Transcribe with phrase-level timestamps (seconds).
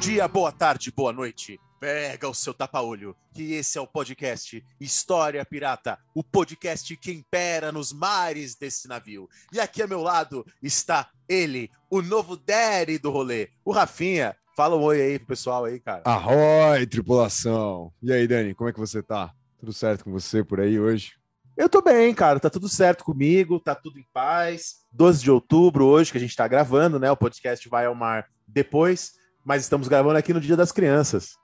[0.00, 1.60] Dia, boa tarde, boa noite.
[1.78, 7.70] Pega o seu tapa-olho, que esse é o podcast História Pirata, o podcast que impera
[7.70, 9.28] nos mares desse navio.
[9.52, 14.34] E aqui ao meu lado está ele, o novo Daddy do rolê, o Rafinha.
[14.56, 16.02] Fala um oi aí pro pessoal aí, cara.
[16.06, 17.92] Arroi, tripulação!
[18.02, 19.34] E aí, Dani, como é que você tá?
[19.58, 21.12] Tudo certo com você por aí hoje?
[21.58, 24.76] Eu tô bem, cara, tá tudo certo comigo, tá tudo em paz.
[24.92, 27.10] 12 de outubro hoje que a gente tá gravando, né?
[27.10, 31.34] O podcast vai ao mar depois, mas estamos gravando aqui no Dia das Crianças.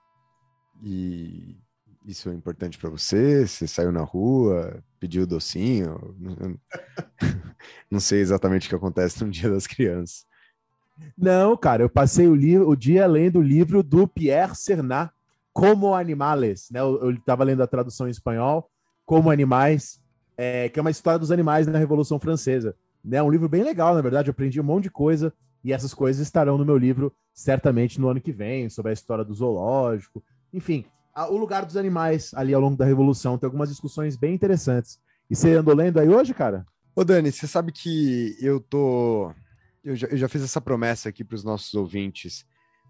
[0.83, 1.57] E
[2.07, 3.47] isso é importante pra você?
[3.47, 6.15] Você saiu na rua, pediu docinho?
[7.91, 10.25] Não- sei exatamente o que acontece no Dia das Crianças.
[11.17, 15.11] Não, cara, eu passei o, o dia lendo o livro do Pierre Cernat,
[15.53, 16.81] Como Animales, né?
[16.81, 18.71] Eu, eu tava lendo a tradução em espanhol,
[19.05, 20.01] Como Animais,
[20.39, 22.75] é, que é uma história dos animais na Revolução Francesa.
[23.11, 25.93] É um livro bem legal, na verdade, eu aprendi um monte de coisa, e essas
[25.93, 30.25] coisas estarão no meu livro, certamente no ano que vem, sobre a história do zoológico,
[30.53, 33.37] enfim, a- o lugar dos animais ali ao longo da Revolução.
[33.37, 34.99] Tem algumas discussões bem interessantes.
[35.29, 36.65] E você andou lendo aí hoje, cara?
[36.95, 39.31] Ô, Dani, você sabe que eu tô.
[39.85, 42.45] Eu já, eu já fiz essa promessa aqui para os nossos ouvintes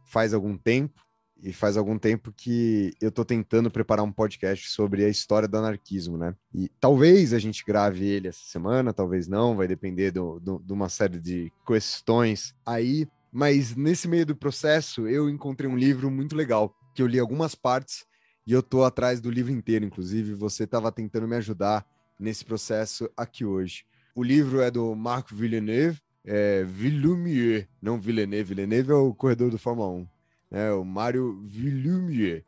[0.06, 1.02] faz algum tempo,
[1.42, 5.56] e faz algum tempo que eu tô tentando preparar um podcast sobre a história do
[5.58, 6.34] anarquismo, né?
[6.54, 11.20] E talvez a gente grave ele essa semana, talvez não, vai depender de uma série
[11.20, 13.06] de questões aí.
[13.36, 17.54] Mas nesse meio do processo, eu encontrei um livro muito legal, que eu li algumas
[17.54, 18.06] partes
[18.46, 20.32] e eu tô atrás do livro inteiro, inclusive.
[20.32, 21.86] Você estava tentando me ajudar
[22.18, 23.84] nesse processo aqui hoje.
[24.14, 28.54] O livro é do Marc Villeneuve, é Villumier, não Villeneuve.
[28.54, 30.08] Villeneuve é o corredor do Fórmula 1,
[30.50, 30.72] né?
[30.72, 32.42] O Mário Villumier.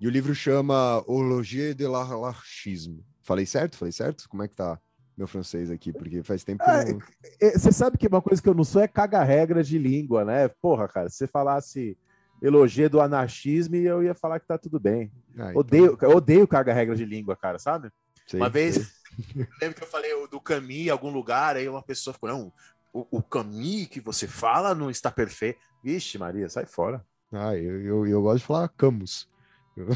[0.00, 3.04] E o livro chama Horloger de l'Anarchisme.
[3.20, 3.76] Falei certo?
[3.76, 4.26] Falei certo?
[4.30, 4.80] Como é que tá
[5.22, 5.92] meu francês aqui?
[5.92, 7.02] Porque faz tempo que eu não...
[7.40, 10.48] É, Você sabe que uma coisa que eu não sou é caga-regra de língua, né?
[10.48, 11.96] Porra, cara, se você falasse
[12.40, 15.12] elogio do anarquismo, eu ia falar que tá tudo bem.
[15.38, 17.88] Ah, então, Odeio, odeio caga-regra de língua, cara, sabe?
[18.26, 19.46] sei, uma vez, sei.
[19.60, 22.52] lembro que eu falei do Camus em algum lugar, aí uma pessoa ficou, não,
[22.92, 25.60] o, o Camus que você fala não está perfeito.
[25.84, 27.04] Vixe, Maria, sai fora.
[27.32, 29.28] Ah, eu, eu, eu gosto de falar Camus.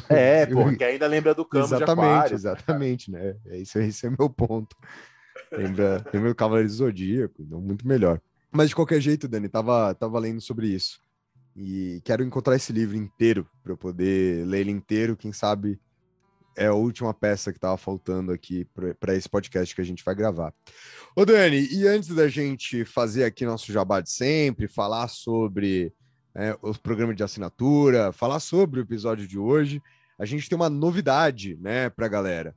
[0.09, 2.35] É, eu- porra, que ainda lembra do Camus exatamente, Aquário.
[2.35, 3.37] exatamente, né?
[3.47, 4.77] É isso, esse é meu ponto.
[5.53, 8.21] Lembra, lembra do Cavaleiro do Zodíaco, então muito melhor.
[8.51, 11.01] Mas de qualquer jeito, Dani, tava, tava lendo sobre isso.
[11.57, 15.17] E quero encontrar esse livro inteiro para eu poder ler ele inteiro.
[15.17, 15.81] Quem sabe
[16.57, 18.67] é a última peça que tava faltando aqui
[18.99, 20.55] para esse podcast que a gente vai gravar.
[21.15, 25.93] Ô, Dani, e antes da gente fazer aqui nosso jabá de sempre, falar sobre
[26.35, 29.83] é, os programas de assinatura, falar sobre o episódio de hoje,
[30.19, 32.55] a gente tem uma novidade, né, pra galera.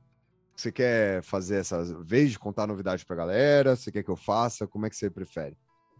[0.60, 3.74] Você quer fazer essa vez de contar novidade pra galera?
[3.74, 4.66] Você quer que eu faça?
[4.66, 5.56] Como é que você prefere?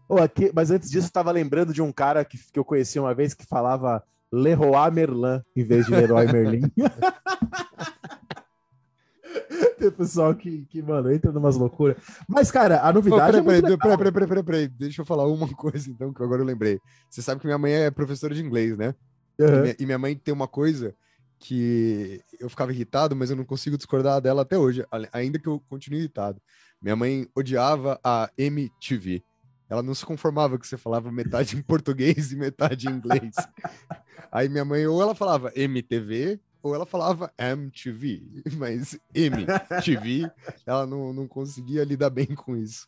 [0.07, 2.99] Ô, aqui- mas antes disso, eu tava lembrando de um cara que, que eu conheci
[2.99, 6.71] uma vez que falava Leroy Merlin em vez de Leroy Merlin.
[9.79, 11.97] Tem pessoal que, que, mano, entra numas loucuras.
[12.29, 15.47] Mas, cara, a novidade peraí, é peraí, peraí, peraí, peraí, peraí, deixa eu falar uma
[15.57, 16.79] coisa então, que agora eu lembrei.
[17.09, 18.93] Você sabe que minha mãe é professora de inglês, né?
[19.39, 19.61] E Aham.
[19.61, 20.93] minha, e minha mãe tem uma coisa
[21.43, 25.59] que eu ficava irritado, mas eu não consigo discordar dela até hoje, ainda que eu
[25.67, 26.39] continue irritado.
[26.79, 29.23] Minha mãe odiava a MTV.
[29.67, 33.33] Ela não se conformava que você falava metade em português e metade em inglês.
[34.31, 38.21] Aí minha mãe, ou ela falava MTV, ou ela falava MTV.
[38.57, 40.29] Mas MTV,
[40.65, 42.87] ela não, não conseguia lidar bem com isso.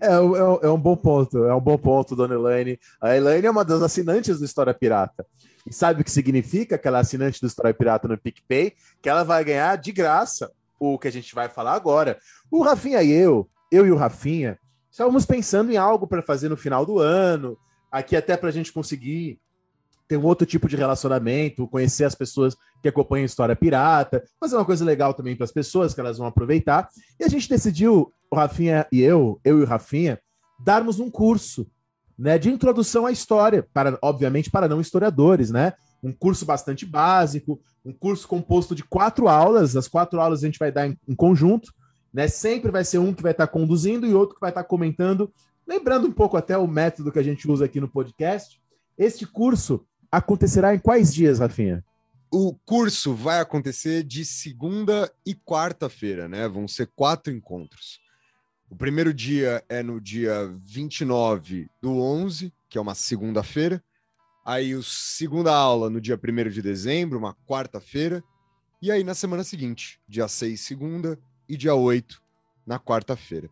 [0.00, 2.78] É, é um- é um bom ponto, é um bom ponto, dona Elaine.
[3.00, 5.26] A Elaine é uma das assinantes do História Pirata.
[5.66, 8.74] E sabe o que significa que ela é assinante do História Pirata no PicPay?
[9.00, 12.18] Que ela vai ganhar de graça o que a gente vai falar agora.
[12.50, 14.58] O Rafinha e eu, eu e o Rafinha,
[14.90, 17.56] estávamos pensando em algo para fazer no final do ano,
[17.90, 19.38] aqui até para a gente conseguir
[20.08, 24.64] ter um outro tipo de relacionamento, conhecer as pessoas que acompanham História Pirata, fazer uma
[24.64, 26.88] coisa legal também para as pessoas que elas vão aproveitar.
[27.18, 30.20] E a gente decidiu, o Rafinha e eu, eu e o Rafinha,
[30.62, 31.66] darmos um curso
[32.18, 35.72] né, de introdução à história, para, obviamente, para não historiadores, né?
[36.02, 39.76] Um curso bastante básico, um curso composto de quatro aulas.
[39.76, 41.72] As quatro aulas a gente vai dar em, em conjunto,
[42.12, 42.28] né?
[42.28, 45.32] Sempre vai ser um que vai estar conduzindo e outro que vai estar comentando,
[45.66, 48.60] lembrando um pouco até o método que a gente usa aqui no podcast.
[48.98, 51.84] Este curso acontecerá em quais dias, Rafinha?
[52.30, 56.48] O curso vai acontecer de segunda e quarta-feira, né?
[56.48, 58.00] Vão ser quatro encontros.
[58.72, 63.84] O primeiro dia é no dia 29 do 11, que é uma segunda-feira.
[64.46, 68.24] Aí, a segunda aula no dia 1 de dezembro, uma quarta-feira.
[68.80, 72.18] E aí, na semana seguinte, dia 6, segunda, e dia 8,
[72.66, 73.50] na quarta-feira.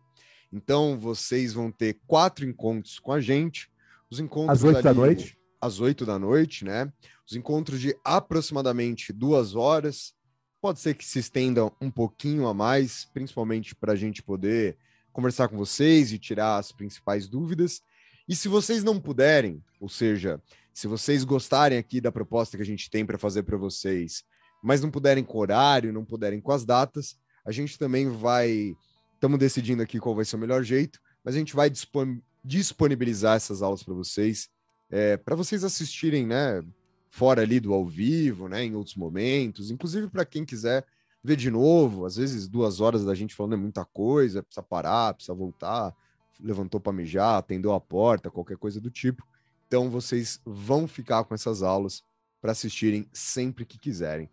[0.51, 3.69] Então, vocês vão ter quatro encontros com a gente.
[4.09, 5.37] Os encontros Às 8 ali- da noite?
[5.61, 6.91] às 8 da noite, né?
[7.29, 10.15] Os encontros de aproximadamente duas horas.
[10.59, 14.79] Pode ser que se estendam um pouquinho a mais, principalmente para a gente poder
[15.11, 17.81] conversar com vocês e tirar as principais dúvidas.
[18.27, 20.41] E se vocês não puderem, ou seja,
[20.73, 24.23] se vocês gostarem aqui da proposta que a gente tem para fazer para vocês,
[24.63, 28.75] mas não puderem com o horário, não puderem com as datas, a gente também vai.
[29.15, 33.35] Estamos decidindo aqui qual vai ser o melhor jeito, mas a gente vai dispon- disponibilizar
[33.35, 34.49] essas aulas para vocês
[34.91, 36.61] é, para vocês assistirem, né,
[37.09, 40.85] fora ali do ao vivo, né, em outros momentos, inclusive para quem quiser
[41.23, 45.13] ver de novo, às vezes duas horas da gente falando é muita coisa, precisa parar,
[45.13, 45.93] precisa voltar,
[46.39, 49.25] levantou para mijar, atendeu a porta, qualquer coisa do tipo.
[49.67, 52.03] Então vocês vão ficar com essas aulas
[52.41, 54.29] para assistirem sempre que quiserem.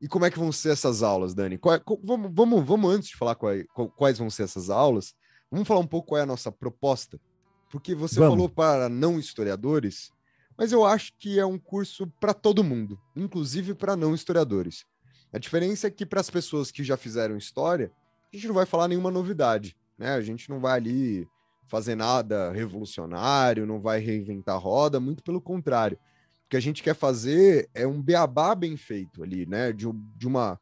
[0.00, 1.58] E como é que vão ser essas aulas, Dani?
[1.58, 5.14] Qual é- co- vamos, vamos, vamos, antes de falar qual- quais vão ser essas aulas,
[5.50, 7.20] vamos falar um pouco qual é a nossa proposta?
[7.68, 8.34] Porque você Vamos.
[8.34, 10.12] falou para não historiadores,
[10.56, 14.86] mas eu acho que é um curso para todo mundo, inclusive para não historiadores.
[15.32, 17.92] A diferença é que para as pessoas que já fizeram história,
[18.32, 20.12] a gente não vai falar nenhuma novidade, né?
[20.12, 21.28] A gente não vai ali
[21.66, 25.98] fazer nada revolucionário, não vai reinventar a roda, muito pelo contrário.
[26.46, 29.72] O que a gente quer fazer é um beabá bem feito ali, né?
[29.72, 29.86] De,
[30.16, 30.58] de uma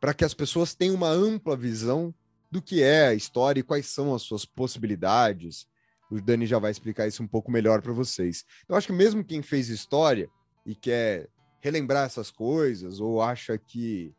[0.00, 2.14] para que as pessoas tenham uma ampla visão
[2.50, 5.66] do que é a história e quais são as suas possibilidades.
[6.10, 8.44] O Dani já vai explicar isso um pouco melhor para vocês.
[8.68, 10.30] Eu acho que mesmo quem fez história
[10.64, 11.28] e quer
[11.60, 14.14] relembrar essas coisas ou acha que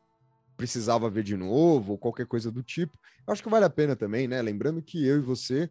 [0.57, 3.95] precisava ver de novo ou qualquer coisa do tipo, eu acho que vale a pena
[3.95, 4.41] também, né?
[4.41, 5.69] Lembrando que eu e você,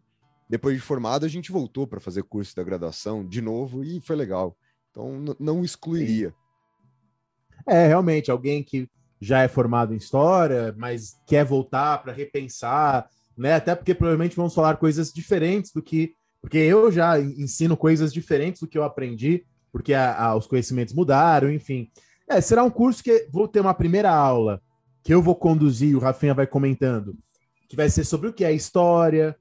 [0.49, 4.15] depois de formado, a gente voltou para fazer curso da graduação de novo e foi
[4.15, 4.57] legal.
[4.89, 6.33] Então não excluiria.
[7.67, 8.89] É, realmente, alguém que
[9.21, 13.07] já é formado em história, mas quer voltar para repensar,
[13.37, 13.53] né?
[13.53, 16.13] Até porque provavelmente vamos falar coisas diferentes do que.
[16.41, 20.93] Porque eu já ensino coisas diferentes do que eu aprendi, porque a- a- os conhecimentos
[20.93, 21.89] mudaram, enfim.
[22.27, 24.61] É, será um curso que vou ter uma primeira aula
[25.03, 27.15] que eu vou conduzir, o Rafinha vai comentando,
[27.67, 29.35] que vai ser sobre o que é história,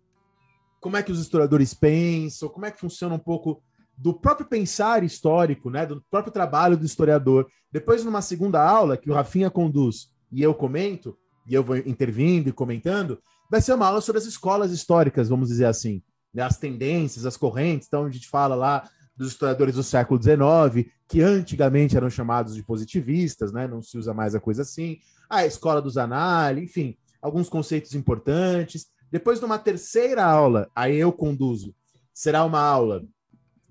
[0.80, 3.62] como é que os historiadores pensam, como é que funciona um pouco
[3.96, 7.48] do próprio pensar histórico, né, do próprio trabalho do historiador.
[7.72, 12.48] Depois, numa segunda aula, que o Rafinha conduz e eu comento, e eu vou intervindo
[12.48, 13.18] e comentando,
[13.50, 16.02] vai ser uma aula sobre as escolas históricas, vamos dizer assim,
[16.32, 18.88] né, as tendências, as correntes, então a gente fala lá
[19.18, 24.14] dos historiadores do século XIX, que antigamente eram chamados de positivistas, né, não se usa
[24.14, 24.98] mais a coisa assim,
[25.28, 28.86] a escola dos análises, enfim, alguns conceitos importantes.
[29.10, 31.74] Depois, numa terceira aula, aí eu conduzo,
[32.14, 33.04] será uma aula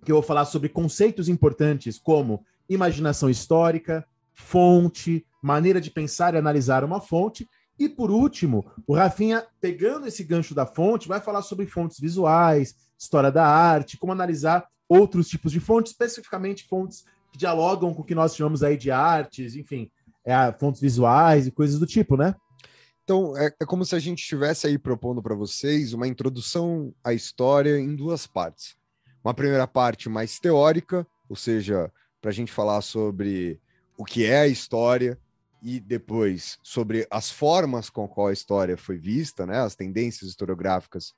[0.04, 6.38] que eu vou falar sobre conceitos importantes como imaginação histórica, fonte, maneira de pensar e
[6.38, 7.48] analisar uma fonte.
[7.80, 12.76] E por último, o Rafinha, pegando esse gancho da fonte, vai falar sobre fontes visuais,
[13.00, 18.06] história da arte, como analisar outros tipos de fontes, especificamente fontes que dialogam com o
[18.06, 19.92] que nós chamamos aí de artes, enfim,
[20.26, 22.36] é, fontes visuais e coisas do tipo, né?
[23.04, 27.14] Então, é, é como se a gente estivesse aí propondo para vocês uma introdução à
[27.14, 28.76] história em duas partes.
[29.24, 31.92] Uma primeira parte mais teórica, ou seja,
[32.22, 33.62] para a gente falar sobre
[33.98, 35.18] o que é a história
[35.62, 41.14] e depois sobre as formas com qual a história foi vista, né, as tendências historiográficas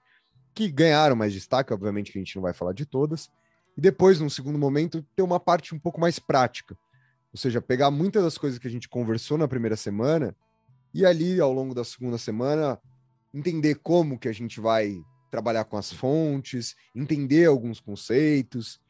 [0.53, 3.29] que ganharam mais destaque, obviamente que a gente não vai falar de todas,
[3.79, 6.77] e depois, num segundo momento, ter uma parte um pouco mais prática,
[7.31, 10.35] ou seja, pegar muitas das coisas que a gente conversou na primeira semana
[10.93, 12.77] e ali, ao longo da segunda semana,
[13.33, 18.81] entender como que a gente vai trabalhar com as fontes, entender alguns conceitos,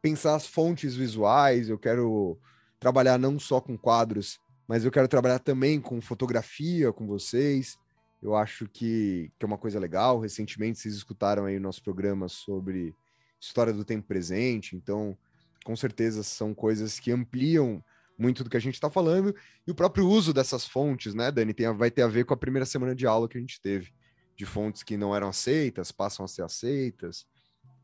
[0.00, 1.68] pensar as fontes visuais.
[1.68, 2.40] Eu quero
[2.80, 7.76] trabalhar não só com quadros, mas eu quero trabalhar também com fotografia com vocês.
[8.22, 10.18] Eu acho que, que é uma coisa legal.
[10.18, 12.96] Recentemente vocês escutaram aí o nosso programa sobre
[13.40, 15.16] história do tempo presente, então
[15.64, 17.82] com certeza são coisas que ampliam
[18.18, 19.34] muito do que a gente está falando,
[19.66, 22.36] e o próprio uso dessas fontes, né, Dani, tem, vai ter a ver com a
[22.36, 23.92] primeira semana de aula que a gente teve,
[24.36, 27.26] de fontes que não eram aceitas, passam a ser aceitas,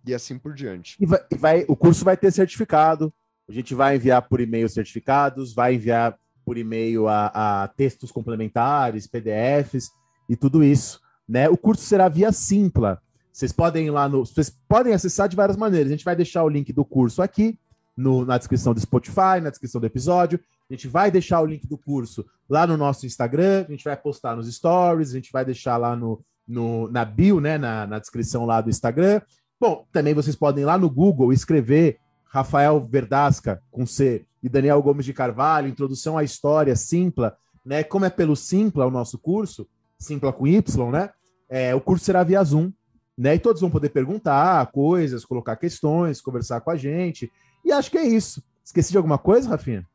[0.06, 0.96] e assim por diante.
[1.00, 3.12] E vai, vai- o curso vai ter certificado,
[3.48, 9.06] a gente vai enviar por e-mail certificados, vai enviar por e-mail a, a textos complementares,
[9.06, 9.90] PDFs
[10.28, 11.00] e tudo isso.
[11.28, 11.48] Né?
[11.48, 13.00] O curso será via Simpla.
[13.34, 14.24] Vocês podem ir lá no.
[14.24, 15.88] Vocês podem acessar de várias maneiras.
[15.88, 17.58] A gente vai deixar o link do curso aqui.
[17.96, 20.40] no, na descrição do Spotify, na descrição do episódio.
[20.68, 23.96] A gente vai deixar o link do curso lá no nosso Instagram, a gente vai
[23.96, 27.98] postar nos stories, a gente vai deixar lá no, no na bio, né, na, na
[27.98, 29.20] descrição lá do Instagram.
[29.60, 34.82] Bom, também vocês podem ir lá no Google escrever Rafael Verdasca com C e Daniel
[34.82, 37.84] Gomes de Carvalho, Introdução à História Simpla, né?
[37.84, 41.10] Como é pelo Simpla o nosso curso, Simpla com Y, né?
[41.48, 42.72] É, o curso será via Zoom,
[43.16, 43.34] né?
[43.34, 47.30] E todos vão poder perguntar coisas, colocar questões, conversar com a gente.
[47.64, 48.42] E acho que é isso.
[48.64, 49.86] Esqueci de alguma coisa, Rafinha?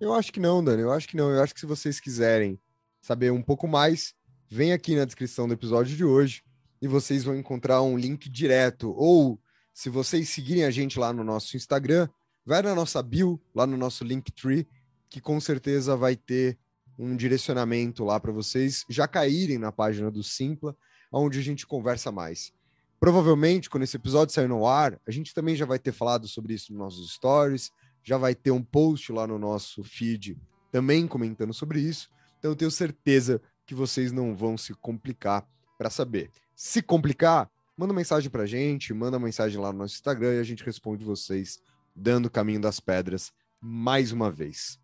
[0.00, 0.82] Eu acho que não, Dani.
[0.82, 1.30] Eu acho que não.
[1.30, 2.58] Eu acho que se vocês quiserem
[3.00, 4.14] saber um pouco mais,
[4.48, 6.42] vem aqui na descrição do episódio de hoje
[6.80, 9.38] e vocês vão encontrar um link direto ou
[9.74, 12.08] se vocês seguirem a gente lá no nosso Instagram,
[12.46, 14.68] vai na nossa bio, lá no nosso Linktree,
[15.10, 16.56] que com certeza vai ter
[16.96, 20.76] um direcionamento lá para vocês já caírem na página do Simpla,
[21.20, 22.52] onde a gente conversa mais.
[22.98, 26.54] Provavelmente, quando esse episódio sair no ar, a gente também já vai ter falado sobre
[26.54, 27.70] isso nos nossos stories,
[28.02, 30.36] já vai ter um post lá no nosso feed
[30.70, 32.08] também comentando sobre isso.
[32.38, 35.46] Então eu tenho certeza que vocês não vão se complicar
[35.78, 36.30] para saber.
[36.54, 40.64] Se complicar, manda mensagem pra gente, manda mensagem lá no nosso Instagram e a gente
[40.64, 41.60] responde vocês
[41.94, 44.78] dando o caminho das pedras mais uma vez.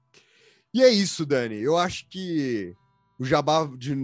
[0.73, 1.57] E é isso, Dani.
[1.57, 2.75] Eu acho que
[3.21, 3.95] o jabá de,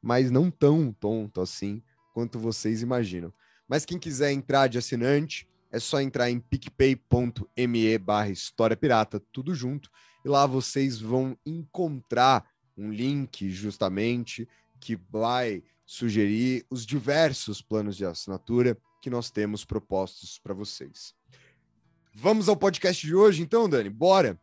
[0.00, 3.32] mas não tão tonto assim quanto vocês imaginam.
[3.68, 9.54] Mas quem quiser entrar de assinante, é só entrar em picpay.me barra História Pirata, tudo
[9.54, 9.90] junto,
[10.24, 14.46] e lá vocês vão encontrar um link justamente
[14.78, 21.12] que vai sugerir os diversos planos de assinatura que nós temos propostos para vocês.
[22.14, 23.90] Vamos ao podcast de hoje, então, Dani?
[23.90, 24.38] Bora!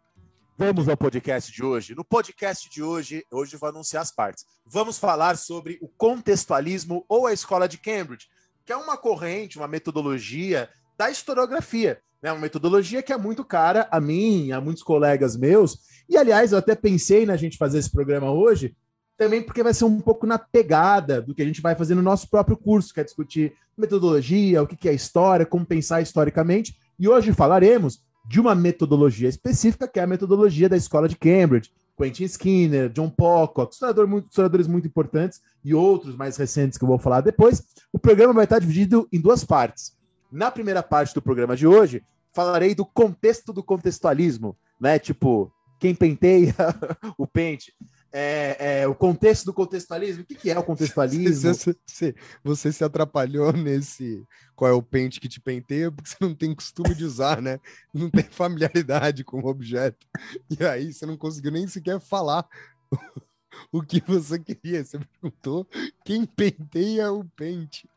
[0.58, 1.96] Vamos ao podcast de hoje.
[1.96, 4.46] No podcast de hoje, hoje vou anunciar as partes.
[4.66, 8.28] Vamos falar sobre o contextualismo ou a escola de Cambridge,
[8.66, 12.02] que é uma corrente, uma metodologia da historiografia.
[12.22, 12.30] Né?
[12.30, 16.58] Uma metodologia que é muito cara a mim, a muitos colegas meus, e, aliás, eu
[16.58, 18.76] até pensei na gente fazer esse programa hoje,
[19.20, 22.02] também porque vai ser um pouco na pegada do que a gente vai fazer no
[22.02, 26.80] nosso próprio curso, que é discutir metodologia, o que é história, como pensar historicamente.
[26.98, 31.70] E hoje falaremos de uma metodologia específica, que é a metodologia da escola de Cambridge.
[31.98, 36.88] Quentin Skinner, John Pocock, historiador muito, historiadores muito importantes e outros mais recentes que eu
[36.88, 37.62] vou falar depois.
[37.92, 39.98] O programa vai estar dividido em duas partes.
[40.32, 44.98] Na primeira parte do programa de hoje, falarei do contexto do contextualismo, né?
[44.98, 46.56] Tipo, quem penteia
[47.18, 47.74] o pente.
[48.12, 50.24] É, é, o contexto do contextualismo.
[50.24, 51.54] O que, que é o contextualismo?
[51.54, 54.24] Você, você, você, se atrapalhou nesse
[54.56, 57.60] qual é o pente que te penteia, porque você não tem costume de usar, né?
[57.94, 60.08] Não tem familiaridade com o objeto.
[60.50, 62.48] E aí você não conseguiu nem sequer falar
[63.72, 64.84] o que você queria.
[64.84, 65.68] Você perguntou
[66.04, 67.88] quem penteia o pente.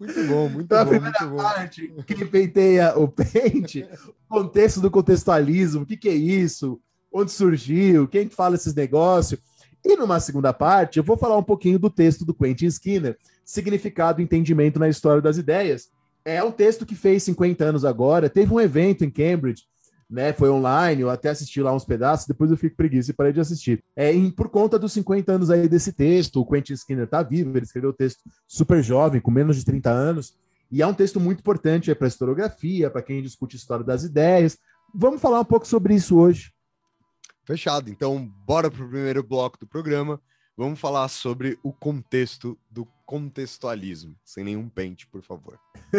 [0.00, 0.84] Muito bom, muito então, bom.
[0.84, 2.02] A primeira parte, bom.
[2.04, 6.80] quem penteia o pente, o contexto do contextualismo, o que, que é isso,
[7.12, 9.40] onde surgiu, quem fala esses negócios.
[9.84, 14.20] E numa segunda parte, eu vou falar um pouquinho do texto do Quentin Skinner, Significado
[14.20, 15.88] e Entendimento na História das Ideias.
[16.24, 19.62] É um texto que fez 50 anos agora, teve um evento em Cambridge,
[20.10, 20.32] né?
[20.32, 23.40] Foi online, eu até assisti lá uns pedaços, depois eu fico preguiça e parei de
[23.40, 23.82] assistir.
[23.94, 27.64] É, por conta dos 50 anos aí desse texto, o Quentin Skinner tá vivo, ele
[27.64, 30.34] escreveu o texto super jovem, com menos de 30 anos,
[30.70, 34.58] e é um texto muito importante para a historiografia, para quem discute história das ideias.
[34.94, 36.52] Vamos falar um pouco sobre isso hoje.
[37.48, 37.88] Fechado.
[37.88, 40.20] Então, bora para o primeiro bloco do programa.
[40.54, 45.58] Vamos falar sobre o contexto do contextualismo, sem nenhum pente, por favor.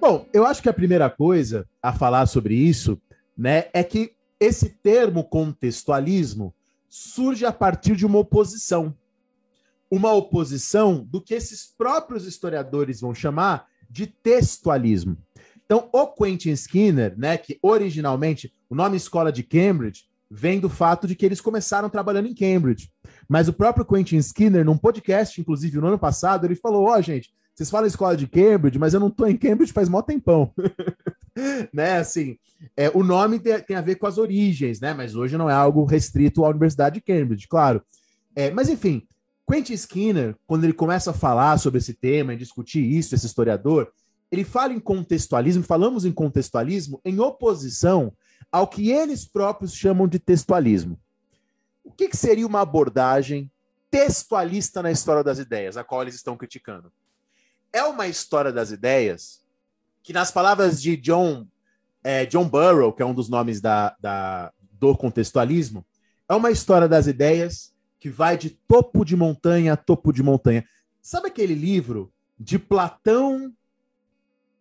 [0.00, 2.96] Bom, eu acho que a primeira coisa a falar sobre isso,
[3.36, 6.54] né, é que esse termo contextualismo
[6.88, 8.94] surge a partir de uma oposição.
[9.90, 15.16] Uma oposição do que esses próprios historiadores vão chamar de textualismo.
[15.64, 21.06] Então, o Quentin Skinner, né, que originalmente o nome Escola de Cambridge vem do fato
[21.06, 22.90] de que eles começaram trabalhando em Cambridge.
[23.28, 27.02] Mas o próprio Quentin Skinner, num podcast, inclusive no ano passado, ele falou: Ó, oh,
[27.02, 30.52] gente, vocês falam escola de Cambridge, mas eu não tô em Cambridge faz mó tempão.
[31.72, 32.38] né, assim,
[32.76, 34.92] é, o nome tem, tem, a ver com as origens, né?
[34.92, 37.82] Mas hoje não é algo restrito à Universidade de Cambridge, claro.
[38.34, 39.06] É, mas enfim,
[39.50, 43.90] Quentin Skinner, quando ele começa a falar sobre esse tema e discutir isso, esse historiador,
[44.30, 48.12] ele fala em contextualismo, falamos em contextualismo em oposição
[48.52, 50.98] ao que eles próprios chamam de textualismo.
[51.82, 53.50] O que, que seria uma abordagem
[53.90, 56.92] textualista na história das ideias, a qual eles estão criticando?
[57.72, 59.40] É uma história das ideias
[60.08, 61.46] que, nas palavras de John,
[62.02, 65.84] é, John Burrow, que é um dos nomes da, da, do contextualismo,
[66.26, 70.64] é uma história das ideias que vai de topo de montanha a topo de montanha.
[71.02, 72.10] Sabe aquele livro
[72.40, 73.52] de Platão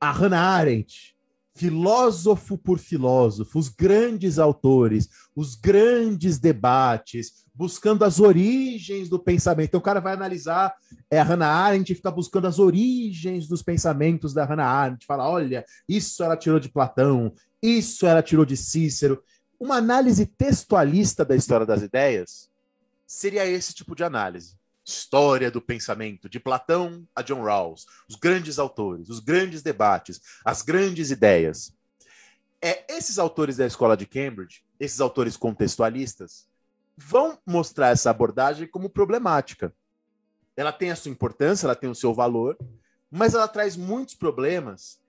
[0.01, 1.16] a Hannah Arendt,
[1.56, 9.70] filósofo por filósofo, os grandes autores, os grandes debates, buscando as origens do pensamento.
[9.70, 10.74] Então, o cara vai analisar
[11.10, 15.06] é, a Hannah Arendt fica buscando as origens dos pensamentos da Hannah Arendt.
[15.06, 19.24] Fala, olha, isso ela tirou de Platão, isso ela tirou de Cícero.
[19.60, 22.50] Uma análise textualista da história das ideias
[23.08, 24.56] seria esse tipo de análise
[24.88, 30.62] história do pensamento, de Platão a John Rawls, os grandes autores, os grandes debates, as
[30.62, 31.74] grandes ideias.
[32.62, 36.48] É, esses autores da escola de Cambridge, esses autores contextualistas,
[36.98, 39.74] vão mostrar essa abordagem como problemática.
[40.56, 42.58] Ela tem a sua importância, ela tem o seu valor,
[43.12, 45.00] mas ela traz muitos problemas,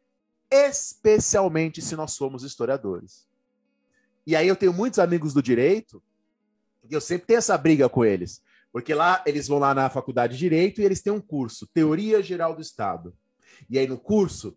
[0.50, 3.26] especialmente se nós somos historiadores.
[4.26, 6.02] E aí eu tenho muitos amigos do direito,
[6.88, 8.42] e eu sempre tenho essa briga com eles.
[8.72, 12.22] Porque lá eles vão lá na faculdade de Direito e eles têm um curso, Teoria
[12.22, 13.14] Geral do Estado.
[13.68, 14.56] E aí no curso,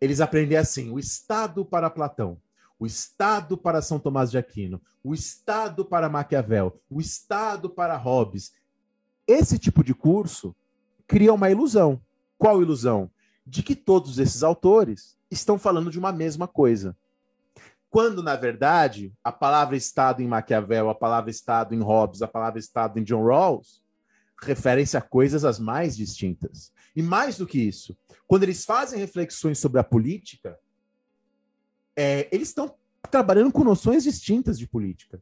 [0.00, 2.40] eles aprendem assim: o Estado para Platão,
[2.78, 8.52] o Estado para São Tomás de Aquino, o Estado para Maquiavel, o Estado para Hobbes.
[9.26, 10.54] Esse tipo de curso
[11.06, 12.00] cria uma ilusão.
[12.38, 13.10] Qual ilusão?
[13.46, 16.96] De que todos esses autores estão falando de uma mesma coisa
[17.96, 22.58] quando, na verdade, a palavra Estado em Maquiavel, a palavra Estado em Hobbes, a palavra
[22.58, 23.82] Estado em John Rawls
[24.42, 26.70] referem-se a coisas as mais distintas.
[26.94, 30.58] E mais do que isso, quando eles fazem reflexões sobre a política,
[31.96, 32.74] é, eles estão
[33.10, 35.20] trabalhando com noções distintas de política.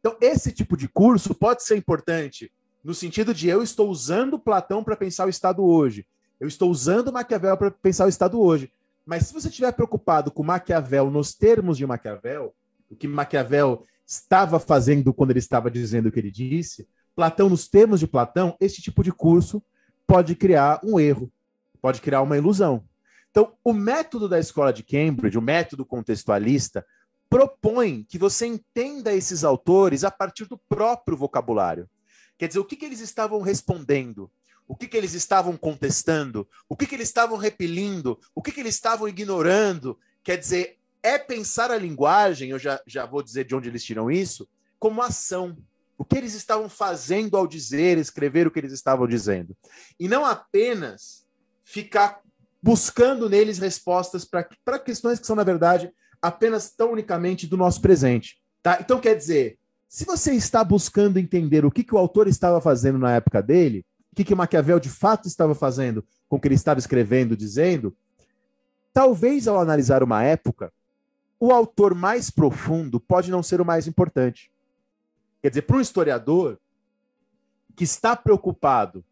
[0.00, 2.50] Então, esse tipo de curso pode ser importante
[2.82, 6.06] no sentido de eu estou usando Platão para pensar o Estado hoje,
[6.38, 8.72] eu estou usando Maquiavel para pensar o Estado hoje.
[9.04, 12.54] Mas se você estiver preocupado com Maquiavel nos termos de Maquiavel,
[12.88, 17.68] o que Maquiavel estava fazendo quando ele estava dizendo o que ele disse, Platão nos
[17.68, 19.62] termos de Platão, esse tipo de curso
[20.06, 21.30] pode criar um erro,
[21.82, 22.82] pode criar uma ilusão.
[23.30, 26.84] Então, o método da escola de Cambridge, o método contextualista,
[27.28, 31.88] propõe que você entenda esses autores a partir do próprio vocabulário.
[32.36, 34.30] Quer dizer, o que, que eles estavam respondendo?
[34.70, 38.60] o que, que eles estavam contestando, o que, que eles estavam repelindo, o que, que
[38.60, 39.98] eles estavam ignorando.
[40.22, 44.08] Quer dizer, é pensar a linguagem, eu já, já vou dizer de onde eles tiram
[44.08, 45.58] isso, como ação.
[45.98, 49.56] O que eles estavam fazendo ao dizer, escrever o que eles estavam dizendo.
[49.98, 51.26] E não apenas
[51.64, 52.20] ficar
[52.62, 58.38] buscando neles respostas para questões que são, na verdade, apenas tão unicamente do nosso presente.
[58.62, 58.78] Tá?
[58.80, 62.98] Então, quer dizer, se você está buscando entender o que, que o autor estava fazendo
[62.98, 66.54] na época dele, o que, que Maquiavel de fato estava fazendo com o que ele
[66.54, 67.96] estava escrevendo, dizendo,
[68.92, 70.72] talvez ao analisar uma época,
[71.38, 74.52] o autor mais profundo pode não ser o mais importante.
[75.40, 76.58] Quer dizer, para um historiador
[77.74, 79.02] que está preocupado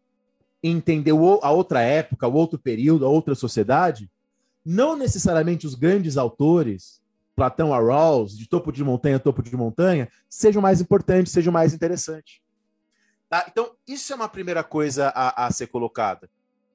[0.63, 4.09] entender a outra época, o outro período, a outra sociedade,
[4.65, 7.01] não necessariamente os grandes autores,
[7.35, 11.53] Platão a Rawls, de topo de montanha a topo de montanha, sejam mais importantes, sejam
[11.53, 12.41] mais interessantes.
[13.29, 13.45] Tá?
[13.49, 16.29] Então, isso é uma primeira coisa a, a ser colocada.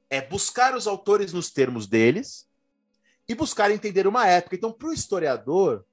[0.09, 2.49] É buscar os autores nos termos deles
[3.29, 4.57] e buscar entender uma época.
[4.57, 5.85] Então, para o historiador,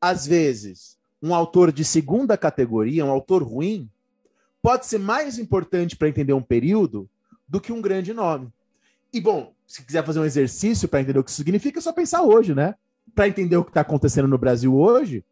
[0.00, 3.88] às vezes, um autor de segunda categoria, um autor ruim,
[4.60, 7.08] pode ser mais importante para entender um período
[7.52, 8.50] do que um grande nome.
[9.12, 11.92] E, bom, se quiser fazer um exercício para entender o que isso significa, é só
[11.92, 12.74] pensar hoje, né?
[13.14, 15.22] Para entender o que está acontecendo no Brasil hoje,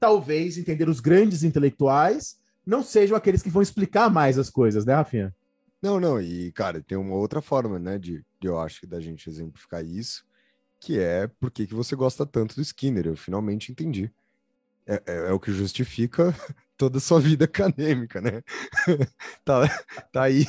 [0.00, 4.94] talvez entender os grandes intelectuais não sejam aqueles que vão explicar mais as coisas, né,
[4.94, 5.34] Rafinha?
[5.82, 8.98] Não, não, e cara, tem uma outra forma, né, de, de eu acho que da
[8.98, 10.24] gente exemplificar isso,
[10.80, 13.06] que é por que, você gosta tanto do Skinner.
[13.06, 14.10] Eu finalmente entendi.
[14.86, 16.34] É, é, é o que justifica
[16.76, 18.42] toda a sua vida acadêmica, né?
[19.44, 19.68] tá,
[20.12, 20.46] tá aí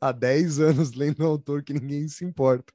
[0.00, 2.72] há 10 anos lendo um autor que ninguém se importa.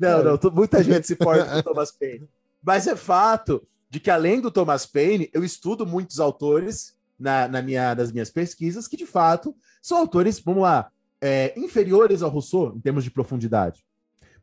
[0.00, 2.28] Não, não, muita gente se importa com o Thomas Paine.
[2.62, 7.60] Mas é fato de que, além do Thomas Paine, eu estudo muitos autores na, na
[7.60, 12.74] minha, das minhas pesquisas que, de fato, são autores, vamos lá, é, inferiores ao Rousseau
[12.74, 13.84] em termos de profundidade,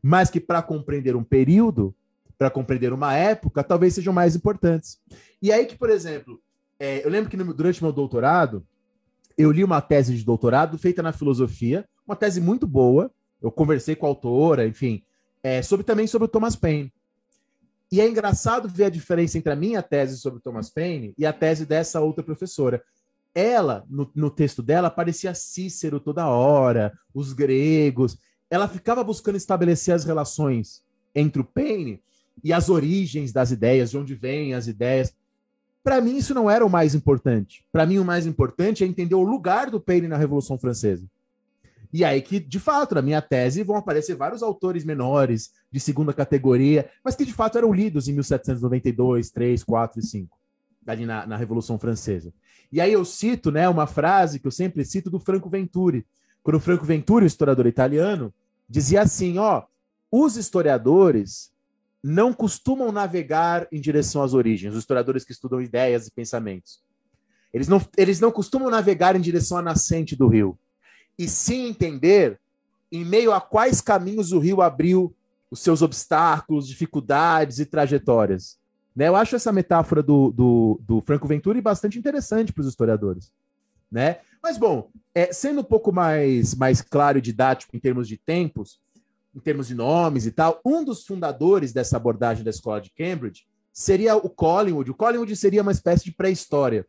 [0.02, 1.94] mas que para compreender um período,
[2.38, 4.98] para compreender uma época, talvez sejam mais importantes.
[5.42, 6.40] E aí que, por exemplo,
[6.80, 8.66] é, eu lembro que no, durante meu doutorado,
[9.36, 13.10] eu li uma tese de doutorado feita na filosofia, uma tese muito boa.
[13.40, 15.02] Eu conversei com a autora, enfim,
[15.42, 16.92] é, sobre também sobre o Thomas Paine.
[17.92, 21.26] E é engraçado ver a diferença entre a minha tese sobre o Thomas Paine e
[21.26, 22.82] a tese dessa outra professora.
[23.34, 28.16] Ela, no, no texto dela, parecia Cícero toda hora, os gregos.
[28.48, 30.82] Ela ficava buscando estabelecer as relações
[31.14, 32.00] entre o Paine
[32.42, 35.14] e as origens das ideias, de onde vêm as ideias.
[35.90, 37.64] Para mim, isso não era o mais importante.
[37.72, 41.04] Para mim, o mais importante é entender o lugar do Paine na Revolução Francesa.
[41.92, 46.12] E aí que, de fato, na minha tese vão aparecer vários autores menores, de segunda
[46.12, 50.38] categoria, mas que de fato eram lidos em 1792, 3, 4 e 5,
[50.86, 52.32] ali na, na Revolução Francesa.
[52.70, 56.06] E aí eu cito né, uma frase que eu sempre cito do Franco Venturi.
[56.40, 58.32] Quando o Franco Venturi, o historiador italiano,
[58.68, 59.64] dizia assim: ó,
[60.08, 61.50] os historiadores
[62.02, 66.82] não costumam navegar em direção às origens, os historiadores que estudam ideias e pensamentos.
[67.52, 70.58] Eles não, eles não costumam navegar em direção à nascente do rio,
[71.18, 72.40] e sim entender
[72.90, 75.14] em meio a quais caminhos o rio abriu
[75.50, 78.58] os seus obstáculos, dificuldades e trajetórias.
[78.94, 79.08] Né?
[79.08, 83.32] Eu acho essa metáfora do, do, do Franco Venturi bastante interessante para os historiadores.
[83.90, 84.18] Né?
[84.42, 88.80] Mas, bom, é, sendo um pouco mais, mais claro e didático em termos de tempos,
[89.34, 93.46] em termos de nomes e tal, um dos fundadores dessa abordagem da escola de Cambridge
[93.72, 94.90] seria o Collingwood.
[94.90, 96.86] O Collingwood seria uma espécie de pré-história.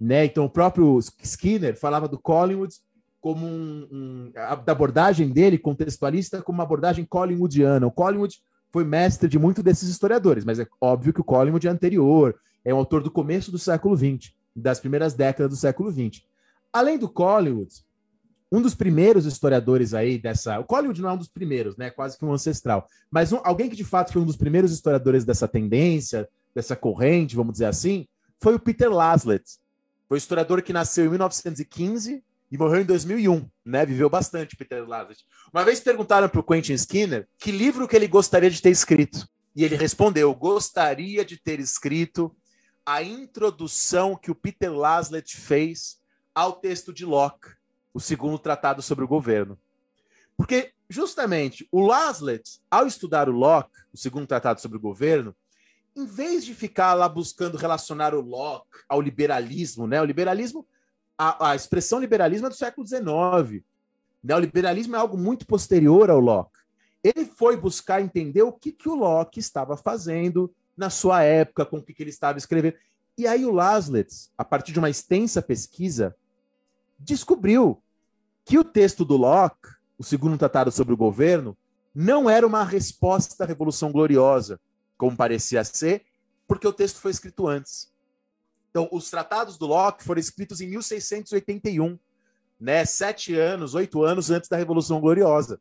[0.00, 0.24] Né?
[0.24, 2.74] Então, o próprio Skinner falava do Collingwood
[3.20, 7.86] como um, um a, da abordagem dele, contextualista, como uma abordagem Collingwoodiana.
[7.86, 11.70] O Collingwood foi mestre de muitos desses historiadores, mas é óbvio que o Collingwood é
[11.70, 16.24] anterior, é um autor do começo do século XX, das primeiras décadas do século XX.
[16.72, 17.72] Além do Collingwood,
[18.52, 20.60] um dos primeiros historiadores aí dessa.
[20.60, 21.90] O Collingwood não é um dos primeiros, né?
[21.90, 22.86] Quase que um ancestral.
[23.10, 27.34] Mas um, alguém que de fato foi um dos primeiros historiadores dessa tendência, dessa corrente,
[27.34, 28.06] vamos dizer assim,
[28.38, 29.58] foi o Peter Laslett.
[30.06, 33.86] Foi um historiador que nasceu em 1915 e morreu em 2001, né?
[33.86, 35.24] Viveu bastante, Peter Laslett.
[35.50, 39.26] Uma vez perguntaram para o Quentin Skinner que livro que ele gostaria de ter escrito.
[39.56, 42.36] E ele respondeu: gostaria de ter escrito
[42.84, 45.98] a introdução que o Peter Laslett fez
[46.34, 47.61] ao texto de Locke
[47.94, 49.58] o segundo tratado sobre o governo.
[50.36, 55.34] Porque, justamente, o Laslett, ao estudar o Locke, o segundo tratado sobre o governo,
[55.94, 60.00] em vez de ficar lá buscando relacionar o Locke ao liberalismo, né?
[60.00, 60.66] O liberalismo,
[61.18, 63.62] a, a expressão liberalismo é do século XIX.
[64.24, 64.34] Né?
[64.34, 66.58] O liberalismo é algo muito posterior ao Locke.
[67.04, 71.78] Ele foi buscar entender o que, que o Locke estava fazendo na sua época, com
[71.78, 72.76] o que, que ele estava escrevendo.
[73.18, 76.16] E aí o Laslett, a partir de uma extensa pesquisa,
[77.04, 77.82] descobriu
[78.44, 81.56] que o texto do Locke, o segundo tratado sobre o governo,
[81.94, 84.60] não era uma resposta à Revolução Gloriosa,
[84.96, 86.04] como parecia ser,
[86.46, 87.92] porque o texto foi escrito antes.
[88.70, 91.98] Então, os tratados do Locke foram escritos em 1681,
[92.58, 92.84] né?
[92.84, 95.60] Sete anos, oito anos antes da Revolução Gloriosa.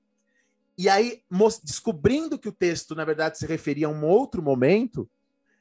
[0.78, 1.22] E aí,
[1.64, 5.10] descobrindo que o texto, na verdade, se referia a um outro momento,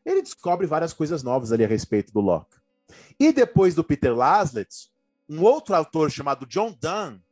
[0.05, 2.57] ele descobre várias coisas novas ali a respeito do Locke.
[3.19, 4.91] E depois do Peter Laslett,
[5.31, 7.23] um outro autor chamado John Donne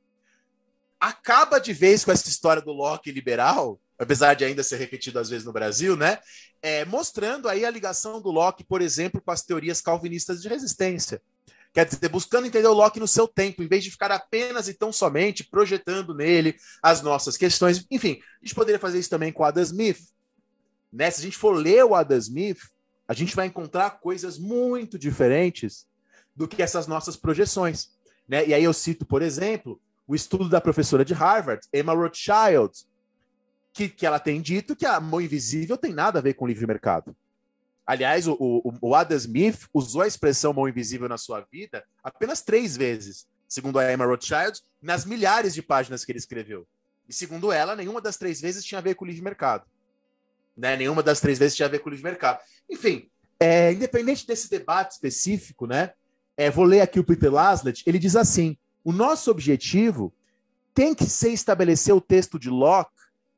[1.01, 5.29] acaba de vez com essa história do Locke liberal, apesar de ainda ser repetido às
[5.29, 6.21] vezes no Brasil, né?
[6.63, 11.21] É, mostrando aí a ligação do Locke, por exemplo, com as teorias calvinistas de resistência.
[11.75, 14.75] Quer dizer, buscando entender o Locke no seu tempo, em vez de ficar apenas e
[14.75, 17.85] tão somente projetando nele as nossas questões.
[17.91, 19.99] Enfim, a gente poderia fazer isso também com Adam Smith.
[20.93, 21.11] Né?
[21.11, 22.61] Se a gente for ler o Adam Smith,
[23.09, 25.88] a gente vai encontrar coisas muito diferentes
[26.38, 27.90] do que essas nossas projeções.
[28.29, 28.46] Né?
[28.46, 32.72] E aí eu cito, por exemplo, o estudo da professora de Harvard, Emma Rothschild,
[33.72, 36.48] que, que ela tem dito que a mão invisível tem nada a ver com o
[36.48, 37.14] livre mercado.
[37.85, 42.40] Aliás, o, o, o Adam Smith usou a expressão mão invisível na sua vida apenas
[42.40, 46.66] três vezes, segundo a Emma Rothschild, nas milhares de páginas que ele escreveu.
[47.09, 49.64] E segundo ela, nenhuma das três vezes tinha a ver com o livre mercado.
[50.57, 50.77] Né?
[50.77, 52.40] Nenhuma das três vezes tinha a ver com o livre mercado.
[52.70, 55.92] Enfim, é, independente desse debate específico, né?
[56.38, 60.14] É, vou ler aqui o Peter Laslett, ele diz assim: o nosso objetivo
[60.72, 62.92] tem que ser estabelecer o texto de Locke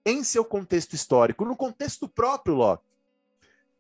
[0.05, 2.85] em seu contexto histórico, no contexto próprio Locke.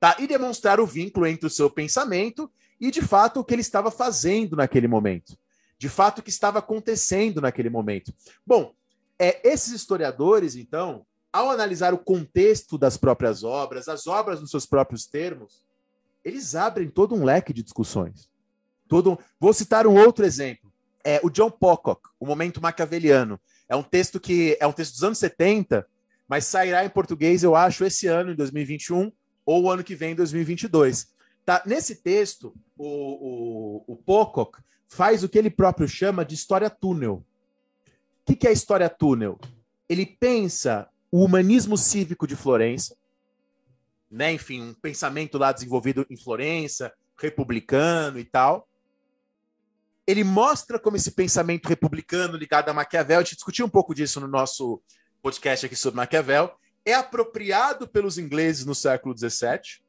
[0.00, 0.16] Tá?
[0.18, 3.90] E demonstrar o vínculo entre o seu pensamento e, de fato, o que ele estava
[3.90, 5.36] fazendo naquele momento.
[5.76, 8.14] De fato, o que estava acontecendo naquele momento.
[8.46, 8.74] Bom,
[9.18, 14.64] é, esses historiadores, então, ao analisar o contexto das próprias obras, as obras nos seus
[14.64, 15.62] próprios termos,
[16.24, 18.29] eles abrem todo um leque de discussões.
[18.90, 19.16] Todo...
[19.38, 20.70] Vou citar um outro exemplo.
[21.04, 23.40] É o John Pocock, o momento maquiaveliano.
[23.68, 25.86] É um texto que é um texto dos anos 70,
[26.28, 29.12] mas sairá em português, eu acho, esse ano, em 2021,
[29.46, 31.08] ou o ano que vem, em 2022.
[31.46, 31.62] Tá?
[31.64, 37.24] Nesse texto, o, o, o Pocock faz o que ele próprio chama de história túnel.
[37.86, 39.38] O que, que é história túnel?
[39.88, 42.96] Ele pensa o humanismo cívico de Florença,
[44.10, 44.32] né?
[44.32, 48.66] enfim, um pensamento lá desenvolvido em Florença, republicano e tal.
[50.06, 54.20] Ele mostra como esse pensamento republicano ligado a Maquiavel, a gente discutiu um pouco disso
[54.20, 54.82] no nosso
[55.22, 56.52] podcast aqui sobre Maquiavel,
[56.84, 59.80] é apropriado pelos ingleses no século XVII,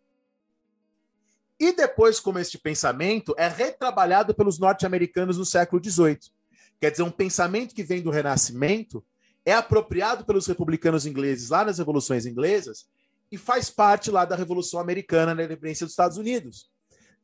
[1.62, 6.32] e depois, como este pensamento é retrabalhado pelos norte-americanos no século XVIII.
[6.80, 9.06] Quer dizer, um pensamento que vem do Renascimento
[9.46, 12.88] é apropriado pelos republicanos ingleses lá nas revoluções inglesas
[13.32, 16.71] e faz parte lá da Revolução Americana na independência dos Estados Unidos.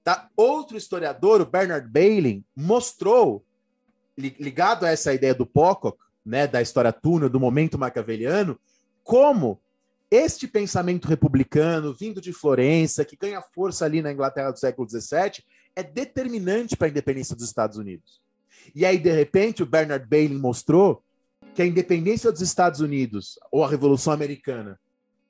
[0.04, 0.30] Tá?
[0.36, 3.44] Outro historiador, o Bernard Bailey, mostrou,
[4.18, 8.60] ligado a essa ideia do Pocock, né, da história túnel, do momento maquiaveliano,
[9.04, 9.60] como
[10.10, 15.44] este pensamento republicano, vindo de Florença, que ganha força ali na Inglaterra do século XVII,
[15.76, 18.22] é determinante para a independência dos Estados Unidos.
[18.74, 21.04] E aí, de repente, o Bernard Bailey mostrou
[21.54, 24.80] que a independência dos Estados Unidos, ou a Revolução Americana,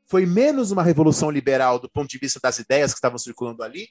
[0.06, 3.90] foi menos uma revolução liberal do ponto de vista das ideias que estavam circulando ali,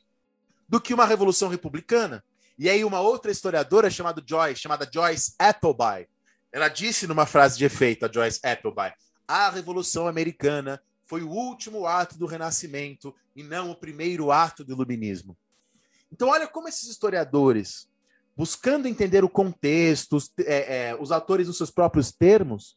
[0.68, 2.24] do que uma revolução republicana.
[2.58, 6.08] E aí, uma outra historiadora chamada Joyce, chamada Joyce Appleby,
[6.50, 8.94] ela disse numa frase de efeito, a Joyce Appleby,
[9.28, 14.72] a Revolução Americana foi o último ato do Renascimento e não o primeiro ato do
[14.72, 15.36] Iluminismo.
[16.10, 17.88] Então, olha como esses historiadores,
[18.36, 22.76] buscando entender o contexto, os, é, é, os autores nos seus próprios termos,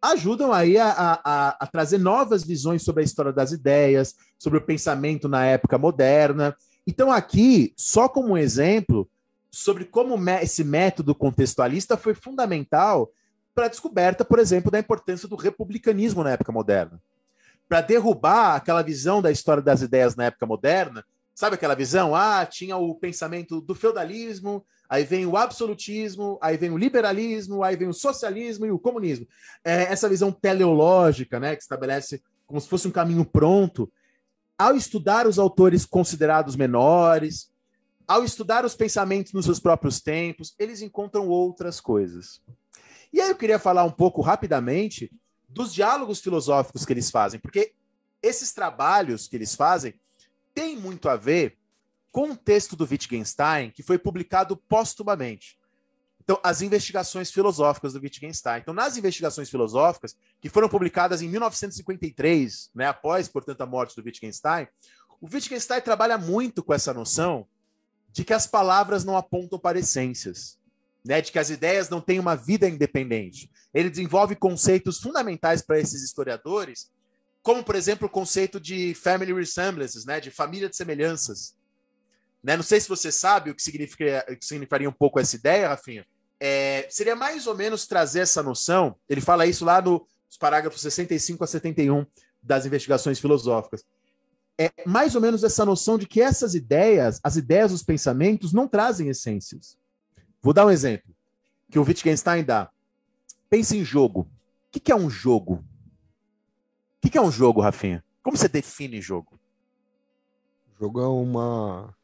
[0.00, 4.64] ajudam aí a, a, a, trazer novas visões sobre a história das ideias, sobre o
[4.64, 6.56] pensamento na época moderna.
[6.88, 9.06] Então, aqui, só como um exemplo,
[9.50, 13.12] sobre como esse método contextualista foi fundamental
[13.54, 16.98] para a descoberta, por exemplo, da importância do republicanismo na época moderna.
[17.68, 22.14] Para derrubar aquela visão da história das ideias na época moderna, sabe aquela visão?
[22.14, 27.76] Ah, tinha o pensamento do feudalismo, aí vem o absolutismo, aí vem o liberalismo, aí
[27.76, 29.28] vem o socialismo e o comunismo.
[29.62, 33.92] É essa visão teleológica, né, que estabelece como se fosse um caminho pronto.
[34.58, 37.48] Ao estudar os autores considerados menores,
[38.08, 42.42] ao estudar os pensamentos nos seus próprios tempos, eles encontram outras coisas.
[43.12, 45.12] E aí eu queria falar um pouco rapidamente
[45.48, 47.72] dos diálogos filosóficos que eles fazem, porque
[48.20, 49.94] esses trabalhos que eles fazem
[50.52, 51.56] têm muito a ver
[52.10, 55.56] com um texto do Wittgenstein que foi publicado póstumamente.
[56.28, 58.60] Então, as investigações filosóficas do Wittgenstein.
[58.60, 64.04] Então, nas investigações filosóficas, que foram publicadas em 1953, né, após, portanto, a morte do
[64.04, 64.68] Wittgenstein,
[65.22, 67.46] o Wittgenstein trabalha muito com essa noção
[68.12, 70.58] de que as palavras não apontam para essências
[71.02, 73.50] né, de que as ideias não têm uma vida independente.
[73.72, 76.90] Ele desenvolve conceitos fundamentais para esses historiadores,
[77.42, 81.56] como, por exemplo, o conceito de family resemblances, né, de família de semelhanças.
[82.42, 82.54] Né?
[82.54, 85.68] Não sei se você sabe o que, significa, o que significaria um pouco essa ideia,
[85.68, 86.06] Rafinha.
[86.40, 91.42] É, seria mais ou menos trazer essa noção, ele fala isso lá nos parágrafos 65
[91.42, 92.06] a 71
[92.42, 93.84] das investigações filosóficas.
[94.56, 98.66] É mais ou menos essa noção de que essas ideias, as ideias, os pensamentos, não
[98.66, 99.76] trazem essências.
[100.40, 101.14] Vou dar um exemplo
[101.70, 102.70] que o Wittgenstein dá.
[103.50, 104.28] Pense em jogo.
[104.68, 105.64] O que é um jogo?
[107.04, 108.04] O que é um jogo, Rafinha?
[108.22, 109.38] Como você define jogo?
[110.78, 111.94] Jogo é uma.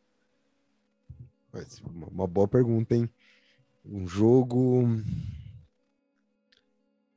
[2.10, 3.08] Uma boa pergunta, hein?
[3.84, 4.86] Um jogo.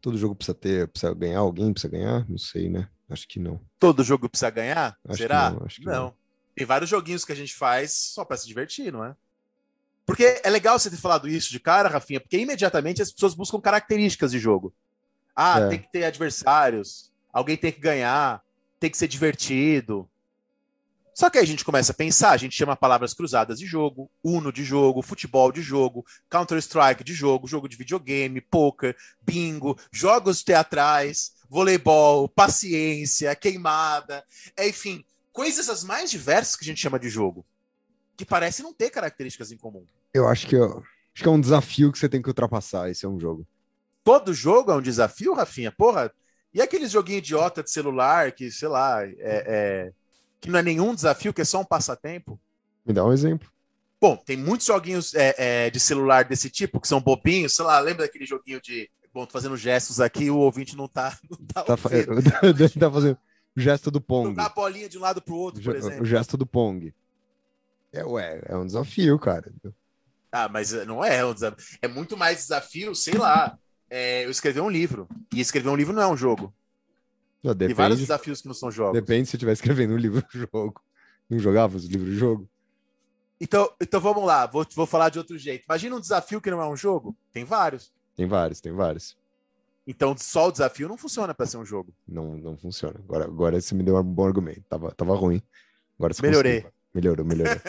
[0.02, 2.30] Todo jogo precisa ter, precisa ganhar, alguém precisa ganhar?
[2.30, 2.90] Não sei, né?
[3.10, 3.60] Acho que não.
[3.80, 4.98] Todo jogo precisa ganhar?
[5.08, 5.52] Acho Será?
[5.52, 5.94] Não, acho que não.
[5.94, 6.14] não.
[6.56, 9.16] Tem vários joguinhos que a gente faz só para se divertir, não é?
[10.06, 13.60] Porque é legal você ter falado isso de cara, Rafinha, porque imediatamente as pessoas buscam
[13.60, 14.74] características de jogo.
[15.36, 15.70] Ah, É.
[15.70, 18.42] tem que ter adversários, alguém tem que ganhar,
[18.80, 20.10] tem que ser divertido.
[21.18, 24.08] Só que aí a gente começa a pensar, a gente chama palavras cruzadas de jogo,
[24.24, 30.44] Uno de jogo, futebol de jogo, Counter-Strike de jogo, jogo de videogame, poker, bingo, jogos
[30.44, 34.24] teatrais, voleibol, paciência, queimada,
[34.60, 35.04] enfim,
[35.34, 37.44] coisas as mais diversas que a gente chama de jogo,
[38.16, 39.84] que parecem não ter características em comum.
[40.14, 40.84] Eu acho que, eu,
[41.16, 42.92] acho que é um desafio que você tem que ultrapassar.
[42.92, 43.44] Esse é um jogo.
[44.04, 45.72] Todo jogo é um desafio, Rafinha?
[45.72, 46.14] Porra,
[46.54, 49.94] e aqueles joguinhos idiota de celular que, sei lá, é, é-
[50.39, 52.39] que não é nenhum desafio, que é só um passatempo?
[52.86, 53.50] Me dá um exemplo.
[54.00, 57.80] Bom, tem muitos joguinhos é, é, de celular desse tipo que são bobinhos, sei lá,
[57.80, 58.89] lembra daquele joguinho de.
[59.13, 61.17] Bom, tô fazendo gestos aqui, o ouvinte não tá.
[61.30, 62.21] Não tá, Tá, ouvindo.
[62.80, 63.17] tá fazendo
[63.56, 64.30] o gesto do Pong.
[64.30, 66.04] Jogar a bolinha de um lado pro outro, por exemplo.
[66.04, 66.93] o gesto do Pong.
[67.91, 69.52] É, ué, é um desafio, cara.
[70.32, 71.65] Ah, mas não é um desafio.
[71.82, 73.58] É muito mais desafio, sei lá.
[73.89, 75.08] é, eu escrevi um livro.
[75.34, 76.54] E escrever um livro não é um jogo.
[77.54, 78.94] Não, Tem vários depende, desafios que não são jogos.
[78.94, 80.82] depende se eu estiver escrevendo um livro-jogo.
[81.30, 82.50] Não jogava os livros-jogo?
[83.40, 85.66] Então, então vamos lá, vou, vou falar de outro jeito.
[85.66, 87.16] Imagina um desafio que não é um jogo.
[87.32, 87.92] Tem vários.
[88.16, 89.16] Tem vários, tem vários.
[89.86, 91.94] Então, só o desafio não funciona para ser um jogo.
[92.08, 93.00] Não, não funciona.
[93.08, 94.64] Agora, agora você me deu um bom argumento.
[94.68, 95.42] Tava, tava ruim.
[95.98, 96.62] Agora você Melhorei.
[96.62, 96.78] conseguiu.
[96.94, 97.62] Melhorou, melhorou.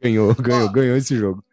[0.00, 0.72] ganhou, ganhou, Ó.
[0.72, 1.44] ganhou esse jogo.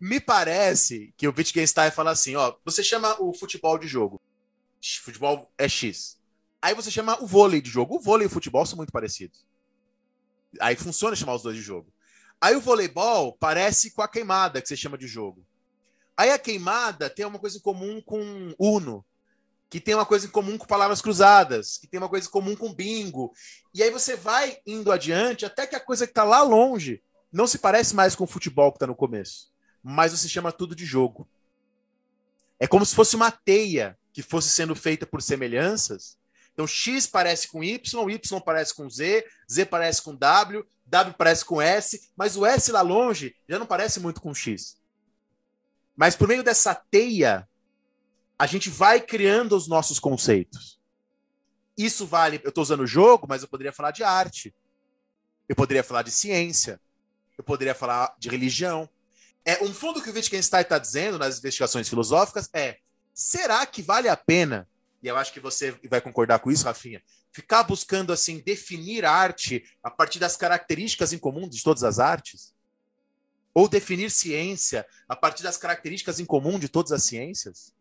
[0.00, 4.20] Me parece que o Wittgenstein fala assim: ó, você chama o futebol de jogo.
[5.02, 6.18] Futebol é X.
[6.62, 7.96] Aí você chama o vôlei de jogo.
[7.96, 9.46] O vôlei e o futebol são muito parecidos.
[10.60, 11.92] Aí funciona chamar os dois de jogo.
[12.40, 15.44] Aí o voleibol parece com a queimada que você chama de jogo.
[16.16, 19.04] Aí a queimada tem uma coisa em comum com Uno,
[19.68, 22.56] que tem uma coisa em comum com palavras cruzadas, que tem uma coisa em comum
[22.56, 23.32] com bingo.
[23.74, 27.46] E aí você vai indo adiante até que a coisa que está lá longe não
[27.46, 30.84] se parece mais com o futebol que está no começo, mas você chama tudo de
[30.84, 31.28] jogo.
[32.58, 36.18] É como se fosse uma teia que fosse sendo feita por semelhanças.
[36.60, 41.42] Então X parece com Y, Y parece com Z, Z parece com W, W parece
[41.42, 44.76] com S, mas o S lá longe já não parece muito com X.
[45.96, 47.48] Mas por meio dessa teia,
[48.38, 50.78] a gente vai criando os nossos conceitos.
[51.78, 54.54] Isso vale, eu estou usando jogo, mas eu poderia falar de arte.
[55.48, 56.78] Eu poderia falar de ciência.
[57.38, 58.86] Eu poderia falar de religião.
[59.46, 62.76] É um fundo que o Wittgenstein está dizendo nas investigações filosóficas é:
[63.14, 64.68] será que vale a pena?
[65.02, 67.02] E eu acho que você vai concordar com isso, Rafinha.
[67.32, 72.54] Ficar buscando assim definir arte a partir das características em comum de todas as artes?
[73.54, 77.72] Ou definir ciência a partir das características em comum de todas as ciências?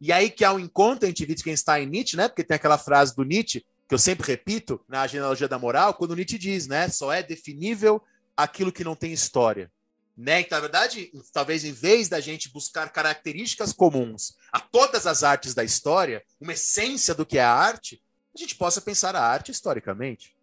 [0.00, 2.28] E aí que um encontro entre Wittgenstein e Nietzsche, né?
[2.28, 6.14] Porque tem aquela frase do Nietzsche que eu sempre repito na genealogia da moral, quando
[6.14, 6.88] Nietzsche diz, né?
[6.88, 8.02] Só é definível
[8.36, 9.72] aquilo que não tem história.
[10.18, 10.40] Né?
[10.40, 15.54] Então, na verdade, talvez em vez da gente buscar características comuns a todas as artes
[15.54, 18.02] da história, uma essência do que é a arte,
[18.34, 20.36] a gente possa pensar a arte historicamente,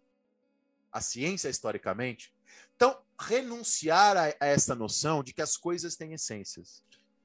[0.90, 2.32] a ciência historicamente.
[2.74, 6.82] Então, renunciar a, a essa noção de que as coisas têm essências.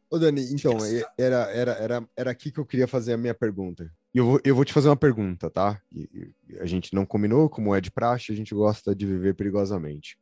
[0.09, 0.77] Ô, Dani, então,
[1.17, 3.89] era, era, era, era aqui que eu queria fazer a minha pergunta.
[4.13, 5.81] E eu vou, eu vou te fazer uma pergunta, tá?
[5.89, 10.19] E a gente não combinou, como é de praxe, a gente gosta de viver perigosamente.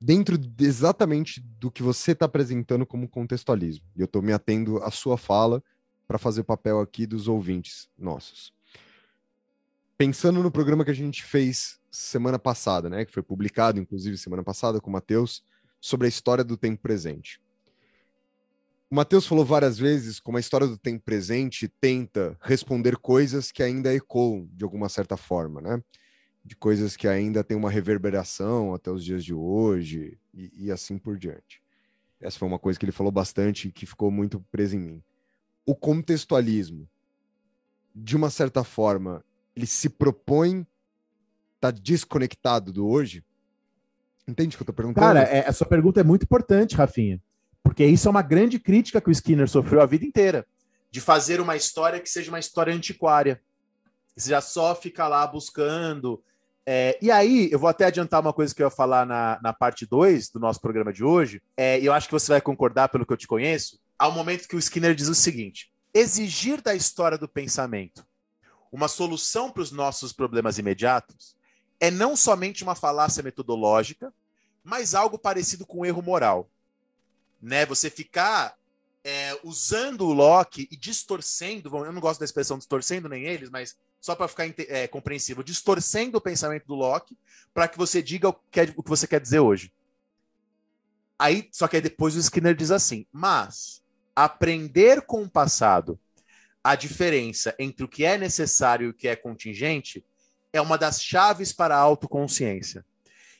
[0.00, 4.82] Dentro de- exatamente do que você está apresentando como contextualismo, e eu estou me atendo
[4.82, 5.62] à sua fala
[6.06, 8.52] para fazer o papel aqui dos ouvintes nossos.
[9.96, 13.04] Pensando no programa que a gente fez semana passada, né?
[13.04, 15.42] Que foi publicado, inclusive, semana passada com o Matheus,
[15.80, 17.40] sobre a história do tempo presente.
[18.90, 23.62] O Matheus falou várias vezes como a história do tempo presente tenta responder coisas que
[23.62, 25.82] ainda ecoam de alguma certa forma, né?
[26.48, 30.96] De coisas que ainda têm uma reverberação até os dias de hoje e, e assim
[30.96, 31.60] por diante.
[32.18, 35.02] Essa foi uma coisa que ele falou bastante e que ficou muito presa em mim.
[35.66, 36.88] O contextualismo,
[37.94, 39.22] de uma certa forma,
[39.54, 40.66] ele se propõe
[41.60, 43.22] tá desconectado do hoje?
[44.26, 45.04] Entende o que eu tô perguntando?
[45.04, 47.20] Cara, é, a sua pergunta é muito importante, Rafinha.
[47.62, 50.46] Porque isso é uma grande crítica que o Skinner sofreu a vida inteira.
[50.90, 53.42] De fazer uma história que seja uma história antiquária.
[54.16, 56.22] Você já só fica lá buscando.
[56.70, 59.54] É, e aí, eu vou até adiantar uma coisa que eu ia falar na, na
[59.54, 61.40] parte 2 do nosso programa de hoje.
[61.56, 63.80] É, e eu acho que você vai concordar pelo que eu te conheço.
[64.02, 68.06] Um momento que o Skinner diz o seguinte: exigir da história do pensamento
[68.70, 71.34] uma solução para os nossos problemas imediatos
[71.80, 74.12] é não somente uma falácia metodológica,
[74.62, 76.50] mas algo parecido com um erro moral.
[77.40, 77.64] Né?
[77.64, 78.54] Você ficar
[79.02, 83.74] é, usando o Locke e distorcendo, eu não gosto da expressão distorcendo nem eles, mas
[84.00, 87.16] só para ficar é, compreensível, distorcendo o pensamento do Locke
[87.52, 89.72] para que você diga o que, é, o que você quer dizer hoje.
[91.18, 93.82] Aí, só que aí depois o Skinner diz assim: mas
[94.14, 95.98] aprender com o passado
[96.62, 100.04] a diferença entre o que é necessário e o que é contingente
[100.52, 102.84] é uma das chaves para a autoconsciência.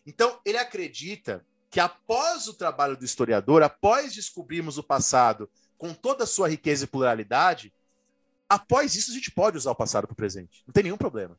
[0.06, 6.24] Então, ele acredita que após o trabalho do historiador, após descobrirmos o passado com toda
[6.24, 7.72] a sua riqueza e pluralidade,
[8.48, 10.62] após isso a gente pode usar o passado para o presente.
[10.66, 11.38] Não tem nenhum problema.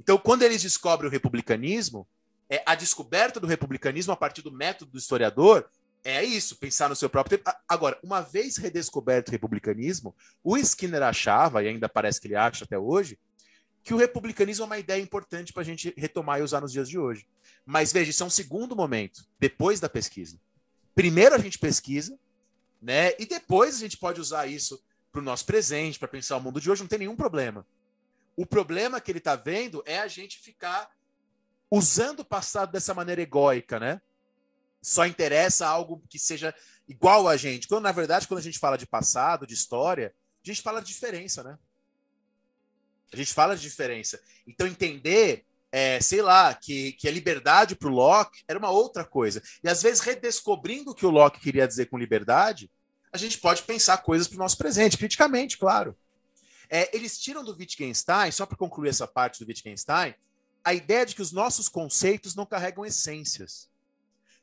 [0.00, 2.06] Então, quando eles descobrem o republicanismo,
[2.48, 5.68] é, a descoberta do republicanismo a partir do método do historiador
[6.04, 7.50] é isso, pensar no seu próprio tempo.
[7.68, 12.64] Agora, uma vez redescoberto o republicanismo, o Skinner achava, e ainda parece que ele acha
[12.64, 13.18] até hoje,
[13.82, 16.88] que o republicanismo é uma ideia importante para a gente retomar e usar nos dias
[16.88, 17.26] de hoje.
[17.64, 20.38] Mas veja, isso é um segundo momento, depois da pesquisa.
[20.94, 22.16] Primeiro a gente pesquisa,
[22.80, 23.12] né?
[23.18, 24.80] E depois a gente pode usar isso
[25.16, 27.66] para o nosso presente, para pensar o mundo de hoje, não tem nenhum problema.
[28.36, 30.90] O problema que ele está vendo é a gente ficar
[31.70, 34.02] usando o passado dessa maneira egóica, né?
[34.82, 36.54] Só interessa algo que seja
[36.86, 37.66] igual a gente.
[37.66, 40.14] Quando, na verdade, quando a gente fala de passado, de história,
[40.44, 41.58] a gente fala de diferença, né?
[43.10, 44.20] A gente fala de diferença.
[44.46, 49.02] Então, entender, é, sei lá, que, que a liberdade para o Locke era uma outra
[49.02, 49.42] coisa.
[49.64, 52.70] E às vezes, redescobrindo o que o Locke queria dizer com liberdade,
[53.16, 55.96] a gente pode pensar coisas para o nosso presente, criticamente, claro.
[56.68, 60.14] É, eles tiram do Wittgenstein, só para concluir essa parte do Wittgenstein,
[60.62, 63.68] a ideia de que os nossos conceitos não carregam essências.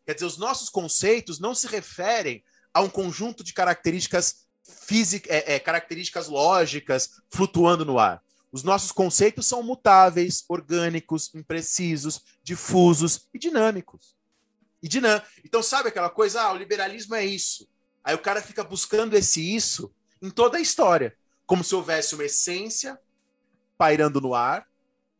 [0.05, 2.43] Quer dizer, os nossos conceitos não se referem
[2.73, 8.23] a um conjunto de características físicas, é, é, características lógicas flutuando no ar.
[8.51, 14.15] Os nossos conceitos são mutáveis, orgânicos, imprecisos, difusos e dinâmicos.
[14.81, 15.21] E dinam...
[15.43, 16.41] Então, sabe aquela coisa?
[16.41, 17.67] Ah, o liberalismo é isso.
[18.03, 19.91] Aí o cara fica buscando esse isso
[20.21, 22.99] em toda a história, como se houvesse uma essência
[23.77, 24.67] pairando no ar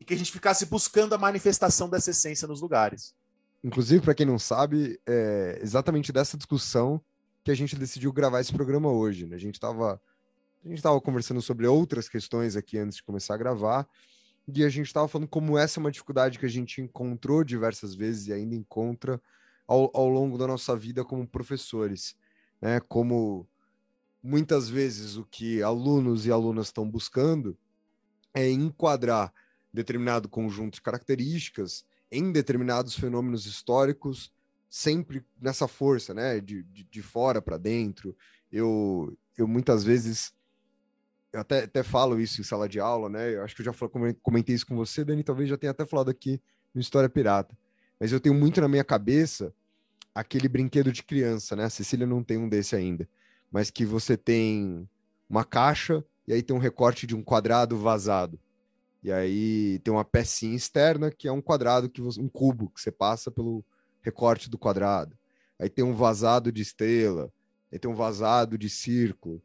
[0.00, 3.14] e que a gente ficasse buscando a manifestação dessa essência nos lugares.
[3.62, 7.00] Inclusive, para quem não sabe, é exatamente dessa discussão
[7.42, 9.26] que a gente decidiu gravar esse programa hoje.
[9.26, 9.36] Né?
[9.36, 10.00] A gente estava
[10.64, 13.86] a gente estava conversando sobre outras questões aqui antes de começar a gravar,
[14.48, 17.94] e a gente estava falando como essa é uma dificuldade que a gente encontrou diversas
[17.94, 19.20] vezes e ainda encontra
[19.66, 22.16] ao, ao longo da nossa vida como professores,
[22.64, 22.80] né?
[22.80, 23.46] Como
[24.22, 27.54] muitas vezes o que alunos e alunas estão buscando
[28.32, 29.30] é enquadrar
[29.70, 34.32] determinado conjunto de características em determinados fenômenos históricos,
[34.70, 38.16] sempre nessa força, né, de, de, de fora para dentro.
[38.50, 40.32] Eu, eu muitas vezes,
[41.34, 43.74] eu até, até falo isso em sala de aula, né, eu acho que eu já
[44.22, 46.40] comentei isso com você, Dani, talvez já tenha até falado aqui
[46.74, 47.54] no História Pirata,
[48.00, 49.52] mas eu tenho muito na minha cabeça
[50.14, 53.08] aquele brinquedo de criança, né, a Cecília não tem um desse ainda,
[53.50, 54.88] mas que você tem
[55.28, 58.38] uma caixa e aí tem um recorte de um quadrado vazado.
[59.02, 62.80] E aí tem uma pecinha externa que é um quadrado que você, um cubo que
[62.80, 63.64] você passa pelo
[64.00, 65.16] recorte do quadrado.
[65.58, 67.30] Aí tem um vazado de estrela,
[67.70, 69.42] aí tem um vazado de círculo,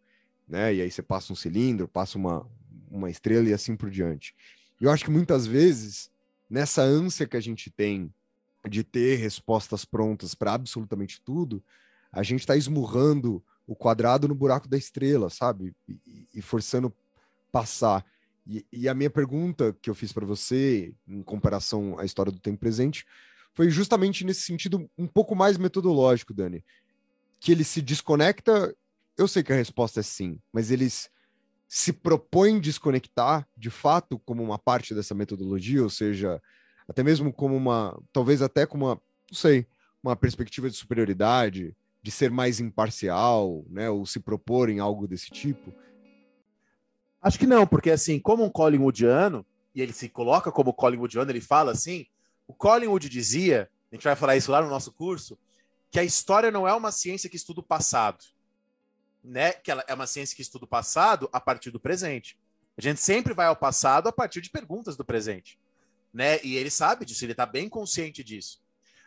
[0.47, 0.73] né?
[0.73, 2.47] E aí você passa um cilindro, passa uma,
[2.89, 4.33] uma estrela e assim por diante.
[4.79, 6.09] Eu acho que muitas vezes
[6.49, 8.13] nessa ânsia que a gente tem
[8.67, 11.63] de ter respostas prontas para absolutamente tudo,
[12.11, 15.75] a gente está esmurrando o quadrado no buraco da estrela, sabe?
[15.87, 16.93] E, e forçando
[17.51, 18.03] passar.
[18.45, 22.39] E, e a minha pergunta que eu fiz para você, em comparação à história do
[22.39, 23.05] tempo presente,
[23.53, 26.63] foi justamente nesse sentido um pouco mais metodológico, Dani.
[27.39, 28.75] Que ele se desconecta.
[29.17, 31.09] Eu sei que a resposta é sim, mas eles
[31.67, 36.41] se propõem desconectar de fato como uma parte dessa metodologia, ou seja,
[36.89, 39.67] até mesmo como uma, talvez até como uma, não sei,
[40.03, 45.29] uma perspectiva de superioridade, de ser mais imparcial, né, ou se propor em algo desse
[45.29, 45.71] tipo.
[47.21, 51.41] Acho que não, porque assim, como um Collingwoodiano, e ele se coloca como Collingwoodiano, ele
[51.41, 52.07] fala assim,
[52.47, 55.37] o Collingwood dizia, a gente vai falar isso lá no nosso curso,
[55.91, 58.23] que a história não é uma ciência que estuda o passado,
[59.23, 59.51] né?
[59.51, 62.37] Que ela é uma ciência que estuda o passado a partir do presente.
[62.77, 65.59] A gente sempre vai ao passado a partir de perguntas do presente,
[66.13, 66.39] né?
[66.43, 68.61] E ele sabe disso, ele está bem consciente disso.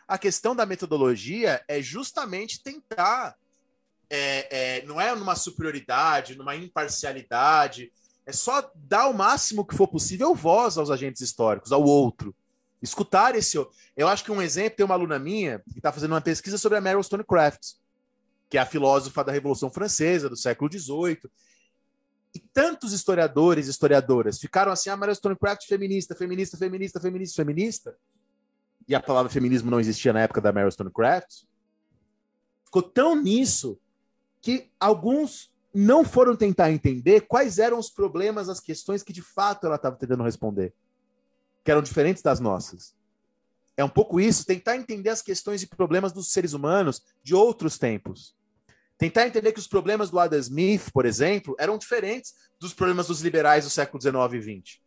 [0.07, 3.35] A questão da metodologia é justamente tentar,
[4.09, 7.91] é, é, não é numa superioridade, numa imparcialidade,
[8.25, 12.35] é só dar o máximo que for possível voz aos agentes históricos, ao outro.
[12.81, 13.57] Escutar esse.
[13.95, 16.77] Eu acho que um exemplo tem uma aluna minha que está fazendo uma pesquisa sobre
[16.77, 17.75] a Meryl Stonecraft,
[18.49, 21.19] que é a filósofa da Revolução Francesa do século XVIII.
[22.53, 27.97] Tantos historiadores e historiadoras ficaram assim: ah, Meryl Stonecraft feminista, feminista, feminista, feminista, feminista.
[28.87, 31.45] E a palavra feminismo não existia na época da Meryl Stonecraft.
[32.65, 33.79] Ficou tão nisso
[34.41, 39.65] que alguns não foram tentar entender quais eram os problemas, as questões que de fato
[39.65, 40.73] ela estava tentando responder,
[41.63, 42.93] que eram diferentes das nossas.
[43.75, 47.79] É um pouco isso, tentar entender as questões e problemas dos seres humanos de outros
[47.79, 48.35] tempos.
[49.03, 53.19] Tentar entender que os problemas do Adam Smith, por exemplo, eram diferentes dos problemas dos
[53.19, 54.79] liberais do século XIX e XX.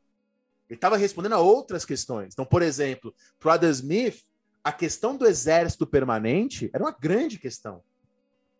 [0.71, 2.33] Ele estava respondendo a outras questões.
[2.33, 4.23] Então, por exemplo, para o Adam Smith,
[4.65, 7.83] a questão do exército permanente era uma grande questão.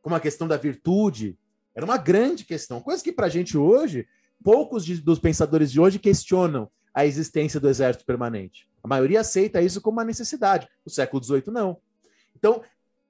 [0.03, 1.39] Como a questão da virtude,
[1.75, 4.07] era uma grande questão, coisa que para a gente hoje,
[4.45, 8.69] poucos de, dos pensadores de hoje questionam a existência do exército permanente.
[8.85, 10.69] A maioria aceita isso como uma necessidade.
[10.85, 11.79] O século XVIII não.
[12.37, 12.63] Então,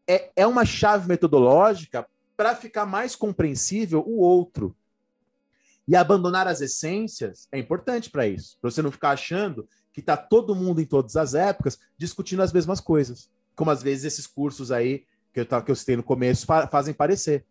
[0.07, 2.07] é, é uma chave metodológica
[2.37, 4.77] para ficar mais compreensível o outro.
[5.89, 10.17] E abandonar as essências é importante para isso, para você não ficar achando que está
[10.17, 14.71] todo mundo em todas as épocas discutindo as mesmas coisas, como às vezes esses cursos
[14.71, 17.45] aí que eu, que eu citei no começo fa fazem parecer.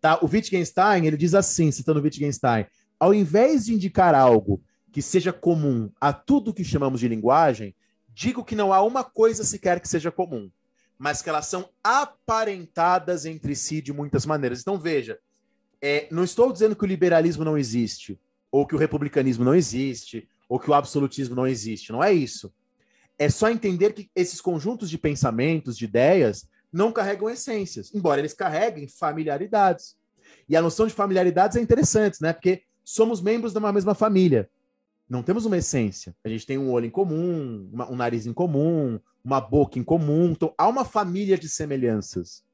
[0.00, 0.18] Tá?
[0.22, 2.66] O Wittgenstein, ele diz assim, citando o Wittgenstein,
[2.98, 7.74] ao invés de indicar algo que seja comum a tudo que chamamos de linguagem,
[8.08, 10.50] digo que não há uma coisa sequer que seja comum,
[11.00, 14.60] mas que elas são aparentadas entre si de muitas maneiras.
[14.60, 15.18] Então, veja,
[15.82, 18.20] É, não estou dizendo que o liberalismo não existe,
[18.52, 21.90] ou que o republicanismo não existe, ou que o absolutismo não existe.
[21.90, 22.52] Não é isso.
[23.18, 28.34] É só entender que esses conjuntos de pensamentos, de ideias, não carregam essências, embora eles
[28.34, 29.96] carreguem familiaridades.
[30.46, 32.34] E a noção de familiaridades é interessante, né?
[32.34, 34.50] Porque somos membros de uma mesma família.
[35.08, 36.14] Não temos uma essência.
[36.22, 39.84] A gente tem um olho em comum, uma, um nariz em comum, uma boca em
[39.84, 40.30] comum.
[40.30, 42.44] Então, há uma família de semelhanças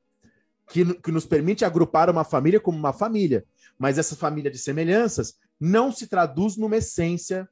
[0.68, 3.44] que, que nos permite agrupar uma família como uma família.
[3.78, 7.48] Mas essa família de semelhanças não se traduz numa essência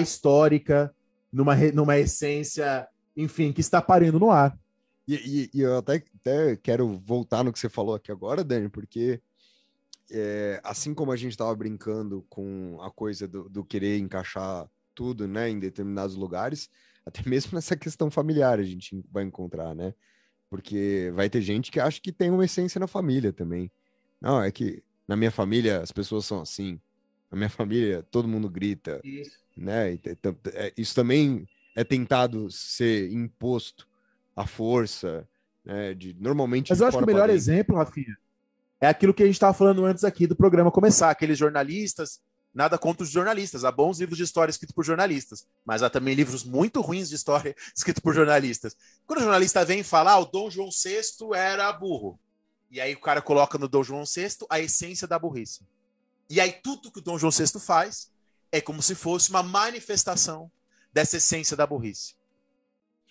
[0.00, 0.94] histórica,
[1.32, 2.86] numa, numa essência,
[3.16, 4.56] enfim, que está parando no ar.
[5.08, 8.68] E, e, e eu até, até quero voltar no que você falou aqui agora, Dani,
[8.68, 9.20] porque
[10.10, 15.26] é, assim como a gente estava brincando com a coisa do, do, querer encaixar tudo,
[15.26, 16.68] né, em determinados lugares,
[17.10, 19.92] até mesmo nessa questão familiar a gente vai encontrar, né?
[20.48, 23.70] Porque vai ter gente que acha que tem uma essência na família também.
[24.20, 26.80] Não, é que na minha família as pessoas são assim.
[27.30, 29.38] Na minha família todo mundo grita, isso.
[29.56, 29.98] né?
[30.54, 31.46] É, isso também
[31.76, 33.86] é tentado ser imposto
[34.34, 35.28] à força,
[35.64, 35.94] né?
[35.94, 36.70] De normalmente.
[36.70, 38.16] Mas eu acho que o melhor exemplo, Rafinha,
[38.80, 42.20] é aquilo que a gente estava falando antes aqui do programa começar, aqueles jornalistas,
[42.52, 46.14] nada contra os jornalistas, há bons livros de história escritos por jornalistas, mas há também
[46.14, 48.76] livros muito ruins de história escritos por jornalistas.
[49.06, 52.18] Quando o jornalista vem falar, ah, o Dom João VI era burro,
[52.70, 55.66] e aí o cara coloca no Dom João VI a essência da burrice.
[56.28, 58.10] E aí tudo que o Dom João VI faz
[58.52, 60.50] é como se fosse uma manifestação
[60.92, 62.14] dessa essência da burrice.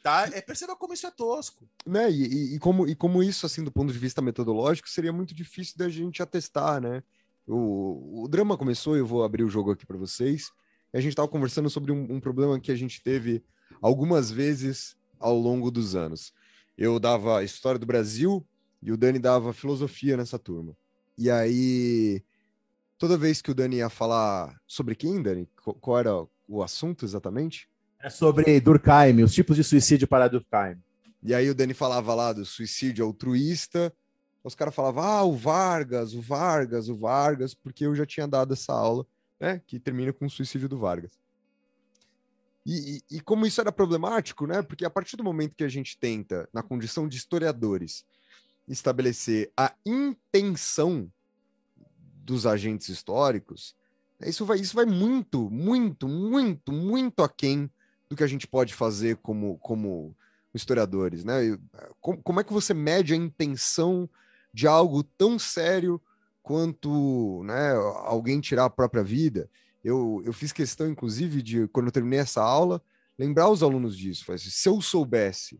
[0.02, 0.30] Tá?
[0.32, 1.68] É, perceba como isso é tosco.
[1.86, 2.10] Né?
[2.10, 5.34] E, e, e, como, e como isso, assim, do ponto de vista metodológico, seria muito
[5.34, 7.04] difícil da gente atestar, né?
[7.52, 10.52] O, o drama começou, eu vou abrir o jogo aqui para vocês.
[10.94, 13.44] a gente estava conversando sobre um, um, problema que a gente teve
[13.82, 16.32] algumas vezes ao longo dos anos.
[16.78, 18.46] Eu dava história do Brasil
[18.84, 20.78] e o Dani dava filosofia nessa turma.
[21.18, 22.24] E aí,
[23.00, 25.50] toda vez que o Dani ia falar sobre quem, Dani?
[25.82, 27.68] Qual era o assunto exatamente?
[28.00, 30.78] É sobre Durkheim, os tipos de suicídio para Durkheim.
[31.24, 33.92] E aí o Dani falava lá do suicídio altruísta,
[34.44, 38.54] os caras falavam, ah, o Vargas, o Vargas, o Vargas, porque eu já tinha dado
[38.54, 39.06] essa aula,
[39.40, 41.12] né, que termina com o suicídio do Vargas.
[42.66, 45.70] E, e, e, como isso era problemático, né, porque a partir do momento que a
[45.70, 48.06] gente tenta, na condição de historiadores,
[48.68, 51.12] estabelecer a intenção
[52.24, 53.76] dos agentes históricos,
[54.22, 57.70] isso vai, isso vai muito, muito, muito, muito aquém
[58.10, 60.16] do que a gente pode fazer como, como
[60.54, 61.58] historiadores, né?
[62.02, 64.10] Como, como é que você mede a intenção
[64.54, 66.02] de algo tão sério
[66.42, 67.74] quanto né,
[68.06, 69.50] alguém tirar a própria vida?
[69.84, 72.82] Eu, eu fiz questão, inclusive, de, quando eu terminei essa aula,
[73.18, 74.32] lembrar os alunos disso.
[74.32, 75.60] Assim, se eu soubesse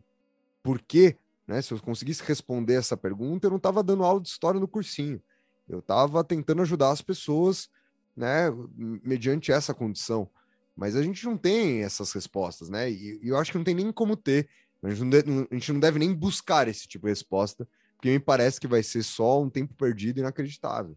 [0.62, 1.16] por quê,
[1.46, 4.68] né, se eu conseguisse responder essa pergunta, eu não estava dando aula de história no
[4.68, 5.20] cursinho.
[5.68, 7.70] Eu estava tentando ajudar as pessoas
[8.16, 10.28] né, mediante essa condição.
[10.76, 12.90] Mas a gente não tem essas respostas, né?
[12.90, 14.48] E, e eu acho que não tem nem como ter.
[14.82, 17.68] A gente não, deve, a gente não deve nem buscar esse tipo de resposta,
[18.00, 20.96] porque me parece que vai ser só um tempo perdido inacreditável.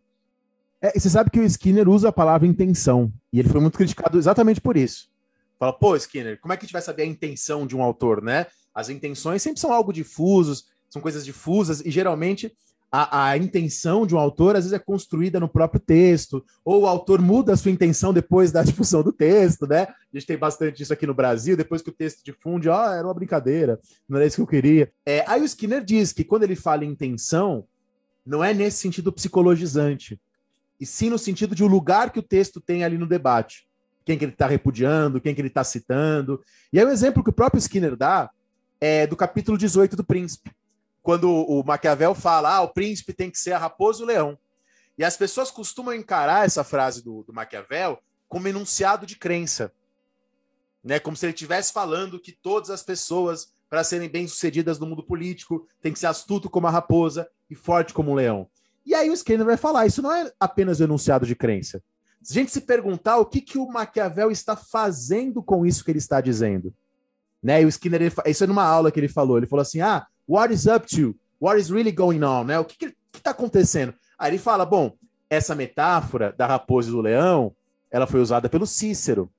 [0.81, 4.17] É, você sabe que o Skinner usa a palavra intenção, e ele foi muito criticado
[4.17, 5.09] exatamente por isso.
[5.59, 8.21] Fala, pô, Skinner, como é que a gente vai saber a intenção de um autor,
[8.21, 8.47] né?
[8.73, 12.55] As intenções sempre são algo difusos, são coisas difusas, e geralmente
[12.95, 16.87] a, a, intenção de um autor às vezes é construída no próprio texto, ou o
[16.87, 19.87] autor muda a sua intenção depois da difusão do texto, né?
[19.87, 22.91] A gente tem bastante isso aqui no Brasil, depois que o texto difunde, ó, oh,
[22.91, 24.91] era uma brincadeira, não era isso que eu queria.
[25.03, 27.65] É, aí o Skinner diz que quando ele fala intenção,
[28.23, 30.21] não é nesse sentido psicologizante,
[30.79, 33.67] e sim no sentido de o lugar que o texto tem ali no debate.
[34.05, 36.39] Quem que ele está repudiando, quem que ele está citando.
[36.71, 38.29] E aí o um exemplo que o próprio Skinner dá
[38.79, 40.51] é do capítulo 18 do Príncipe
[41.03, 44.39] quando o Maquiavel fala, ah, o príncipe tem que ser a raposa o leão.
[44.97, 47.99] E as pessoas costumam encarar essa frase do, do Maquiavel
[48.29, 49.73] como enunciado de crença.
[50.81, 50.99] Né?
[50.99, 55.67] Como se ele estivesse falando que todas as pessoas, para serem bem-sucedidas no mundo político,
[55.81, 58.49] tem que ser astuto como a raposa e forte como o leão.
[58.85, 61.83] E aí o Skinner vai falar, isso não é apenas o enunciado de crença.
[62.21, 65.91] Se a gente se perguntar o que, que o Maquiavel está fazendo com isso que
[65.91, 66.73] ele está dizendo.
[67.41, 67.61] Né?
[67.61, 70.07] E o Skinner, ele, isso é numa aula que ele falou, ele falou assim, ah,
[70.27, 71.15] What is up to?
[71.39, 72.45] What is really going on?
[72.45, 72.59] Né?
[72.59, 73.93] O que está acontecendo?
[74.17, 74.95] Aí ele fala: bom,
[75.29, 77.55] essa metáfora da raposa e do leão,
[77.91, 79.31] ela foi usada pelo Cícero.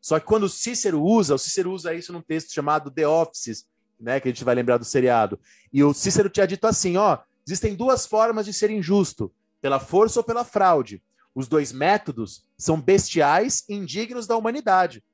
[0.00, 3.66] Só que quando o Cícero usa, o Cícero usa isso num texto chamado The Offices,
[3.98, 5.38] né, que a gente vai lembrar do seriado.
[5.72, 10.18] E o Cícero tinha dito assim, ó, existem duas formas de ser injusto, pela força
[10.18, 11.00] ou pela fraude.
[11.32, 15.04] Os dois métodos são bestiais e indignos da humanidade.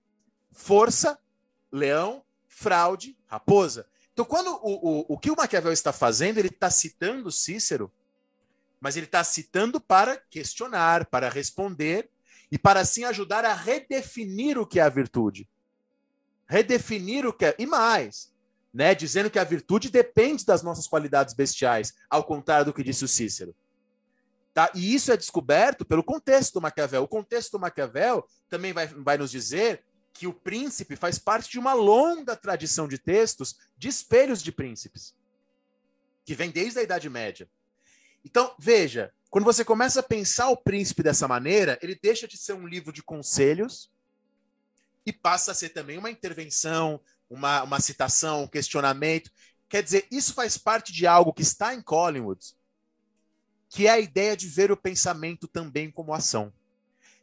[0.51, 1.19] Força,
[1.71, 3.87] leão, fraude, raposa.
[4.19, 7.93] Então, quando o, o, o que o Maquiavel está fazendo, ele está citando Cícero
[8.81, 12.09] mas ele está citando para questionar, para responder
[12.51, 15.49] e para assim ajudar a redefinir o que é a virtude.
[16.49, 17.57] Redefinir o que é.
[17.59, 18.33] E mais,
[18.73, 23.05] né, dizendo que a virtude depende das nossas qualidades bestiais, ao contrário do que disse
[23.05, 23.55] o Cícero.
[24.55, 24.71] Tá?
[24.75, 27.03] E isso é descoberto pelo contexto do Maquiavel.
[27.03, 29.85] O contexto do Maquiavel também vai, vai nos dizer
[30.19, 35.15] que o príncipe faz parte de uma longa tradição de textos de espelhos de príncipes,
[36.25, 37.49] que vem desde a Idade Média.
[38.25, 42.55] Então, veja, quando você começa a pensar o príncipe dessa maneira, ele deixa de ser
[42.55, 43.93] um livro de conselhos
[45.07, 47.01] e passa a ser também uma intervenção,
[47.31, 49.31] uma, uma citação, um questionamento.
[49.69, 52.57] Quer dizer, isso faz parte de algo que está em Collingwood,
[53.69, 56.53] que é a ideia de ver o pensamento também como ação.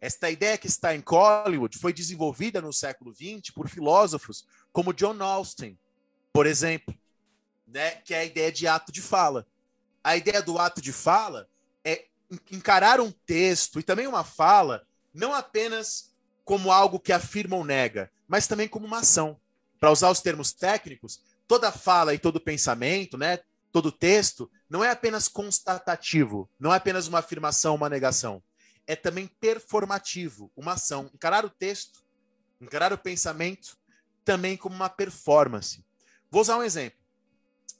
[0.06, 5.20] Esta ideia que está em Collingwood foi desenvolvida no século XX por filósofos como John
[5.24, 5.76] Austin,
[6.32, 6.96] por exemplo,
[7.66, 9.48] né, que é a ideia de ato de fala.
[10.04, 11.50] A ideia do ato de fala
[11.84, 12.06] é
[12.52, 18.12] encarar um texto e também uma fala não apenas como algo que afirma ou nega,
[18.28, 19.40] mas também como uma ação.
[19.80, 23.40] Para usar os termos técnicos, toda fala e todo pensamento, né,
[23.72, 28.44] todo texto, não é apenas constatativo, não é apenas uma afirmação, uma negação.
[28.88, 31.10] É também performativo, uma ação.
[31.14, 32.04] Encarar o texto,
[32.60, 33.78] encarar o pensamento,
[34.24, 35.84] também como uma performance.
[36.30, 37.00] Vou usar um exemplo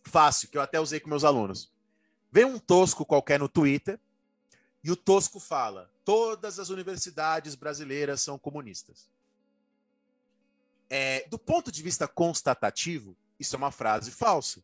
[0.04, 1.72] fácil, que eu até usei com meus alunos.
[2.32, 4.00] Vem um tosco qualquer no Twitter
[4.84, 9.10] e o tosco fala: todas as universidades brasileiras são comunistas.
[10.90, 14.64] É, do ponto de vista constatativo, isso é uma frase falsa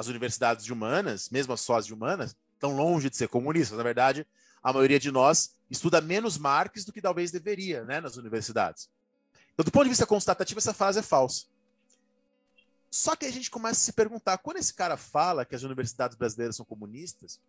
[0.00, 3.76] as universidades de humanas, mesmo as sós de humanas, estão longe de ser comunistas.
[3.76, 4.26] Na verdade,
[4.62, 8.90] a maioria de nós estuda menos Marx do que talvez deveria né, nas universidades.
[9.52, 11.46] Então, do ponto de vista constatativo, essa frase é falsa.
[12.90, 16.16] Só que a gente começa a se perguntar, quando esse cara fala que as universidades
[16.16, 17.40] brasileiras são comunistas,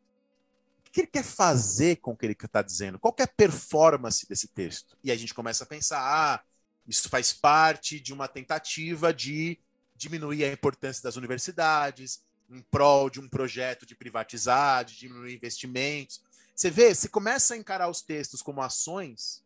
[0.87, 2.99] o que ele quer fazer com o que ele está dizendo?
[2.99, 4.97] Qual é a performance desse texto?
[5.03, 6.43] E a gente começa a pensar, ah,
[6.87, 9.57] isso faz parte de uma tentativa de
[9.95, 16.21] diminuir a importância das universidades, em prol de um projeto de privatizar, de diminuir investimentos.
[16.55, 19.43] Você vê, se começa a encarar os textos como ações,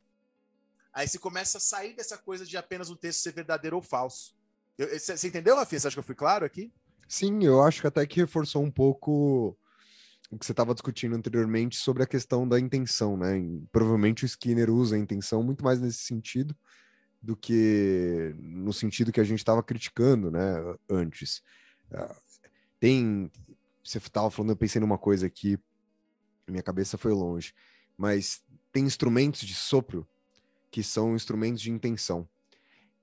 [0.93, 4.35] aí você começa a sair dessa coisa de apenas um texto ser verdadeiro ou falso.
[4.77, 5.79] você entendeu, Rafinha?
[5.79, 6.71] Você acha que eu fui claro aqui?
[7.07, 9.57] Sim, eu acho que até que reforçou um pouco
[10.31, 13.39] o que você estava discutindo anteriormente sobre a questão da intenção, né?
[13.71, 16.55] provavelmente o Skinner usa a intenção muito mais nesse sentido
[17.25, 20.55] do que no sentido que a gente estava criticando, né?
[20.87, 21.41] Antes.
[21.91, 22.15] Ah,
[22.79, 23.31] tem.
[23.83, 25.57] Você estava falando, eu pensei numa coisa aqui,
[26.51, 27.53] minha cabeça foi longe,
[27.97, 30.07] mas tem instrumentos de sopro
[30.69, 32.27] que são instrumentos de intenção.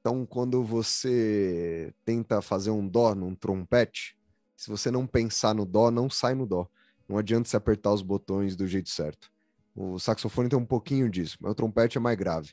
[0.00, 4.18] Então, quando você tenta fazer um dó num trompete,
[4.56, 6.68] se você não pensar no dó, não sai no dó.
[7.08, 9.30] Não adianta você apertar os botões do jeito certo.
[9.74, 12.52] O saxofone tem um pouquinho disso, mas o trompete é mais grave.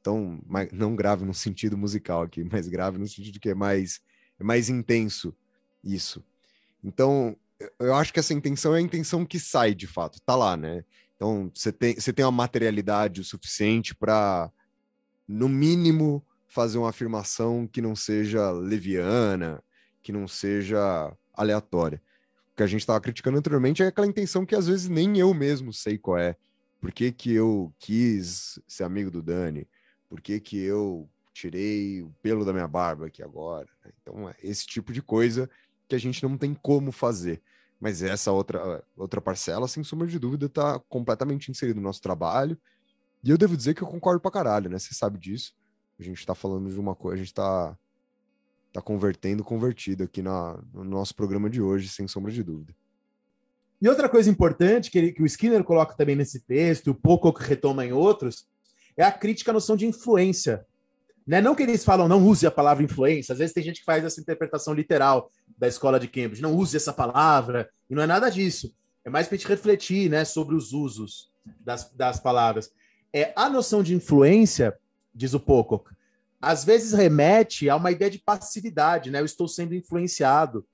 [0.00, 0.40] Então,
[0.72, 4.00] não grave no sentido musical aqui, mas grave no sentido que é mais,
[4.38, 5.34] é mais intenso
[5.84, 6.24] isso.
[6.82, 7.36] Então,
[7.78, 10.84] eu acho que essa intenção é a intenção que sai de fato, tá lá, né?
[11.16, 14.50] Então, você tem, você tem uma materialidade o suficiente para,
[15.28, 19.62] no mínimo, fazer uma afirmação que não seja leviana,
[20.02, 22.02] que não seja aleatória.
[22.52, 25.34] O que a gente estava criticando anteriormente é aquela intenção que às vezes nem eu
[25.34, 26.36] mesmo sei qual é.
[26.80, 29.68] Por que, que eu quis ser amigo do Dani?
[30.08, 33.68] Por que, que eu tirei o pelo da minha barba aqui agora?
[34.00, 35.48] Então, é esse tipo de coisa
[35.90, 37.42] que a gente não tem como fazer.
[37.80, 42.56] Mas essa outra, outra parcela, sem sombra de dúvida, está completamente inserida no nosso trabalho.
[43.24, 44.78] E eu devo dizer que eu concordo pra caralho, né?
[44.78, 45.54] Você sabe disso.
[45.98, 47.76] A gente está falando de uma coisa, a gente está
[48.72, 52.74] tá convertendo convertido aqui na, no nosso programa de hoje, sem sombra de dúvida.
[53.82, 57.32] E outra coisa importante que, ele, que o Skinner coloca também nesse texto, o pouco
[57.32, 58.46] que retoma em outros,
[58.96, 60.64] é a crítica à noção de influência.
[61.26, 61.40] Né?
[61.40, 64.04] Não que eles falam, não use a palavra influência, às vezes tem gente que faz
[64.04, 68.30] essa interpretação literal da escola de Cambridge, não use essa palavra, e não é nada
[68.30, 68.74] disso.
[69.04, 72.70] É mais para a gente refletir né, sobre os usos das, das palavras.
[73.12, 74.76] É, a noção de influência,
[75.14, 75.90] diz o Pocock,
[76.40, 79.20] às vezes remete a uma ideia de passividade, né?
[79.20, 80.66] Eu estou sendo influenciado.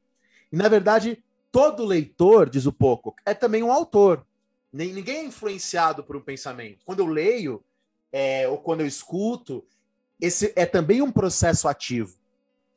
[0.52, 4.24] E, na verdade, todo leitor, diz o Pocock, é também um autor.
[4.72, 6.84] Ninguém é influenciado por um pensamento.
[6.84, 7.64] Quando eu leio,
[8.12, 9.64] é, ou quando eu escuto,
[10.20, 12.16] esse é também um processo ativo.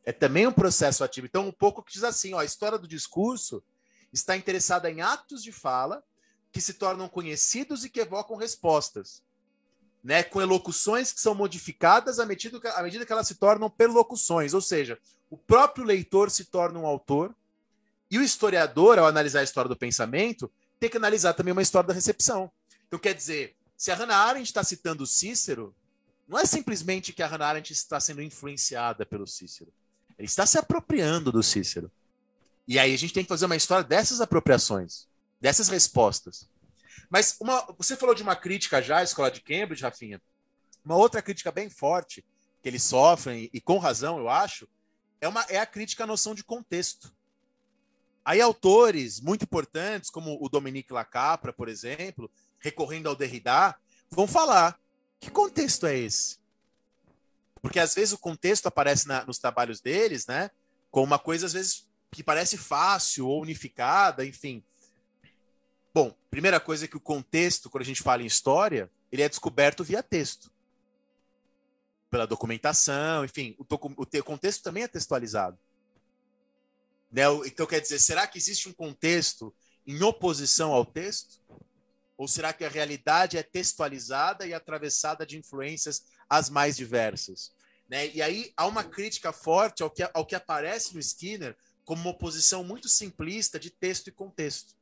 [0.03, 1.27] É também um processo ativo.
[1.27, 3.63] Então, um pouco que diz assim: ó, a história do discurso
[4.11, 6.03] está interessada em atos de fala
[6.51, 9.21] que se tornam conhecidos e que evocam respostas.
[10.01, 13.69] Né, com elocuções que são modificadas à medida, que, à medida que elas se tornam
[13.69, 14.97] perlocuções, ou seja,
[15.29, 17.35] o próprio leitor se torna um autor
[18.09, 21.89] e o historiador, ao analisar a história do pensamento, ter que analisar também uma história
[21.89, 22.49] da recepção.
[22.87, 25.75] Então, quer dizer, se a Hannah Arendt está citando Cícero,
[26.30, 29.73] não é simplesmente que a Hannah Arendt está sendo influenciada pelo Cícero.
[30.15, 31.91] Ele está se apropriando do Cícero.
[32.67, 35.07] E aí a gente tem que fazer uma história dessas apropriações,
[35.41, 36.47] dessas respostas.
[37.09, 40.21] Mas uma, você falou de uma crítica já à escola de Cambridge, Rafinha.
[40.86, 42.23] Uma outra crítica bem forte
[42.61, 44.69] que eles sofrem, e com razão, eu acho,
[45.19, 47.11] é, uma, é a crítica à noção de contexto.
[48.23, 53.75] Aí autores muito importantes, como o Dominique Lacapra, por exemplo, recorrendo ao Derrida,
[54.11, 54.78] vão falar
[55.20, 56.38] que contexto é esse?
[57.61, 60.49] Porque às vezes o contexto aparece na, nos trabalhos deles, né?
[60.89, 64.63] Com uma coisa, às vezes, que parece fácil ou unificada, enfim.
[65.93, 69.30] Bom, primeira coisa é que o contexto, quando a gente fala em história, ele é
[69.30, 70.51] descoberto via texto.
[72.09, 75.59] Pela documentação, enfim, o, o contexto também é textualizado.
[77.11, 77.24] Né?
[77.45, 79.53] Então, quer dizer, será que existe um contexto
[79.86, 81.39] em oposição ao texto?
[82.20, 87.53] Ou será que a realidade é textualizada e atravessada de influências as mais diversas?
[87.88, 88.09] Né?
[88.09, 91.55] E aí há uma crítica forte ao que, ao que aparece no Skinner
[91.86, 94.76] como uma oposição muito simplista de texto e contexto.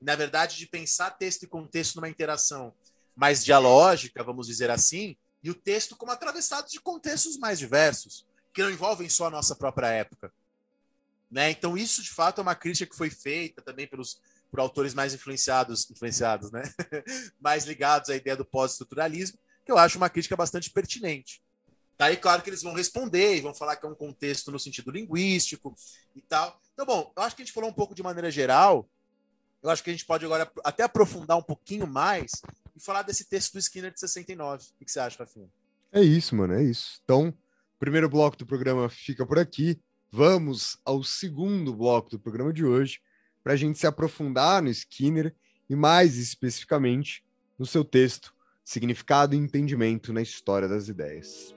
[0.00, 2.72] Na verdade, de pensar texto e contexto numa interação
[3.14, 8.62] mais dialógica, vamos dizer assim, e o texto como atravessado de contextos mais diversos, que
[8.62, 10.32] não envolvem só a nossa própria época.
[11.30, 11.50] Né?
[11.50, 14.18] Então, isso de fato é uma crítica que foi feita também pelos
[14.52, 16.62] por autores mais influenciados, influenciados, né?
[17.40, 21.42] mais ligados à ideia do pós-estruturalismo, que eu acho uma crítica bastante pertinente.
[21.96, 24.58] Tá aí, claro que eles vão responder e vão falar que é um contexto no
[24.58, 25.74] sentido linguístico
[26.14, 26.60] e tal.
[26.74, 28.86] Então, bom, eu acho que a gente falou um pouco de maneira geral.
[29.62, 32.32] Eu acho que a gente pode agora até aprofundar um pouquinho mais
[32.76, 34.64] e falar desse texto do Skinner de 69.
[34.80, 35.48] O que você acha, Rafinha?
[35.90, 37.00] É isso, mano, é isso.
[37.04, 39.80] Então, o primeiro bloco do programa fica por aqui.
[40.10, 43.00] Vamos ao segundo bloco do programa de hoje,
[43.42, 45.34] para a gente se aprofundar no Skinner
[45.68, 47.24] e, mais especificamente,
[47.58, 48.34] no seu texto
[48.64, 51.54] Significado e Entendimento na História das Ideias.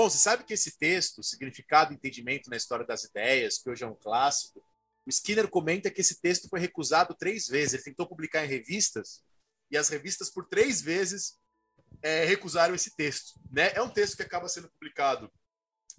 [0.00, 3.84] Bom, você sabe que esse texto, Significado e Entendimento na História das Ideias, que hoje
[3.84, 4.59] é um clássico,
[5.10, 7.74] o Skinner comenta que esse texto foi recusado três vezes.
[7.74, 9.24] Ele tentou publicar em revistas
[9.68, 11.34] e as revistas, por três vezes,
[12.00, 13.40] é, recusaram esse texto.
[13.50, 13.72] Né?
[13.74, 15.30] É um texto que acaba sendo publicado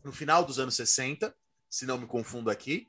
[0.01, 1.35] no final dos anos 60,
[1.69, 2.87] se não me confundo aqui.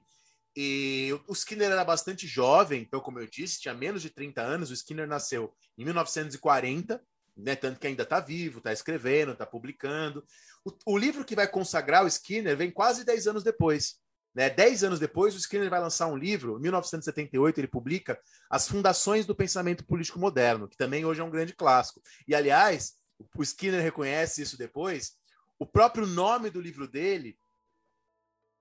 [0.57, 4.71] E o Skinner era bastante jovem, então, como eu disse, tinha menos de 30 anos.
[4.71, 7.03] O Skinner nasceu em 1940,
[7.37, 7.57] né?
[7.57, 10.25] tanto que ainda está vivo, está escrevendo, está publicando.
[10.65, 14.02] O, o livro que vai consagrar o Skinner vem quase 10 anos depois.
[14.35, 14.49] Né?
[14.49, 18.19] Dez anos depois, o Skinner vai lançar um livro, em 1978, ele publica
[18.49, 22.01] As Fundações do Pensamento Político Moderno, que também hoje é um grande clássico.
[22.27, 22.95] E, aliás,
[23.37, 25.17] o Skinner reconhece isso depois,
[25.59, 27.37] o próprio nome do livro dele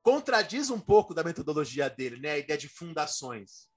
[0.04, 2.32] contradiz um pouco da metodologia dele, né?
[2.32, 3.70] a ideia de fundações.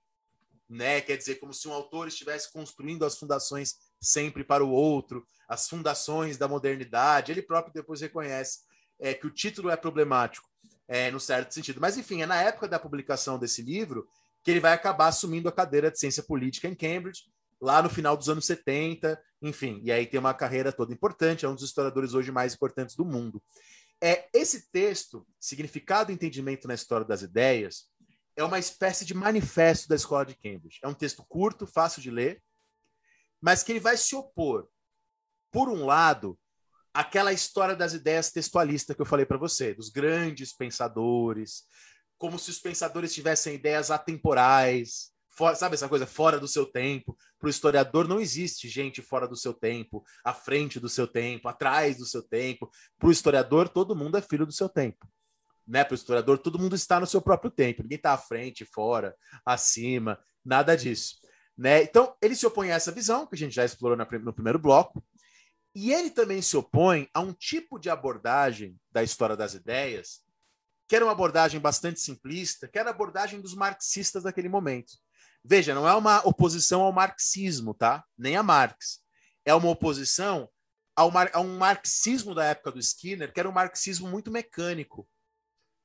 [0.68, 1.00] Né?
[1.00, 5.68] Quer dizer, como se um autor estivesse construindo as fundações sempre para o outro, as
[5.68, 7.30] fundações da modernidade.
[7.30, 8.60] Ele próprio depois reconhece
[8.98, 10.48] é, que o título é problemático
[10.88, 11.80] é, no certo sentido.
[11.80, 14.08] Mas, enfim, é na época da publicação desse livro
[14.42, 17.24] que ele vai acabar assumindo a cadeira de ciência política em Cambridge,
[17.60, 21.48] lá no final dos anos 70, enfim, e aí tem uma carreira toda importante, é
[21.48, 23.42] um dos historiadores hoje mais importantes do mundo.
[24.02, 27.86] É, esse texto, Significado e Entendimento na História das Ideias,
[28.36, 30.78] é uma espécie de manifesto da escola de Cambridge.
[30.82, 32.42] É um texto curto, fácil de ler,
[33.40, 34.68] mas que ele vai se opor,
[35.50, 36.38] por um lado,
[36.94, 41.64] aquela história das ideias textualistas que eu falei para você, dos grandes pensadores,
[42.16, 47.18] como se os pensadores tivessem ideias atemporais, for, sabe essa coisa fora do seu tempo.
[47.38, 51.48] Para o historiador não existe gente fora do seu tempo, à frente do seu tempo,
[51.48, 52.70] atrás do seu tempo.
[52.96, 55.06] Para o historiador, todo mundo é filho do seu tempo.
[55.66, 55.82] Né?
[55.82, 57.82] Para o historiador, todo mundo está no seu próprio tempo.
[57.82, 61.16] Ninguém está à frente, fora, acima, nada disso.
[61.58, 61.82] Né?
[61.82, 65.04] Então, ele se opõe a essa visão, que a gente já explorou no primeiro bloco,
[65.74, 70.22] e ele também se opõe a um tipo de abordagem da história das ideias,
[70.86, 74.92] que era uma abordagem bastante simplista, que era a abordagem dos marxistas daquele momento.
[75.44, 78.04] Veja, não é uma oposição ao marxismo, tá?
[78.16, 79.00] Nem a Marx.
[79.44, 80.48] É uma oposição
[80.94, 81.30] ao mar...
[81.32, 85.08] a um marxismo da época do Skinner, que era um marxismo muito mecânico.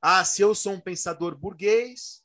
[0.01, 2.23] Ah, se eu sou um pensador burguês,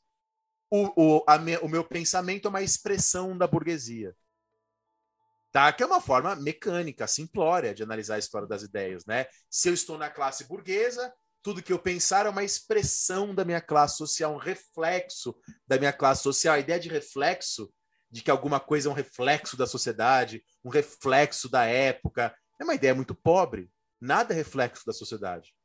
[0.69, 1.57] o, o, me...
[1.57, 4.15] o meu pensamento é uma expressão da burguesia
[5.55, 5.71] tá?
[5.71, 9.25] Que é uma forma mecânica, simplória de analisar a história das ideias, né?
[9.49, 13.61] Se eu estou na classe burguesa, tudo que eu pensar é uma expressão da minha
[13.61, 15.33] classe social, um reflexo
[15.65, 16.55] da minha classe social.
[16.55, 17.73] A ideia de reflexo,
[18.11, 22.75] de que alguma coisa é um reflexo da sociedade, um reflexo da época, é uma
[22.75, 23.71] ideia muito pobre.
[24.01, 25.55] Nada é reflexo da sociedade.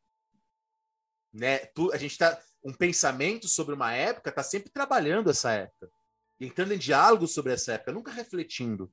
[1.33, 1.63] Né?
[1.93, 5.91] A gente está um pensamento sobre uma época está sempre trabalhando essa época,
[6.39, 8.89] entrando em diálogo sobre essa época, nunca refletindo.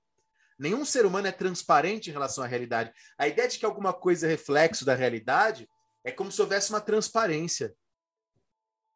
[0.58, 2.92] Nenhum ser humano é transparente em relação à realidade.
[3.18, 5.70] A ideia de que alguma coisa é reflexo da realidade
[6.04, 7.76] é como se houvesse uma transparência.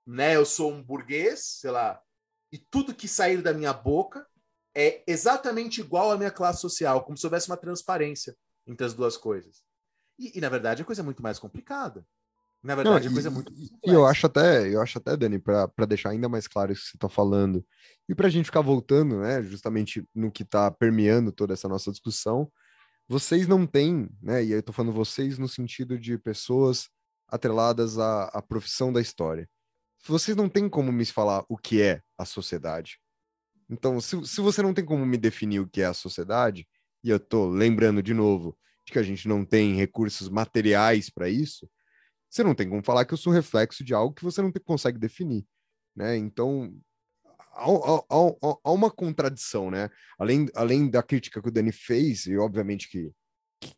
[0.06, 0.36] Né?
[0.36, 2.02] Eu sou um burguês, sei lá,
[2.52, 4.28] e tudo que sair da minha boca
[4.76, 8.36] é exatamente igual à minha classe social, como se houvesse uma transparência
[8.66, 9.64] entre as duas coisas.
[10.18, 12.06] E, e na verdade, a coisa é muito mais complicada.
[12.64, 13.54] Na verdade, Não, coisa e, é muito.
[13.54, 16.90] e eu acho até, eu acho até, Dani, para deixar ainda mais claro isso que
[16.90, 17.66] você está falando,
[18.08, 21.92] e para a gente ficar voltando, né, justamente no que está permeando toda essa nossa
[21.92, 22.52] discussão,
[23.08, 26.88] vocês não têm, né, e eu estou falando vocês no sentido de pessoas
[27.28, 29.50] atreladas à, à profissão da história.
[30.06, 33.00] Vocês não têm como me falar o que é a sociedade.
[33.70, 36.68] Então, se, se você não tem como me definir o que é a sociedade,
[37.04, 41.30] e eu estou lembrando de novo de que a gente não tem recursos materiais para
[41.30, 41.70] isso,
[42.32, 44.98] você não tem como falar que eu sou reflexo de algo que você não consegue
[44.98, 45.46] definir,
[45.94, 46.16] né?
[46.16, 46.74] Então,
[47.54, 49.90] há, há, há, uma contradição, né?
[50.18, 53.12] Além, além da crítica que o Dani fez, e obviamente que,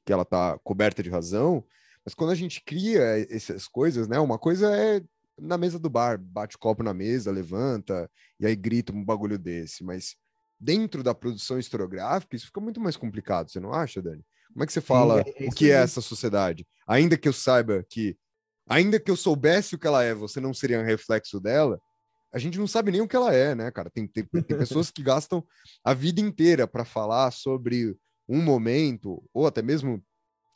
[0.05, 1.65] que ela está coberta de razão,
[2.05, 4.19] mas quando a gente cria essas coisas, né?
[4.19, 5.01] Uma coisa é
[5.35, 8.07] na mesa do bar, bate copo na mesa, levanta,
[8.39, 10.15] e aí grita um bagulho desse, mas
[10.59, 14.23] dentro da produção historiográfica, isso fica muito mais complicado, você não acha, Dani?
[14.53, 16.67] Como é que você fala Sim, é o que é essa sociedade?
[16.85, 18.15] Ainda que eu saiba que
[18.67, 21.79] ainda que eu soubesse o que ela é, você não seria um reflexo dela,
[22.33, 23.89] a gente não sabe nem o que ela é, né, cara?
[23.91, 25.45] Tem, tem, tem pessoas que gastam
[25.83, 27.95] a vida inteira para falar sobre
[28.27, 30.03] um momento, ou até mesmo,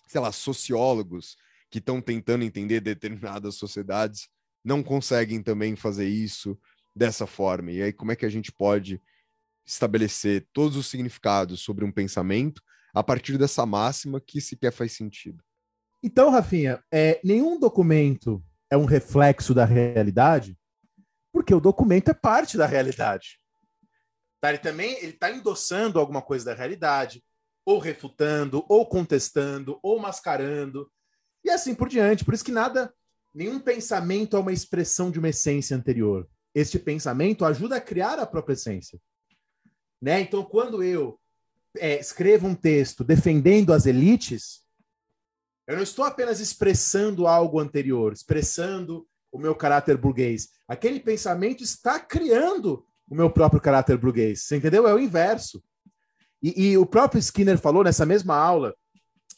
[0.08, 1.36] sei lá, sociólogos
[1.70, 4.28] que estão tentando entender determinadas sociedades
[4.64, 6.58] não conseguem também fazer isso
[6.96, 7.72] dessa forma.
[7.72, 9.02] E aí, como é que a gente pode
[9.66, 12.62] estabelecer todos os significados sobre um pensamento
[12.94, 15.44] a partir dessa máxima que sequer faz sentido?
[16.04, 20.58] Então, Rafinha, é, nenhum documento é um reflexo da realidade,
[21.32, 23.40] porque o documento é parte da realidade.
[24.40, 24.50] Tá?
[24.50, 27.24] Ele também está endossando alguma coisa da realidade,
[27.66, 30.90] ou refutando, ou contestando, ou mascarando,
[31.44, 32.24] e assim por diante.
[32.24, 32.94] Por isso que nada,
[33.34, 36.28] nenhum pensamento é uma expressão de uma essência anterior.
[36.54, 39.00] Este pensamento ajuda a criar a própria essência.
[40.02, 40.22] Né?
[40.22, 41.20] Então, quando eu
[41.78, 44.64] é, escrevo um texto defendendo as elites,
[45.68, 50.50] eu não estou apenas expressando algo anterior, expressando o meu caráter burguês.
[50.68, 54.44] Aquele pensamento está criando o meu próprio caráter burguês.
[54.44, 54.88] Você entendeu?
[54.88, 55.62] É o inverso.
[56.42, 58.74] E, e o próprio Skinner falou nessa mesma aula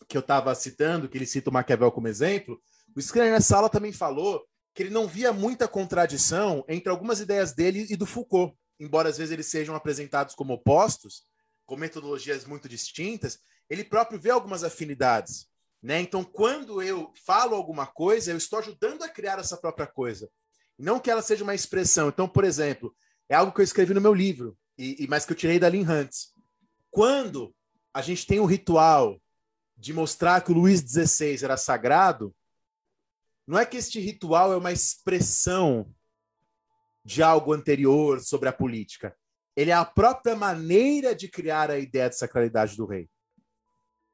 [0.07, 2.61] que eu estava citando, que ele cita o Maquiavel como exemplo.
[2.95, 7.53] O Skinner nessa aula também falou que ele não via muita contradição entre algumas ideias
[7.53, 11.23] dele e do Foucault, embora às vezes eles sejam apresentados como opostos,
[11.65, 15.48] com metodologias muito distintas, ele próprio vê algumas afinidades.
[15.81, 16.01] Né?
[16.01, 20.29] Então, quando eu falo alguma coisa, eu estou ajudando a criar essa própria coisa.
[20.77, 22.09] Não que ela seja uma expressão.
[22.09, 22.95] Então, por exemplo,
[23.27, 25.69] é algo que eu escrevi no meu livro, e, e mas que eu tirei da
[25.69, 26.33] Lynn Huntz.
[26.89, 27.53] Quando
[27.93, 29.21] a gente tem um ritual
[29.77, 32.35] de mostrar que o Luís XVI era sagrado,
[33.47, 35.91] não é que este ritual é uma expressão
[37.03, 39.15] de algo anterior sobre a política.
[39.55, 43.09] Ele é a própria maneira de criar a ideia de sacralidade do rei.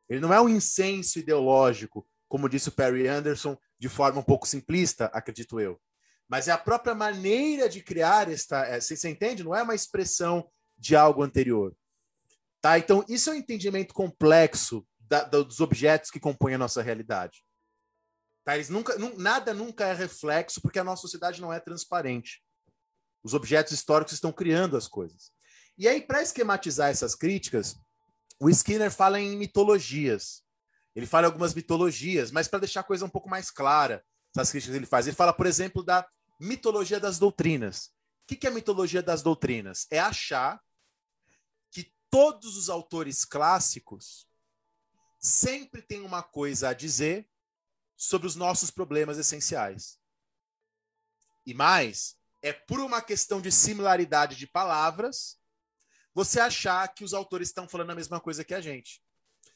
[0.10, 4.48] Ele não é um incenso ideológico, como disse o Perry Anderson, de forma um pouco
[4.48, 5.80] simplista, acredito eu.
[6.28, 8.66] Mas é a própria maneira de criar esta.
[8.66, 9.44] É, você, você entende?
[9.44, 11.76] Não é uma expressão de algo anterior.
[12.62, 12.80] Tá?
[12.80, 17.46] Então, isso é um entendimento complexo da, dos objetos que compõem a nossa realidade.
[18.44, 18.56] Tá?
[18.56, 22.44] Eles nunca, nada nunca é reflexo, porque a nossa sociedade não é transparente.
[23.24, 25.32] Os objetos históricos estão criando as coisas.
[25.78, 27.76] E aí, para esquematizar essas críticas,
[28.40, 30.44] o Skinner fala em mitologias.
[30.96, 34.52] Ele fala em algumas mitologias, mas para deixar a coisa um pouco mais clara, essas
[34.52, 35.08] críticas que ele faz.
[35.08, 36.08] Ele fala, por exemplo, da
[36.40, 37.92] mitologia das doutrinas.
[38.24, 39.88] O que é a mitologia das doutrinas?
[39.90, 40.62] É achar
[41.72, 44.28] que todos os autores clássicos
[45.20, 47.30] sempre têm uma coisa a dizer
[47.96, 50.00] sobre os nossos problemas essenciais.
[51.46, 55.38] E mais, é por uma questão de similaridade de palavras
[56.16, 59.04] você achar que os autores estão falando a mesma coisa que a gente.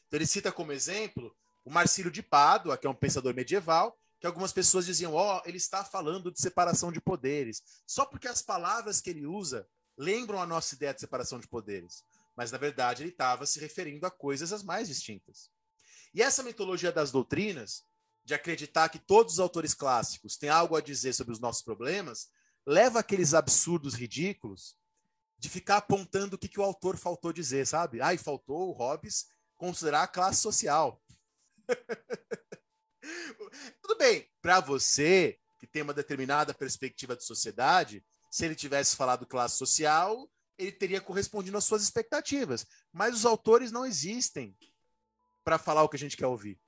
[0.05, 1.34] Então, ele cita como exemplo
[1.64, 5.47] o Marcílio de Pádua, que é um pensador medieval, que algumas pessoas diziam: ó, oh,
[5.47, 9.66] ele está falando de separação de poderes, só porque as palavras que ele usa
[9.97, 12.03] lembram a nossa ideia de separação de poderes.
[12.36, 15.49] Mas, na verdade, ele estava se referindo a coisas as mais distintas.
[16.14, 17.84] E essa mitologia das doutrinas
[18.26, 22.30] de acreditar que todos os autores clássicos têm algo a dizer sobre os nossos problemas,
[22.66, 24.78] leva aqueles absurdos ridículos
[25.40, 28.00] de ficar apontando o que, que o autor faltou dizer, sabe?
[28.02, 31.02] E faltou o Hobbes considerar a classe social.
[33.82, 39.26] Tudo bem, para você que tem uma determinada perspectiva de sociedade, se ele tivesse falado
[39.26, 42.66] classe social, ele teria correspondido às suas expectativas.
[42.92, 44.56] Mas os autores não existem
[45.44, 46.60] para falar o que a gente quer ouvir.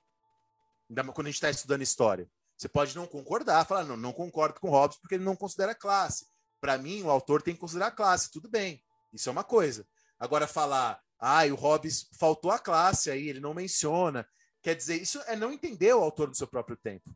[1.14, 2.28] Quando a gente está estudando história.
[2.56, 6.26] Você pode não concordar, falar, não, não concordo com Hobbes porque ele não considera classe.
[6.62, 8.80] Para mim, o autor tem que considerar classe, tudo bem.
[9.12, 9.84] Isso é uma coisa.
[10.16, 14.24] Agora, falar, ah, o Hobbes faltou a classe aí, ele não menciona.
[14.62, 17.12] Quer dizer, isso é não entender o autor do seu próprio tempo.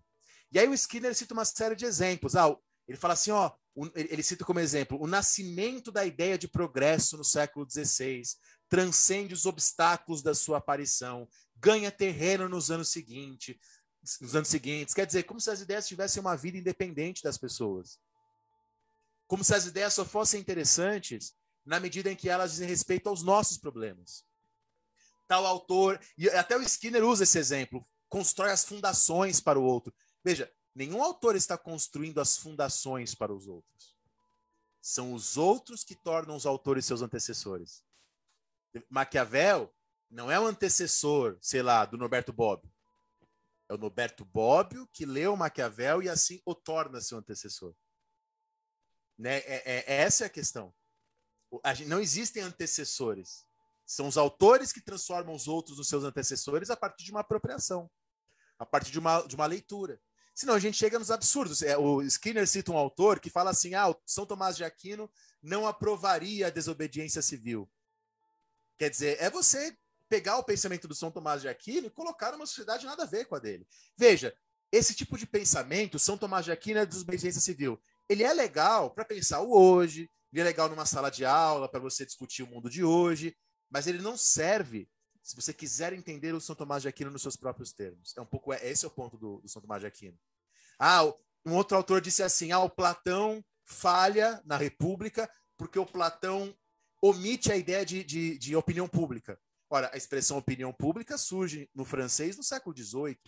[0.50, 2.34] E aí o Skinner cita uma série de exemplos.
[2.34, 2.56] Ah,
[2.88, 3.52] ele fala assim, ó,
[3.94, 8.22] ele cita como exemplo o nascimento da ideia de progresso no século XVI,
[8.68, 13.54] transcende os obstáculos da sua aparição, ganha terreno nos anos seguintes,
[14.20, 14.92] nos anos seguintes.
[14.92, 18.04] Quer dizer, como se as ideias tivessem uma vida independente das pessoas.
[19.26, 23.22] Como se as ideias só fossem interessantes na medida em que elas dizem respeito aos
[23.22, 24.24] nossos problemas.
[25.26, 29.92] Tal autor, e até o Skinner usa esse exemplo, constrói as fundações para o outro.
[30.24, 33.96] Veja, nenhum autor está construindo as fundações para os outros.
[34.80, 37.82] São os outros que tornam os autores seus antecessores.
[38.88, 39.74] Maquiavel
[40.08, 42.72] não é o antecessor, sei lá, do Norberto Bobbio.
[43.68, 47.74] É o Norberto Bobbio que leu Maquiavel e assim o torna seu antecessor.
[49.18, 49.38] Né?
[49.38, 50.74] É, é, essa é a questão.
[51.62, 53.44] A gente, não existem antecessores.
[53.84, 57.88] São os autores que transformam os outros nos seus antecessores a partir de uma apropriação,
[58.58, 60.00] a partir de uma, de uma leitura.
[60.34, 61.62] Senão a gente chega nos absurdos.
[61.62, 65.10] É, o Skinner cita um autor que fala assim: ah, São Tomás de Aquino
[65.42, 67.70] não aprovaria a desobediência civil.
[68.76, 69.74] Quer dizer, é você
[70.08, 73.24] pegar o pensamento do São Tomás de Aquino e colocar numa sociedade nada a ver
[73.24, 73.66] com a dele.
[73.96, 74.36] Veja,
[74.70, 77.80] esse tipo de pensamento, São Tomás de Aquino é desobediência civil.
[78.08, 81.80] Ele é legal para pensar o hoje, ele é legal numa sala de aula para
[81.80, 83.36] você discutir o mundo de hoje,
[83.70, 84.88] mas ele não serve
[85.22, 88.16] se você quiser entender o São Tomás de Aquino nos seus próprios termos.
[88.16, 90.16] É um pouco é, esse é o ponto do, do São Tomás de Aquino.
[90.78, 91.04] Ah,
[91.44, 96.54] um outro autor disse assim: ah, o Platão falha na República porque o Platão
[97.02, 99.38] omite a ideia de, de, de opinião pública.
[99.68, 103.18] Ora, a expressão opinião pública surge no francês no século XVIII.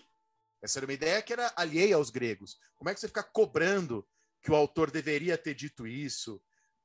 [0.63, 2.59] Essa era uma ideia que era alheia aos gregos.
[2.77, 4.07] Como é que você fica cobrando
[4.43, 6.41] que o autor deveria ter dito isso,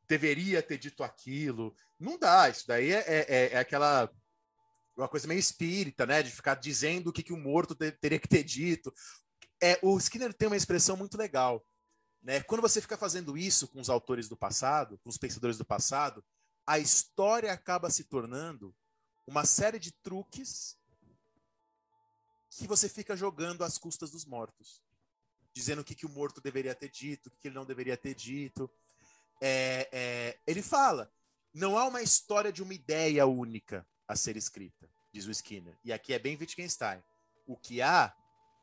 [0.07, 1.75] deveria ter dito aquilo?
[1.99, 2.49] Não dá.
[2.49, 4.09] Isso daí é, é, é aquela
[4.95, 6.21] uma coisa meio espírita, né?
[6.21, 8.93] De ficar dizendo o que, que o morto te, teria que ter dito.
[9.61, 11.65] É, o Skinner tem uma expressão muito legal.
[12.21, 12.41] Né?
[12.43, 16.23] Quando você fica fazendo isso com os autores do passado, com os pensadores do passado,
[16.65, 18.73] a história acaba se tornando
[19.27, 20.77] uma série de truques
[22.49, 24.81] que você fica jogando às custas dos mortos.
[25.53, 27.95] Dizendo o que, que o morto deveria ter dito, o que, que ele não deveria
[27.95, 28.69] ter dito.
[29.41, 31.11] É, é, ele fala:
[31.53, 35.77] não há uma história de uma ideia única a ser escrita, diz o Skinner.
[35.83, 37.01] E aqui é bem Wittgenstein.
[37.45, 38.15] O que há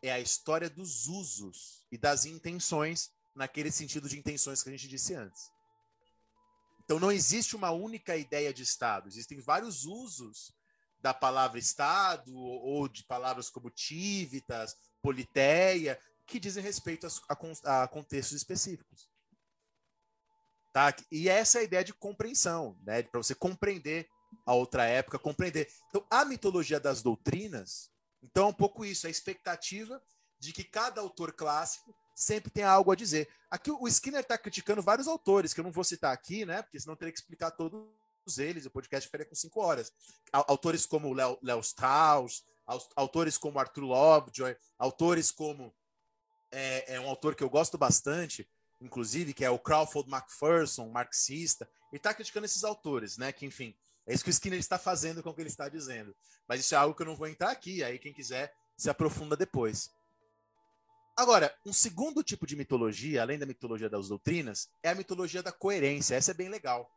[0.02, 4.88] é a história dos usos e das intenções, naquele sentido de intenções que a gente
[4.88, 5.50] disse antes.
[6.84, 10.52] Então não existe uma única ideia de Estado, existem vários usos
[11.00, 16.00] da palavra Estado ou de palavras como tívitas, politeia,
[16.30, 19.10] que dizem respeito a, a contextos específicos.
[20.72, 20.94] Tá?
[21.10, 23.02] E essa é a ideia de compreensão, né?
[23.02, 24.08] para você compreender
[24.46, 25.68] a outra época, compreender.
[25.88, 27.90] Então, a mitologia das doutrinas,
[28.22, 30.00] então é um pouco isso, a expectativa
[30.38, 33.28] de que cada autor clássico sempre tem algo a dizer.
[33.50, 36.62] Aqui o Skinner está criticando vários autores, que eu não vou citar aqui, né?
[36.62, 37.90] Porque senão teria que explicar todos
[38.38, 39.92] eles, o podcast ficaria com cinco horas.
[40.32, 42.44] Autores como Léo Strauss,
[42.94, 45.74] autores como Arthur Lovejoy, autores como
[46.50, 48.48] é, é, um autor que eu gosto bastante,
[48.80, 51.68] inclusive, que é o Crawford MacPherson, marxista.
[51.92, 53.32] Ele está criticando esses autores, né?
[53.32, 53.74] Que, enfim,
[54.06, 56.14] é isso que o Skinner está fazendo com o que ele está dizendo.
[56.48, 59.36] Mas isso é algo que eu não vou entrar aqui, aí quem quiser se aprofunda
[59.36, 59.90] depois.
[61.16, 65.52] Agora, um segundo tipo de mitologia, além da mitologia das doutrinas, é a mitologia da
[65.52, 66.14] coerência.
[66.14, 66.90] Essa é bem legal.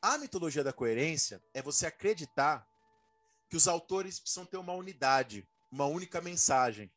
[0.00, 2.64] A mitologia da coerência é você acreditar
[3.50, 6.90] que os autores precisam ter uma unidade, uma única mensagem.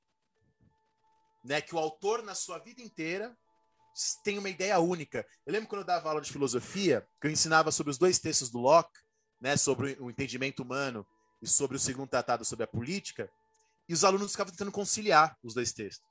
[1.47, 1.61] Né?
[1.61, 3.35] Que o autor, na sua vida inteira,
[4.23, 5.25] tem uma ideia única.
[5.45, 8.49] Eu lembro quando eu dava aula de filosofia, que eu ensinava sobre os dois textos
[8.51, 8.99] do Locke,
[9.41, 11.05] né, sobre o entendimento humano
[11.41, 13.29] e sobre o segundo tratado sobre a política,
[13.87, 16.05] e os alunos ficavam tentando conciliar os dois textos.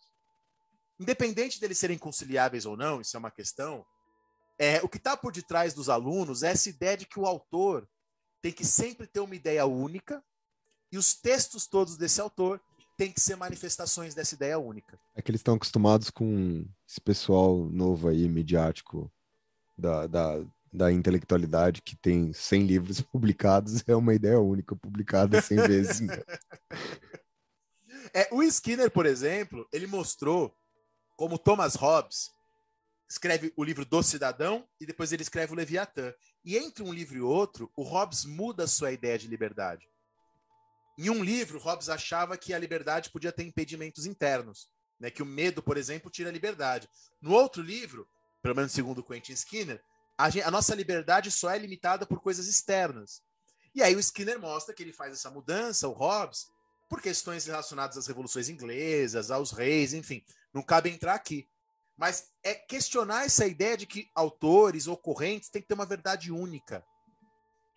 [0.99, 3.85] Independente deles serem conciliáveis ou não, isso é uma questão,
[4.59, 7.87] é, o que está por detrás dos alunos é essa ideia de que o autor
[8.41, 10.25] tem que sempre ter uma ideia única
[10.91, 12.61] e os textos todos desse autor
[12.97, 14.99] tem que ser manifestações dessa ideia única.
[15.15, 19.13] É que eles estão acostumados com esse pessoal novo aí, midiático,
[19.77, 25.57] da, da, da intelectualidade, que tem 100 livros publicados, é uma ideia única publicada 100
[25.69, 26.01] vezes.
[26.01, 26.23] né?
[28.15, 30.55] É, o Skinner, por exemplo, ele mostrou
[31.17, 32.31] como Thomas Hobbes
[33.09, 36.13] escreve o livro do Cidadão e depois ele escreve o Leviatã.
[36.45, 39.89] E entre um livro e outro, o Hobbes muda a sua ideia de liberdade.
[40.99, 44.69] Em um livro, Hobbes achava que a liberdade podia ter impedimentos internos,
[44.99, 45.11] né?
[45.11, 46.89] que o medo, por exemplo, tira a liberdade.
[47.21, 48.09] No outro livro,
[48.43, 49.83] pelo menos segundo Quentin Skinner,
[50.17, 53.23] a, gen- a nossa liberdade só é limitada por coisas externas.
[53.75, 56.47] E aí o Skinner mostra que ele faz essa mudança, o Hobbes,
[56.89, 60.25] por questões relacionadas às revoluções inglesas, aos reis, enfim,
[60.55, 61.47] não cabe entrar aqui.
[61.95, 66.31] Mas é questionar essa ideia de que autores ou correntes têm que ter uma verdade
[66.31, 66.85] única.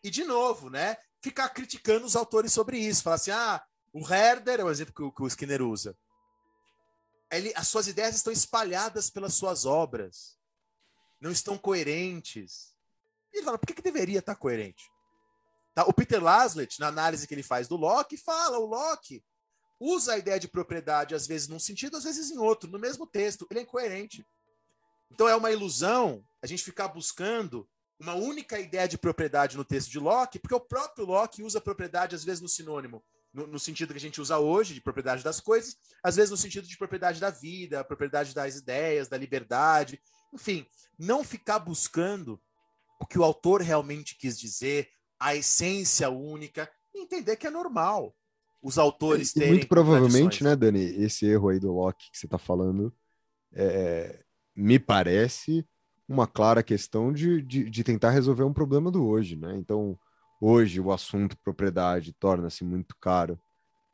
[0.04, 3.04] E, de novo, né, ficar criticando os autores sobre isso.
[3.04, 3.64] Falar assim, ah,
[3.94, 5.98] o Herder é o exemplo que o, que o Skinner usa.
[7.32, 10.38] Ele, as suas ideias estão espalhadas pelas suas obras.
[11.22, 12.76] Não estão coerentes.
[13.32, 14.84] E ele fala, por que, que deveria estar coerente?
[15.76, 15.84] Tá?
[15.86, 19.24] O Peter Laslett, na análise que ele faz do Locke, fala, o Locke
[19.80, 23.06] usa a ideia de propriedade, às vezes num sentido, às vezes em outro, no mesmo
[23.06, 23.48] texto.
[23.50, 24.26] Ele é incoerente.
[25.12, 27.70] Então é uma ilusão a gente ficar buscando
[28.00, 32.16] uma única ideia de propriedade no texto de Locke, porque o próprio Locke usa propriedade,
[32.16, 35.40] às vezes, no sinônimo, no, no sentido que a gente usa hoje, de propriedade das
[35.40, 40.02] coisas, às vezes no sentido de propriedade da vida, propriedade das ideias, da liberdade.
[40.34, 40.66] Enfim,
[40.98, 42.40] não ficar buscando
[43.00, 44.90] o que o autor realmente quis dizer,
[45.20, 48.16] a essência única, e entender que é normal
[48.62, 49.50] os autores E terem.
[49.50, 52.94] muito provavelmente, né, Dani, esse erro aí do Locke que você tá falando,
[53.54, 54.24] é,
[54.56, 55.66] me parece
[56.10, 59.56] uma clara questão de, de, de tentar resolver um problema do hoje, né?
[59.56, 59.98] Então,
[60.42, 63.40] hoje o assunto propriedade torna-se muito caro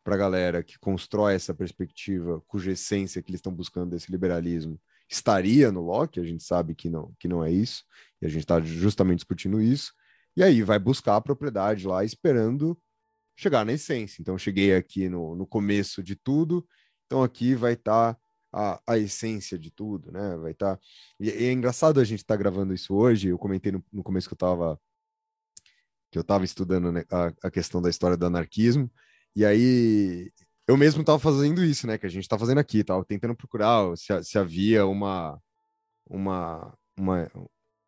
[0.01, 4.79] para a galera que constrói essa perspectiva, cuja essência que eles estão buscando desse liberalismo
[5.09, 7.83] estaria no Locke, a gente sabe que não, que não é isso,
[8.21, 9.93] e a gente está justamente discutindo isso,
[10.37, 12.79] e aí vai buscar a propriedade lá esperando
[13.37, 14.21] chegar na essência.
[14.21, 16.65] Então, cheguei aqui no, no começo de tudo,
[17.05, 18.17] então aqui vai estar
[18.55, 20.37] a, a essência de tudo, né?
[20.37, 20.79] Vai estar.
[21.19, 23.29] E, e é engraçado a gente estar gravando isso hoje.
[23.29, 24.79] Eu comentei no, no começo que eu estava
[26.11, 28.89] que eu estava estudando né, a, a questão da história do anarquismo,
[29.35, 30.31] e aí
[30.67, 31.97] eu mesmo estava fazendo isso, né?
[31.97, 35.39] Que a gente está fazendo aqui, tava tentando procurar se, se havia uma,
[36.09, 37.31] uma, uma,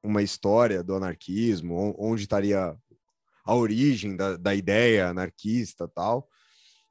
[0.03, 2.75] uma história do anarquismo, on- onde estaria
[3.45, 6.27] a origem da, da ideia anarquista tal.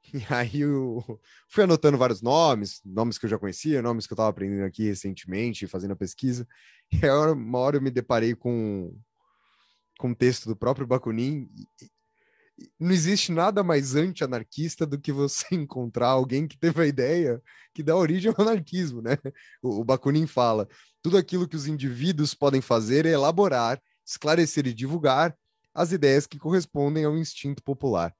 [0.13, 4.15] E aí eu fui anotando vários nomes, nomes que eu já conhecia, nomes que eu
[4.15, 6.47] estava aprendendo aqui recentemente, fazendo a pesquisa.
[6.89, 8.97] E aí, uma hora eu me deparei com,
[9.99, 11.49] com um texto do próprio Bakunin.
[12.79, 17.43] Não existe nada mais anti-anarquista do que você encontrar alguém que teve a ideia
[17.73, 19.17] que dá origem ao anarquismo, né?
[19.61, 20.65] O, o Bakunin fala:
[21.01, 25.37] tudo aquilo que os indivíduos podem fazer é elaborar, esclarecer e divulgar
[25.73, 28.15] as ideias que correspondem ao instinto popular.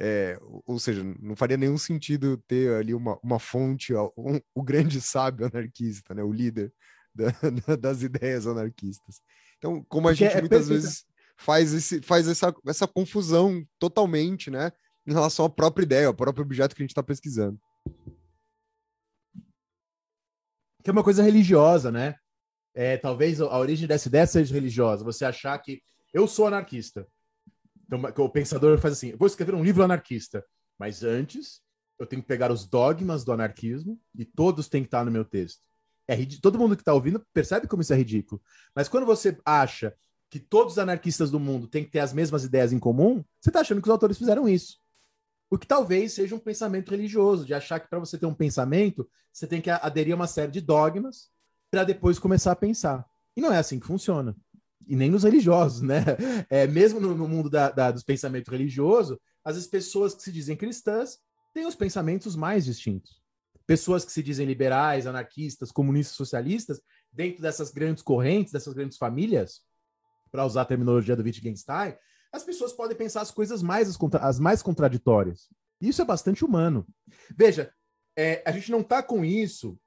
[0.00, 0.36] É,
[0.66, 5.46] ou- seja, não faria nenhum sentido ter ali uma, uma fonte, um- o grande sábio
[5.52, 6.72] anarquista, né, o líder
[7.14, 7.26] da-
[7.66, 9.20] da- das ideias anarquistas.
[9.58, 11.04] Então, como a Porque gente é muitas perfeita- vezes
[11.36, 14.72] faz, esse, faz essa, essa confusão totalmente, né,
[15.06, 17.58] em relação à própria ideia, ao próprio objeto que a gente está pesquisando.
[20.82, 22.14] que é uma coisa religiosa, né?
[22.74, 25.02] É, talvez a origem dessa ideia seja religiosa.
[25.04, 25.80] Você achar que
[26.12, 27.06] eu sou anarquista.
[27.86, 30.44] Então, o pensador faz assim: vou escrever um livro anarquista,
[30.78, 31.62] mas antes
[31.98, 35.24] eu tenho que pegar os dogmas do anarquismo e todos têm que estar no meu
[35.24, 35.62] texto.
[36.06, 38.42] É Todo mundo que está ouvindo percebe como isso é ridículo.
[38.74, 39.94] Mas quando você acha
[40.28, 43.50] que todos os anarquistas do mundo têm que ter as mesmas ideias em comum, você
[43.50, 44.78] está achando que os autores fizeram isso.
[45.50, 49.08] O que talvez seja um pensamento religioso, de achar que para você ter um pensamento,
[49.32, 51.30] você tem que aderir a uma série de dogmas
[51.70, 53.06] para depois começar a pensar.
[53.36, 54.36] E não é assim que funciona.
[54.86, 56.04] E nem nos religiosos, né?
[56.50, 60.56] É, mesmo no, no mundo da, da- dos pensamentos religiosos, vezes pessoas que se dizem
[60.56, 61.18] cristãs
[61.52, 63.22] têm os pensamentos mais distintos.
[63.66, 66.80] Pessoas que se dizem liberais, anarquistas, comunistas, socialistas,
[67.12, 69.62] dentro dessas grandes correntes, dessas grandes famílias,
[70.30, 71.94] para usar a terminologia do Wittgenstein,
[72.32, 75.48] as pessoas podem pensar as coisas mais as, as mais contraditórias.
[75.80, 76.86] Isso é bastante humano.
[77.36, 77.72] Veja,
[78.16, 79.78] é, a gente não está com isso.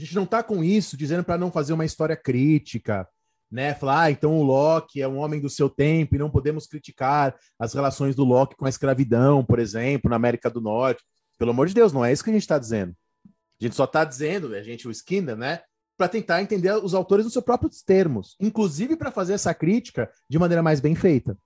[0.00, 3.06] A gente não está com isso dizendo para não fazer uma história crítica,
[3.50, 3.74] né?
[3.74, 7.36] Falar, ah, então o Locke é um homem do seu tempo e não podemos criticar
[7.58, 11.04] as relações do Locke com a escravidão, por exemplo, na América do Norte.
[11.38, 12.96] Pelo amor de Deus, não é isso que a gente está dizendo.
[13.26, 15.60] A gente só está dizendo, a gente, o Skinner, né?
[15.98, 20.38] Para tentar entender os autores nos seus próprios termos, inclusive para fazer essa crítica de
[20.38, 21.36] maneira mais bem feita,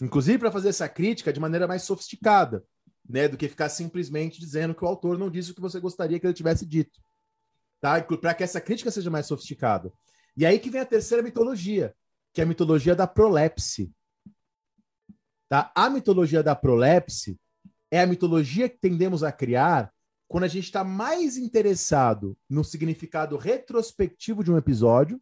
[0.00, 2.62] inclusive para fazer essa crítica de maneira mais sofisticada.
[3.06, 6.18] né, do que ficar simplesmente dizendo que o autor não disse o que você gostaria
[6.18, 7.03] que ele tivesse dito.
[7.84, 8.02] Tá?
[8.02, 9.92] Para que essa crítica seja mais sofisticada.
[10.34, 11.94] E aí que vem a terceira mitologia,
[12.32, 13.92] que é a mitologia da prolepse.
[15.50, 15.70] Tá?
[15.74, 17.38] A mitologia da prolepse
[17.90, 19.92] é a mitologia que tendemos a criar
[20.26, 25.20] quando a gente está mais interessado no significado retrospectivo de um episódio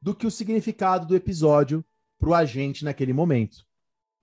[0.00, 1.84] do que o significado do episódio
[2.18, 3.58] para o agente naquele momento.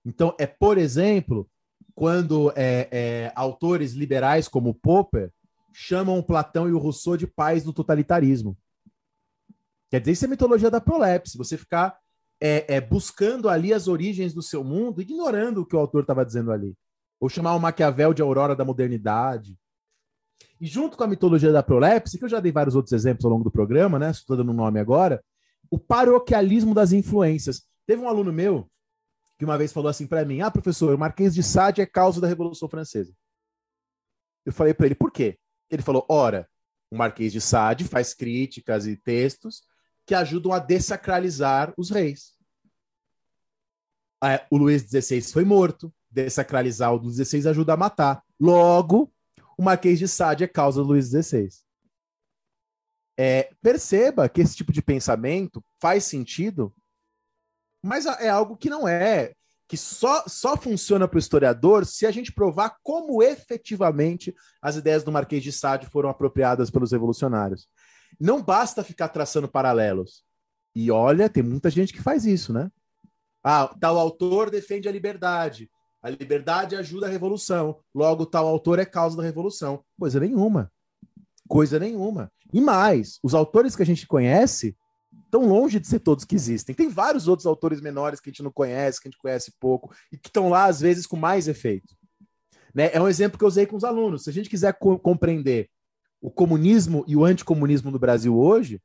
[0.04, 1.48] Então, é, por exemplo,
[1.94, 5.32] quando é, é, autores liberais como Popper
[5.72, 8.56] chamam o Platão e o Rousseau de pais do totalitarismo.
[9.90, 11.98] Quer dizer, isso é mitologia da prolepse, você ficar
[12.40, 16.24] é, é, buscando ali as origens do seu mundo, ignorando o que o autor estava
[16.24, 16.74] dizendo ali.
[17.20, 19.56] Ou chamar o Maquiavel de aurora da modernidade.
[20.60, 23.30] E junto com a mitologia da prolepse, que eu já dei vários outros exemplos ao
[23.30, 24.10] longo do programa, né?
[24.10, 25.22] Estou dando um nome agora,
[25.70, 27.62] o paroquialismo das influências.
[27.86, 28.68] Teve um aluno meu
[29.38, 32.20] que uma vez falou assim para mim: Ah, professor, o Marquês de Sade é causa
[32.20, 33.12] da Revolução Francesa.
[34.44, 35.38] Eu falei para ele: por quê?
[35.72, 36.48] Ele falou: ora,
[36.90, 39.62] o Marquês de Sade faz críticas e textos
[40.06, 42.34] que ajudam a dessacralizar os reis.
[44.22, 48.22] É, o Luís XVI foi morto, dessacralizar o Luís XVI ajuda a matar.
[48.38, 49.12] Logo,
[49.56, 51.48] o Marquês de Sade é causa do Luís XVI.
[53.18, 56.74] É, perceba que esse tipo de pensamento faz sentido,
[57.82, 59.34] mas é algo que não é,
[59.72, 65.02] que só, só funciona para o historiador se a gente provar como efetivamente as ideias
[65.02, 67.66] do Marquês de Sade foram apropriadas pelos revolucionários.
[68.20, 70.24] Não basta ficar traçando paralelos.
[70.76, 72.70] E olha, tem muita gente que faz isso, né?
[73.42, 75.70] Ah, tal autor defende a liberdade.
[76.02, 77.80] A liberdade ajuda a revolução.
[77.94, 79.82] Logo, tal autor é causa da revolução.
[79.98, 80.70] Coisa nenhuma.
[81.48, 82.30] Coisa nenhuma.
[82.52, 84.76] E mais, os autores que a gente conhece
[85.32, 86.74] estão longe de ser todos que existem.
[86.74, 89.94] Tem vários outros autores menores que a gente não conhece, que a gente conhece pouco,
[90.12, 91.96] e que estão lá, às vezes, com mais efeito.
[92.74, 92.90] Né?
[92.92, 94.24] É um exemplo que eu usei com os alunos.
[94.24, 95.70] Se a gente quiser co compreender
[96.20, 98.80] o comunismo e o anticomunismo no Brasil hoje,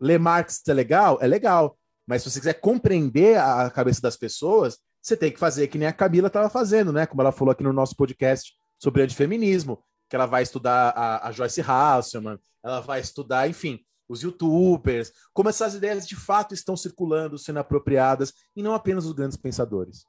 [0.00, 1.18] ler Marx é legal?
[1.22, 1.78] É legal.
[2.06, 5.88] Mas se você quiser compreender a cabeça das pessoas, você tem que fazer que nem
[5.88, 7.06] a Camila estava fazendo, né?
[7.06, 11.32] Como ela falou aqui no nosso podcast sobre antifeminismo, que ela vai estudar a, a
[11.32, 17.38] Joyce Hasselman, ela vai estudar, enfim, os youtubers, como essas ideias de fato estão circulando,
[17.38, 20.04] sendo apropriadas, e não apenas os grandes pensadores.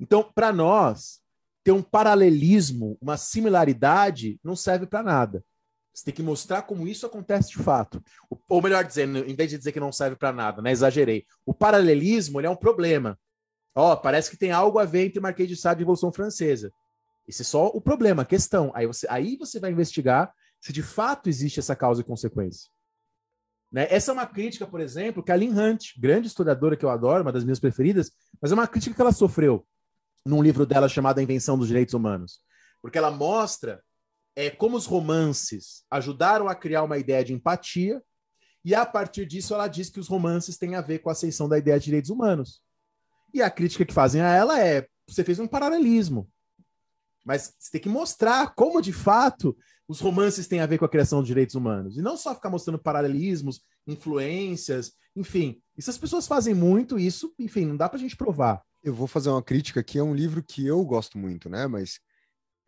[0.00, 1.20] Então, para nós,
[1.62, 5.44] ter um paralelismo, uma similaridade, não serve para nada.
[5.92, 8.02] Você tem que mostrar como isso acontece de fato.
[8.48, 10.70] Ou melhor dizendo, em vez de dizer que não serve para nada, né?
[10.70, 11.26] Exagerei.
[11.44, 13.18] O paralelismo é um problema.
[13.74, 16.72] Ó, oh, parece que tem algo a ver entre Marquês de Sade e Revolução Francesa.
[17.26, 18.70] Esse é só o problema, a questão.
[18.74, 22.70] Aí você, aí você vai investigar se de fato existe essa causa e consequência.
[23.70, 23.86] Né?
[23.90, 27.22] Essa é uma crítica, por exemplo, que a Lynn Hunt, grande historiadora que eu adoro,
[27.22, 29.66] uma das minhas preferidas, mas é uma crítica que ela sofreu
[30.24, 32.40] num livro dela chamado A Invenção dos Direitos Humanos.
[32.80, 33.82] Porque ela mostra
[34.34, 38.02] é, como os romances ajudaram a criar uma ideia de empatia,
[38.64, 41.48] e a partir disso ela diz que os romances têm a ver com a ascensão
[41.48, 42.62] da ideia de direitos humanos.
[43.32, 46.28] E a crítica que fazem a ela é: você fez um paralelismo.
[47.24, 49.56] Mas você tem que mostrar como, de fato,
[49.88, 51.96] os romances têm a ver com a criação de direitos humanos.
[51.96, 55.62] E não só ficar mostrando paralelismos, influências, enfim.
[55.76, 58.62] Isso as pessoas fazem muito, isso, enfim, não dá pra gente provar.
[58.84, 61.66] Eu vou fazer uma crítica aqui, é um livro que eu gosto muito, né?
[61.66, 61.98] Mas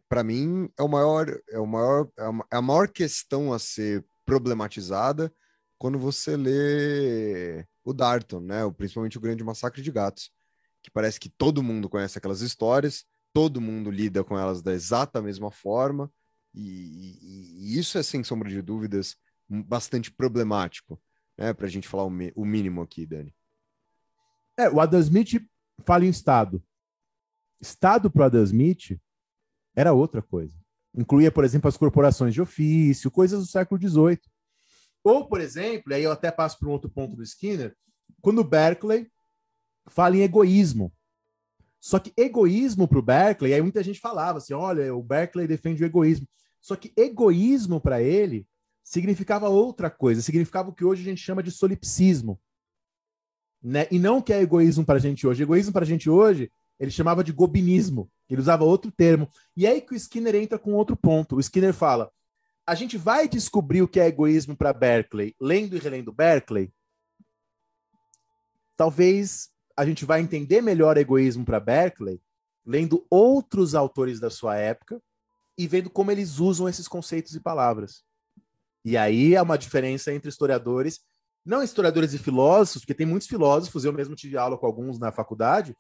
[0.09, 2.09] para mim, é o maior, é o maior,
[2.51, 5.33] é a maior questão a ser problematizada
[5.79, 8.69] quando você lê o Darton, né?
[8.77, 10.31] Principalmente o Grande Massacre de Gatos,
[10.83, 15.23] que parece que todo mundo conhece aquelas histórias, todo mundo lida com elas da exata
[15.23, 16.11] mesma forma,
[16.55, 19.17] e, e, e isso é, sem sombra de dúvidas,
[19.49, 21.01] bastante problemático,
[21.37, 21.53] né?
[21.53, 23.35] Para a gente falar o, o mínimo aqui, Dani.
[24.57, 25.43] É, o Adam Smith
[25.85, 26.63] fala em Estado.
[27.61, 29.01] Estado para o Adam Smith
[29.75, 30.59] era outra coisa.
[30.95, 34.21] Incluía, por exemplo, as corporações de ofício, coisas do século XVIII.
[35.03, 37.75] Ou, por exemplo, aí eu até passo para um outro ponto do Skinner,
[38.21, 39.11] quando Berkeley
[39.87, 40.93] fala em egoísmo.
[41.81, 45.83] Só que egoísmo para o Berkeley, aí muita gente falava assim: olha, o Berkeley defende
[45.83, 46.29] o egoísmo.
[46.61, 48.47] Só que egoísmo para ele
[48.83, 52.41] significava outra coisa, significava o que hoje a gente chama de solipsismo.
[53.63, 53.87] Né?
[53.91, 55.43] E não que é egoísmo para a gente hoje.
[55.43, 58.11] Egoísmo para a gente hoje ele chamava de gobinismo.
[58.29, 59.29] Ele usava outro termo.
[59.55, 61.37] E é aí que o Skinner entra com outro ponto.
[61.37, 62.11] O Skinner fala:
[62.67, 66.73] a gente vai descobrir o que é egoísmo para Berkeley lendo e relendo Berkeley?
[68.77, 72.21] Talvez a gente vai entender melhor egoísmo para Berkeley
[72.65, 75.03] lendo outros autores da sua época
[75.61, 78.03] e vendo como eles usam esses conceitos e palavras.
[78.83, 81.01] E aí há uma diferença entre historiadores,
[81.45, 85.13] não historiadores e filósofos, porque tem muitos filósofos, eu mesmo tive aula com alguns na
[85.13, 85.77] faculdade,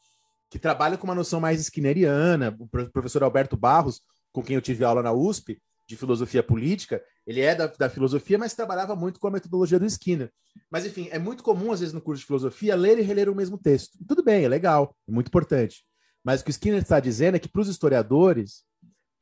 [0.50, 4.84] que trabalha com uma noção mais skinneriana, o professor Alberto Barros, com quem eu tive
[4.84, 5.58] aula na USP,
[5.88, 9.86] de filosofia política, ele é da, da, filosofia, mas trabalhava muito com a metodologia do
[9.86, 10.30] Skinner.
[10.70, 13.34] Mas, enfim, é muito comum, às vezes, no curso de filosofia, ler e reler o
[13.34, 13.98] mesmo texto.
[14.06, 15.82] Tudo bem, é legal, é muito importante.
[16.22, 18.62] Mas o que o Skinner está dizendo é que, para os historiadores,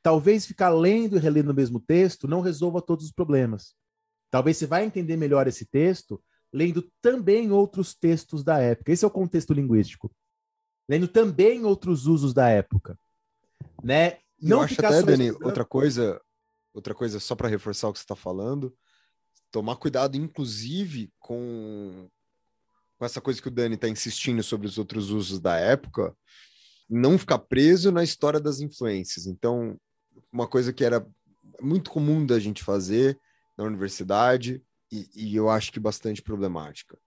[0.09, 3.75] talvez ficar lendo e relendo o mesmo texto não resolva todos os problemas.
[4.31, 6.19] Talvez você vai entender melhor esse texto
[6.51, 8.91] lendo também outros textos da época.
[8.91, 10.11] Esse é o contexto linguístico.
[10.89, 12.99] Lendo também outros usos da época.
[13.85, 14.17] Né?
[14.41, 16.19] Não Eu acho até, Dani, outra coisa,
[16.73, 18.75] outra coisa só para reforçar o que você está falando,
[19.51, 22.09] tomar cuidado, inclusive, com,
[22.97, 26.17] com essa coisa que o Dani está insistindo sobre os outros usos da época,
[26.89, 29.27] não ficar preso na história das influências.
[29.27, 29.79] Então,
[30.33, 31.07] uma coisa que era
[31.61, 33.19] muito comum da gente fazer
[33.57, 36.99] na universidade, e, e eu acho que bastante problemática.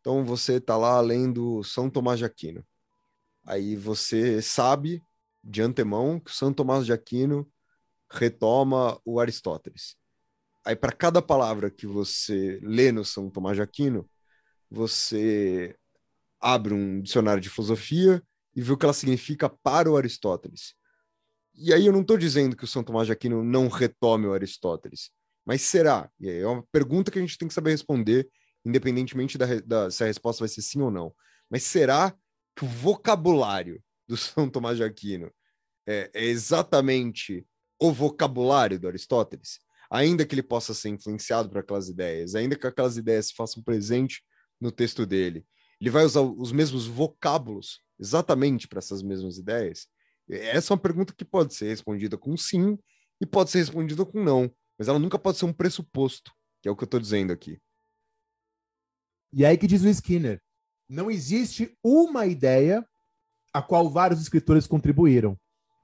[0.00, 2.64] Então, você está lá lendo São Tomás de Aquino.
[3.44, 5.02] Aí você sabe
[5.42, 7.50] de antemão que São Tomás de Aquino
[8.10, 9.96] retoma o Aristóteles.
[10.64, 14.08] Aí, para cada palavra que você lê no São Tomás de Aquino,
[14.70, 15.76] você
[16.40, 18.22] abre um dicionário de filosofia
[18.54, 20.74] e vê o que ela significa para o Aristóteles.
[21.56, 24.34] E aí eu não estou dizendo que o São Tomás de Aquino não retome o
[24.34, 25.10] Aristóteles,
[25.44, 26.10] mas será?
[26.20, 28.28] E é uma pergunta que a gente tem que saber responder,
[28.64, 31.14] independentemente da, da, se a resposta vai ser sim ou não.
[31.50, 32.14] Mas será
[32.54, 35.30] que o vocabulário do São Tomás de Aquino
[35.86, 37.46] é, é exatamente
[37.80, 39.58] o vocabulário do Aristóteles,
[39.90, 43.62] ainda que ele possa ser influenciado por aquelas ideias, ainda que aquelas ideias se façam
[43.62, 44.22] presente
[44.60, 45.46] no texto dele,
[45.80, 49.86] ele vai usar os mesmos vocábulos exatamente para essas mesmas ideias?
[50.28, 52.78] Essa é uma pergunta que pode ser respondida com sim
[53.20, 56.72] e pode ser respondida com não, mas ela nunca pode ser um pressuposto, que é
[56.72, 57.60] o que eu estou dizendo aqui.
[59.32, 60.40] E aí que diz o Skinner,
[60.88, 62.86] não existe uma ideia
[63.52, 65.38] a qual vários escritores contribuíram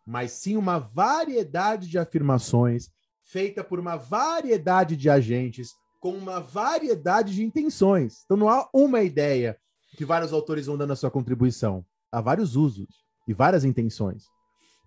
[0.04, 2.90] mas sim uma variedade de afirmações
[3.22, 5.70] feita por uma variedade de agentes
[6.00, 8.22] com uma variedade de intenções.
[8.24, 9.56] Então não há uma ideia
[9.96, 11.84] que vários autores vão dando a sua contribuição.
[12.10, 12.88] Há vários usos
[13.28, 14.24] e várias intenções.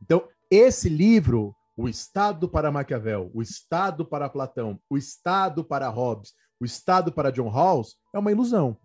[0.01, 6.33] Então, esse livro, O Estado para Maquiavel, O Estado para Platão, O Estado para Hobbes,
[6.59, 8.77] O Estado para John Rawls, é uma ilusão.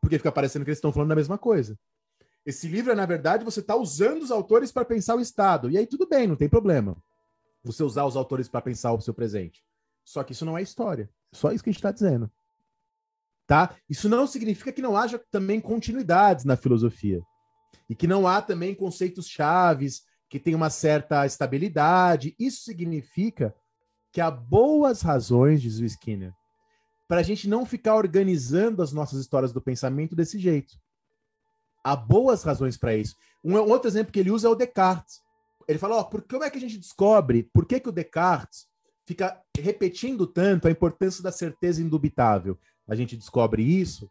[0.00, 1.78] Porque fica parecendo que eles estão falando da mesma coisa.
[2.44, 5.70] Esse livro é, na verdade, você está usando os autores para pensar o Estado.
[5.70, 6.96] E aí tudo bem, não tem problema.
[7.62, 9.64] Você usar os autores para pensar o seu presente.
[10.04, 11.08] Só que isso não é história.
[11.32, 12.30] Só isso que a gente está dizendo.
[13.46, 13.74] Tá?
[13.88, 17.22] Isso não significa que não haja também continuidades na filosofia.
[17.88, 22.34] E que não há também conceitos chaves, que tem uma certa estabilidade.
[22.38, 23.54] Isso significa
[24.12, 26.32] que há boas razões, diz o Skinner,
[27.06, 30.74] para a gente não ficar organizando as nossas histórias do pensamento desse jeito.
[31.82, 33.14] Há boas razões para isso.
[33.44, 35.20] Um, outro exemplo que ele usa é o Descartes.
[35.68, 38.66] Ele fala, ó, por, como é que a gente descobre por que, que o Descartes
[39.06, 42.58] fica repetindo tanto a importância da certeza indubitável?
[42.88, 44.10] A gente descobre isso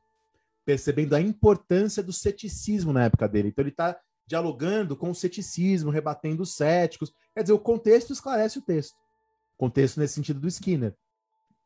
[0.66, 3.50] percebendo a importância do ceticismo na época dele.
[3.50, 7.14] Então ele está dialogando com o ceticismo, rebatendo os céticos.
[7.34, 8.96] Quer dizer, o contexto esclarece o texto.
[9.58, 10.96] Contexto nesse sentido do Skinner.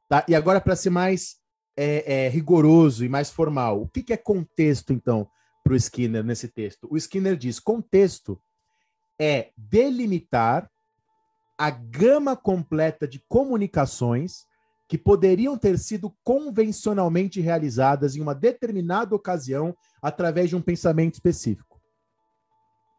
[0.10, 0.26] Tá?
[0.28, 1.36] E agora, para ser mais
[1.76, 5.30] é, é, rigoroso e mais formal, o que, que é contexto, então?
[5.68, 6.88] para o Skinner nesse texto.
[6.90, 8.41] O Skinner diz: contexto
[9.19, 10.72] é delimitar
[11.57, 14.47] a gama completa de comunicações
[14.88, 21.80] que poderiam ter sido convencionalmente realizadas em uma determinada ocasião através de um pensamento específico.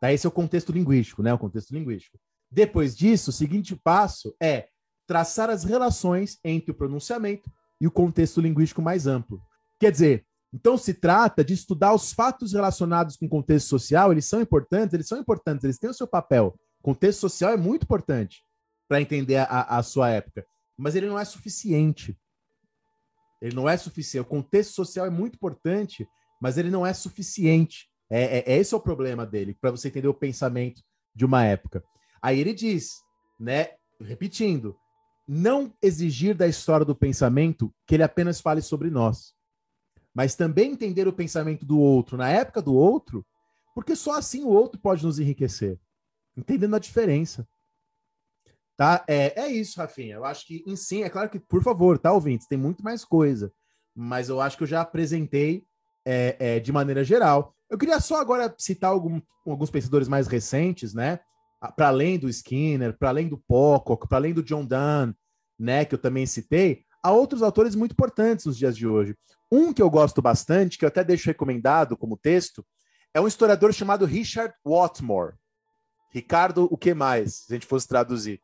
[0.01, 1.33] Tá, esse é o contexto linguístico, né?
[1.33, 2.19] O contexto linguístico.
[2.51, 4.69] Depois disso, o seguinte passo é
[5.07, 7.51] traçar as relações entre o pronunciamento
[7.81, 9.41] e o contexto linguístico mais amplo.
[9.81, 14.25] Quer dizer, então, se trata de estudar os fatos relacionados com o contexto social, eles
[14.25, 16.59] são importantes, eles são importantes, eles têm o seu papel.
[16.81, 18.43] O contexto social é muito importante
[18.89, 20.47] para entender a, a, sua época,
[20.79, 22.17] mas ele não é suficiente.
[23.41, 24.27] Ele não é suficiente.
[24.27, 26.09] O contexto social é muito importante,
[26.41, 27.89] mas ele não é suficiente.
[28.11, 30.83] É, é, é esse é o problema dele, para você entender o pensamento
[31.15, 31.85] de uma época.
[32.23, 32.95] Aí ele diz,
[33.39, 34.77] né, repetindo,
[35.27, 39.37] não exigir da história do pensamento que ele apenas fale sobre nós
[40.19, 43.25] mas também entender o pensamento do outro na época do outro,
[43.73, 45.79] porque só assim o outro pode nos enriquecer,
[46.37, 47.47] entendendo a diferença.
[48.79, 49.05] Tá?
[49.09, 50.15] É, é isso, Rafinha.
[50.15, 53.05] Eu acho que, em si, é claro que, por favor, tá, ouvintes, tem muito mais
[53.05, 53.53] coisa,
[53.93, 55.65] mas eu acho que eu já apresentei
[56.07, 57.53] é, é, de maneira geral.
[57.69, 61.19] Eu queria só agora citar algum, alguns pensadores mais recentes, né?
[61.75, 65.13] Para além do Skinner, para além do Pocock, para além do John Donne,
[65.59, 65.85] né?
[65.85, 69.17] Que eu também citei, há outros autores muito importantes nos dias de hoje.
[69.51, 72.65] Um que eu gosto bastante, que eu até deixo recomendado como texto,
[73.13, 75.35] é um historiador chamado Richard Watmore.
[76.13, 77.39] Ricardo, o que mais?
[77.39, 78.41] Se a gente fosse traduzir.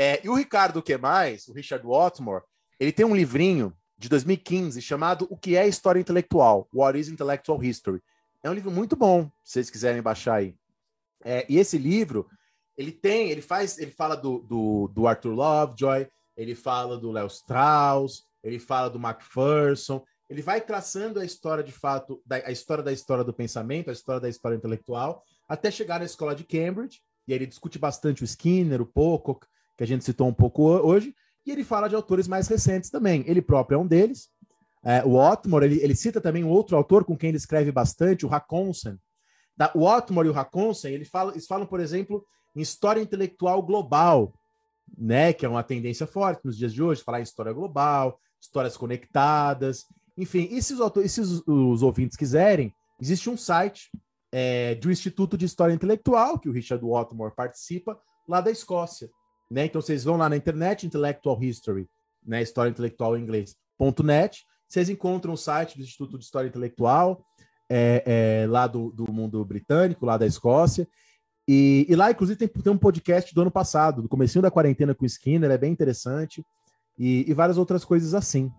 [0.00, 1.48] É, e o Ricardo, que mais?
[1.48, 2.44] O Richard Watmore,
[2.78, 6.68] ele tem um livrinho de 2015 chamado O que é História Intelectual?
[6.72, 8.00] What is Intellectual History?
[8.40, 10.54] É um livro muito bom, se vocês quiserem baixar aí.
[11.24, 12.30] É, e esse livro,
[12.76, 17.26] ele tem, ele faz, ele fala do, do, do Arthur Lovejoy, ele fala do Léo
[17.26, 22.84] Strauss, ele fala do Macpherson, ele vai traçando a história de fato, da, a história
[22.84, 27.02] da história do pensamento, a história da história intelectual, até chegar na escola de Cambridge,
[27.26, 29.44] e aí ele discute bastante o Skinner, o Pocock,
[29.78, 31.14] que a gente citou um pouco hoje,
[31.46, 33.24] e ele fala de autores mais recentes também.
[33.26, 34.28] Ele próprio é um deles.
[34.84, 38.26] É, o Otmore, ele, ele, cita também um outro autor com quem ele escreve bastante,
[38.26, 38.98] o Hakonsen.
[39.56, 43.62] Da, o Otmore e o Hakonsen, ele fala, eles falam, por exemplo, em história intelectual
[43.62, 44.34] global,
[44.96, 48.76] né, que é uma tendência forte nos dias de hoje, falar em história global, histórias
[48.76, 49.86] conectadas,
[50.16, 53.90] enfim, e se os, autores, se os, os ouvintes quiserem, existe um site
[54.32, 59.08] é, do Instituto de História Intelectual, que o Richard Watmore participa, lá da Escócia.
[59.50, 59.66] Né?
[59.66, 61.88] Então vocês vão lá na internet, Intellectual History,
[62.24, 62.42] né?
[62.42, 63.56] História Intelectual em inglês,
[64.04, 67.24] .net, vocês encontram o site do Instituto de História Intelectual,
[67.70, 70.86] é, é, lá do, do mundo britânico, lá da Escócia,
[71.48, 74.94] e, e, lá, inclusive, tem, tem, um podcast do ano passado, do comecinho da quarentena
[74.94, 76.44] com o Skinner, é bem interessante,
[76.98, 78.52] e, e várias outras coisas assim.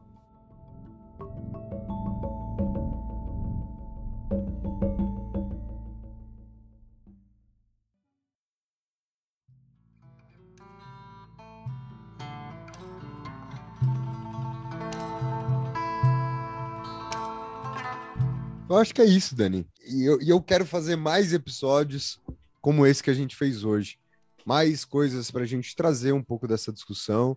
[18.69, 19.65] Eu acho que é isso, Dani.
[19.83, 22.21] E eu, e eu quero fazer mais episódios
[22.61, 23.97] como esse que a gente fez hoje.
[24.45, 27.35] Mais coisas para a gente trazer um pouco dessa discussão.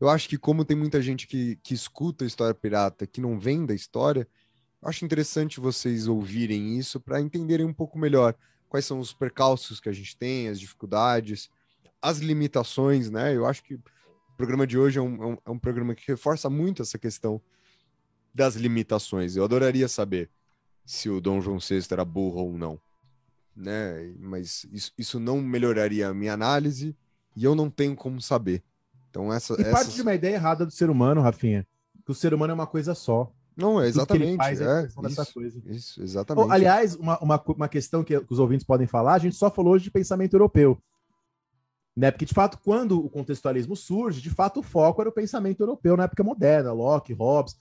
[0.00, 3.40] Eu acho que, como tem muita gente que, que escuta a história pirata, que não
[3.40, 4.28] vem da história,
[4.80, 8.36] acho interessante vocês ouvirem isso para entenderem um pouco melhor
[8.68, 11.50] quais são os percalços que a gente tem, as dificuldades,
[12.00, 13.34] as limitações, né?
[13.34, 13.82] Eu acho que o
[14.36, 17.42] programa de hoje é um, é um, é um programa que reforça muito essa questão
[18.32, 19.34] das limitações.
[19.34, 20.30] Eu adoraria saber
[20.88, 22.80] se o Dom João VI era burro ou não.
[23.54, 24.14] Né?
[24.18, 26.96] Mas isso, isso não melhoraria a minha análise
[27.36, 28.62] e eu não tenho como saber.
[29.10, 31.66] Então essa e parte de uma ideia errada do ser humano, Rafinha,
[32.06, 33.30] que o ser humano é uma coisa só.
[33.54, 34.40] Não, é exatamente.
[34.40, 36.46] é, é isso, isso, exatamente.
[36.46, 39.74] Oh, aliás, uma, uma, uma questão que os ouvintes podem falar, a gente só falou
[39.74, 40.78] hoje de pensamento europeu.
[41.94, 42.10] Né?
[42.10, 45.96] Porque, de fato, quando o contextualismo surge, de fato, o foco era o pensamento europeu
[45.98, 47.58] na época moderna, Locke, Hobbes.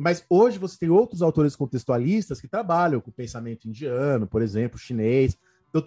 [0.00, 5.36] Mas hoje você tem outros autores contextualistas que trabalham com pensamento indiano, por exemplo, chinês.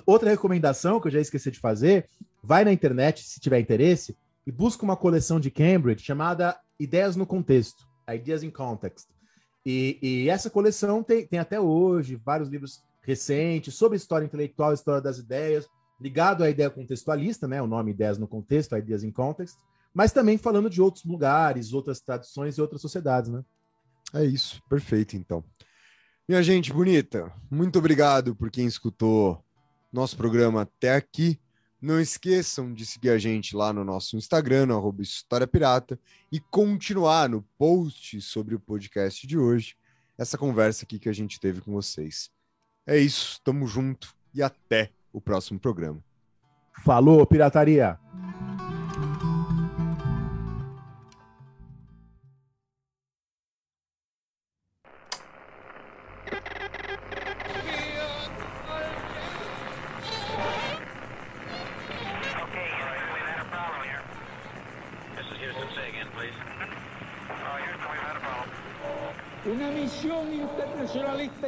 [0.06, 2.08] Outra recomendação que eu já esqueci de fazer,
[2.44, 4.16] vai na internet, se tiver interesse,
[4.46, 9.08] e busca uma coleção de Cambridge chamada Ideias no Contexto, Ideas in Context.
[9.66, 15.02] E, e essa coleção tem, tem até hoje vários livros recentes sobre história intelectual, história
[15.02, 15.68] das ideias,
[16.00, 17.60] ligado à ideia contextualista, né?
[17.64, 19.58] O nome Ideias no Contexto, Ideas in Context,
[19.92, 23.44] mas também falando de outros lugares, outras tradições e outras sociedades, né?
[24.14, 25.44] É isso, perfeito então.
[26.28, 29.44] Minha gente bonita, muito obrigado por quem escutou
[29.92, 31.40] nosso programa até aqui.
[31.82, 36.00] Não esqueçam de seguir a gente lá no nosso Instagram, no arroba História Pirata,
[36.32, 39.76] e continuar no post sobre o podcast de hoje,
[40.18, 42.30] essa conversa aqui que a gente teve com vocês.
[42.88, 46.02] É isso, tamo junto e até o próximo programa.
[46.86, 48.00] Falou, pirataria!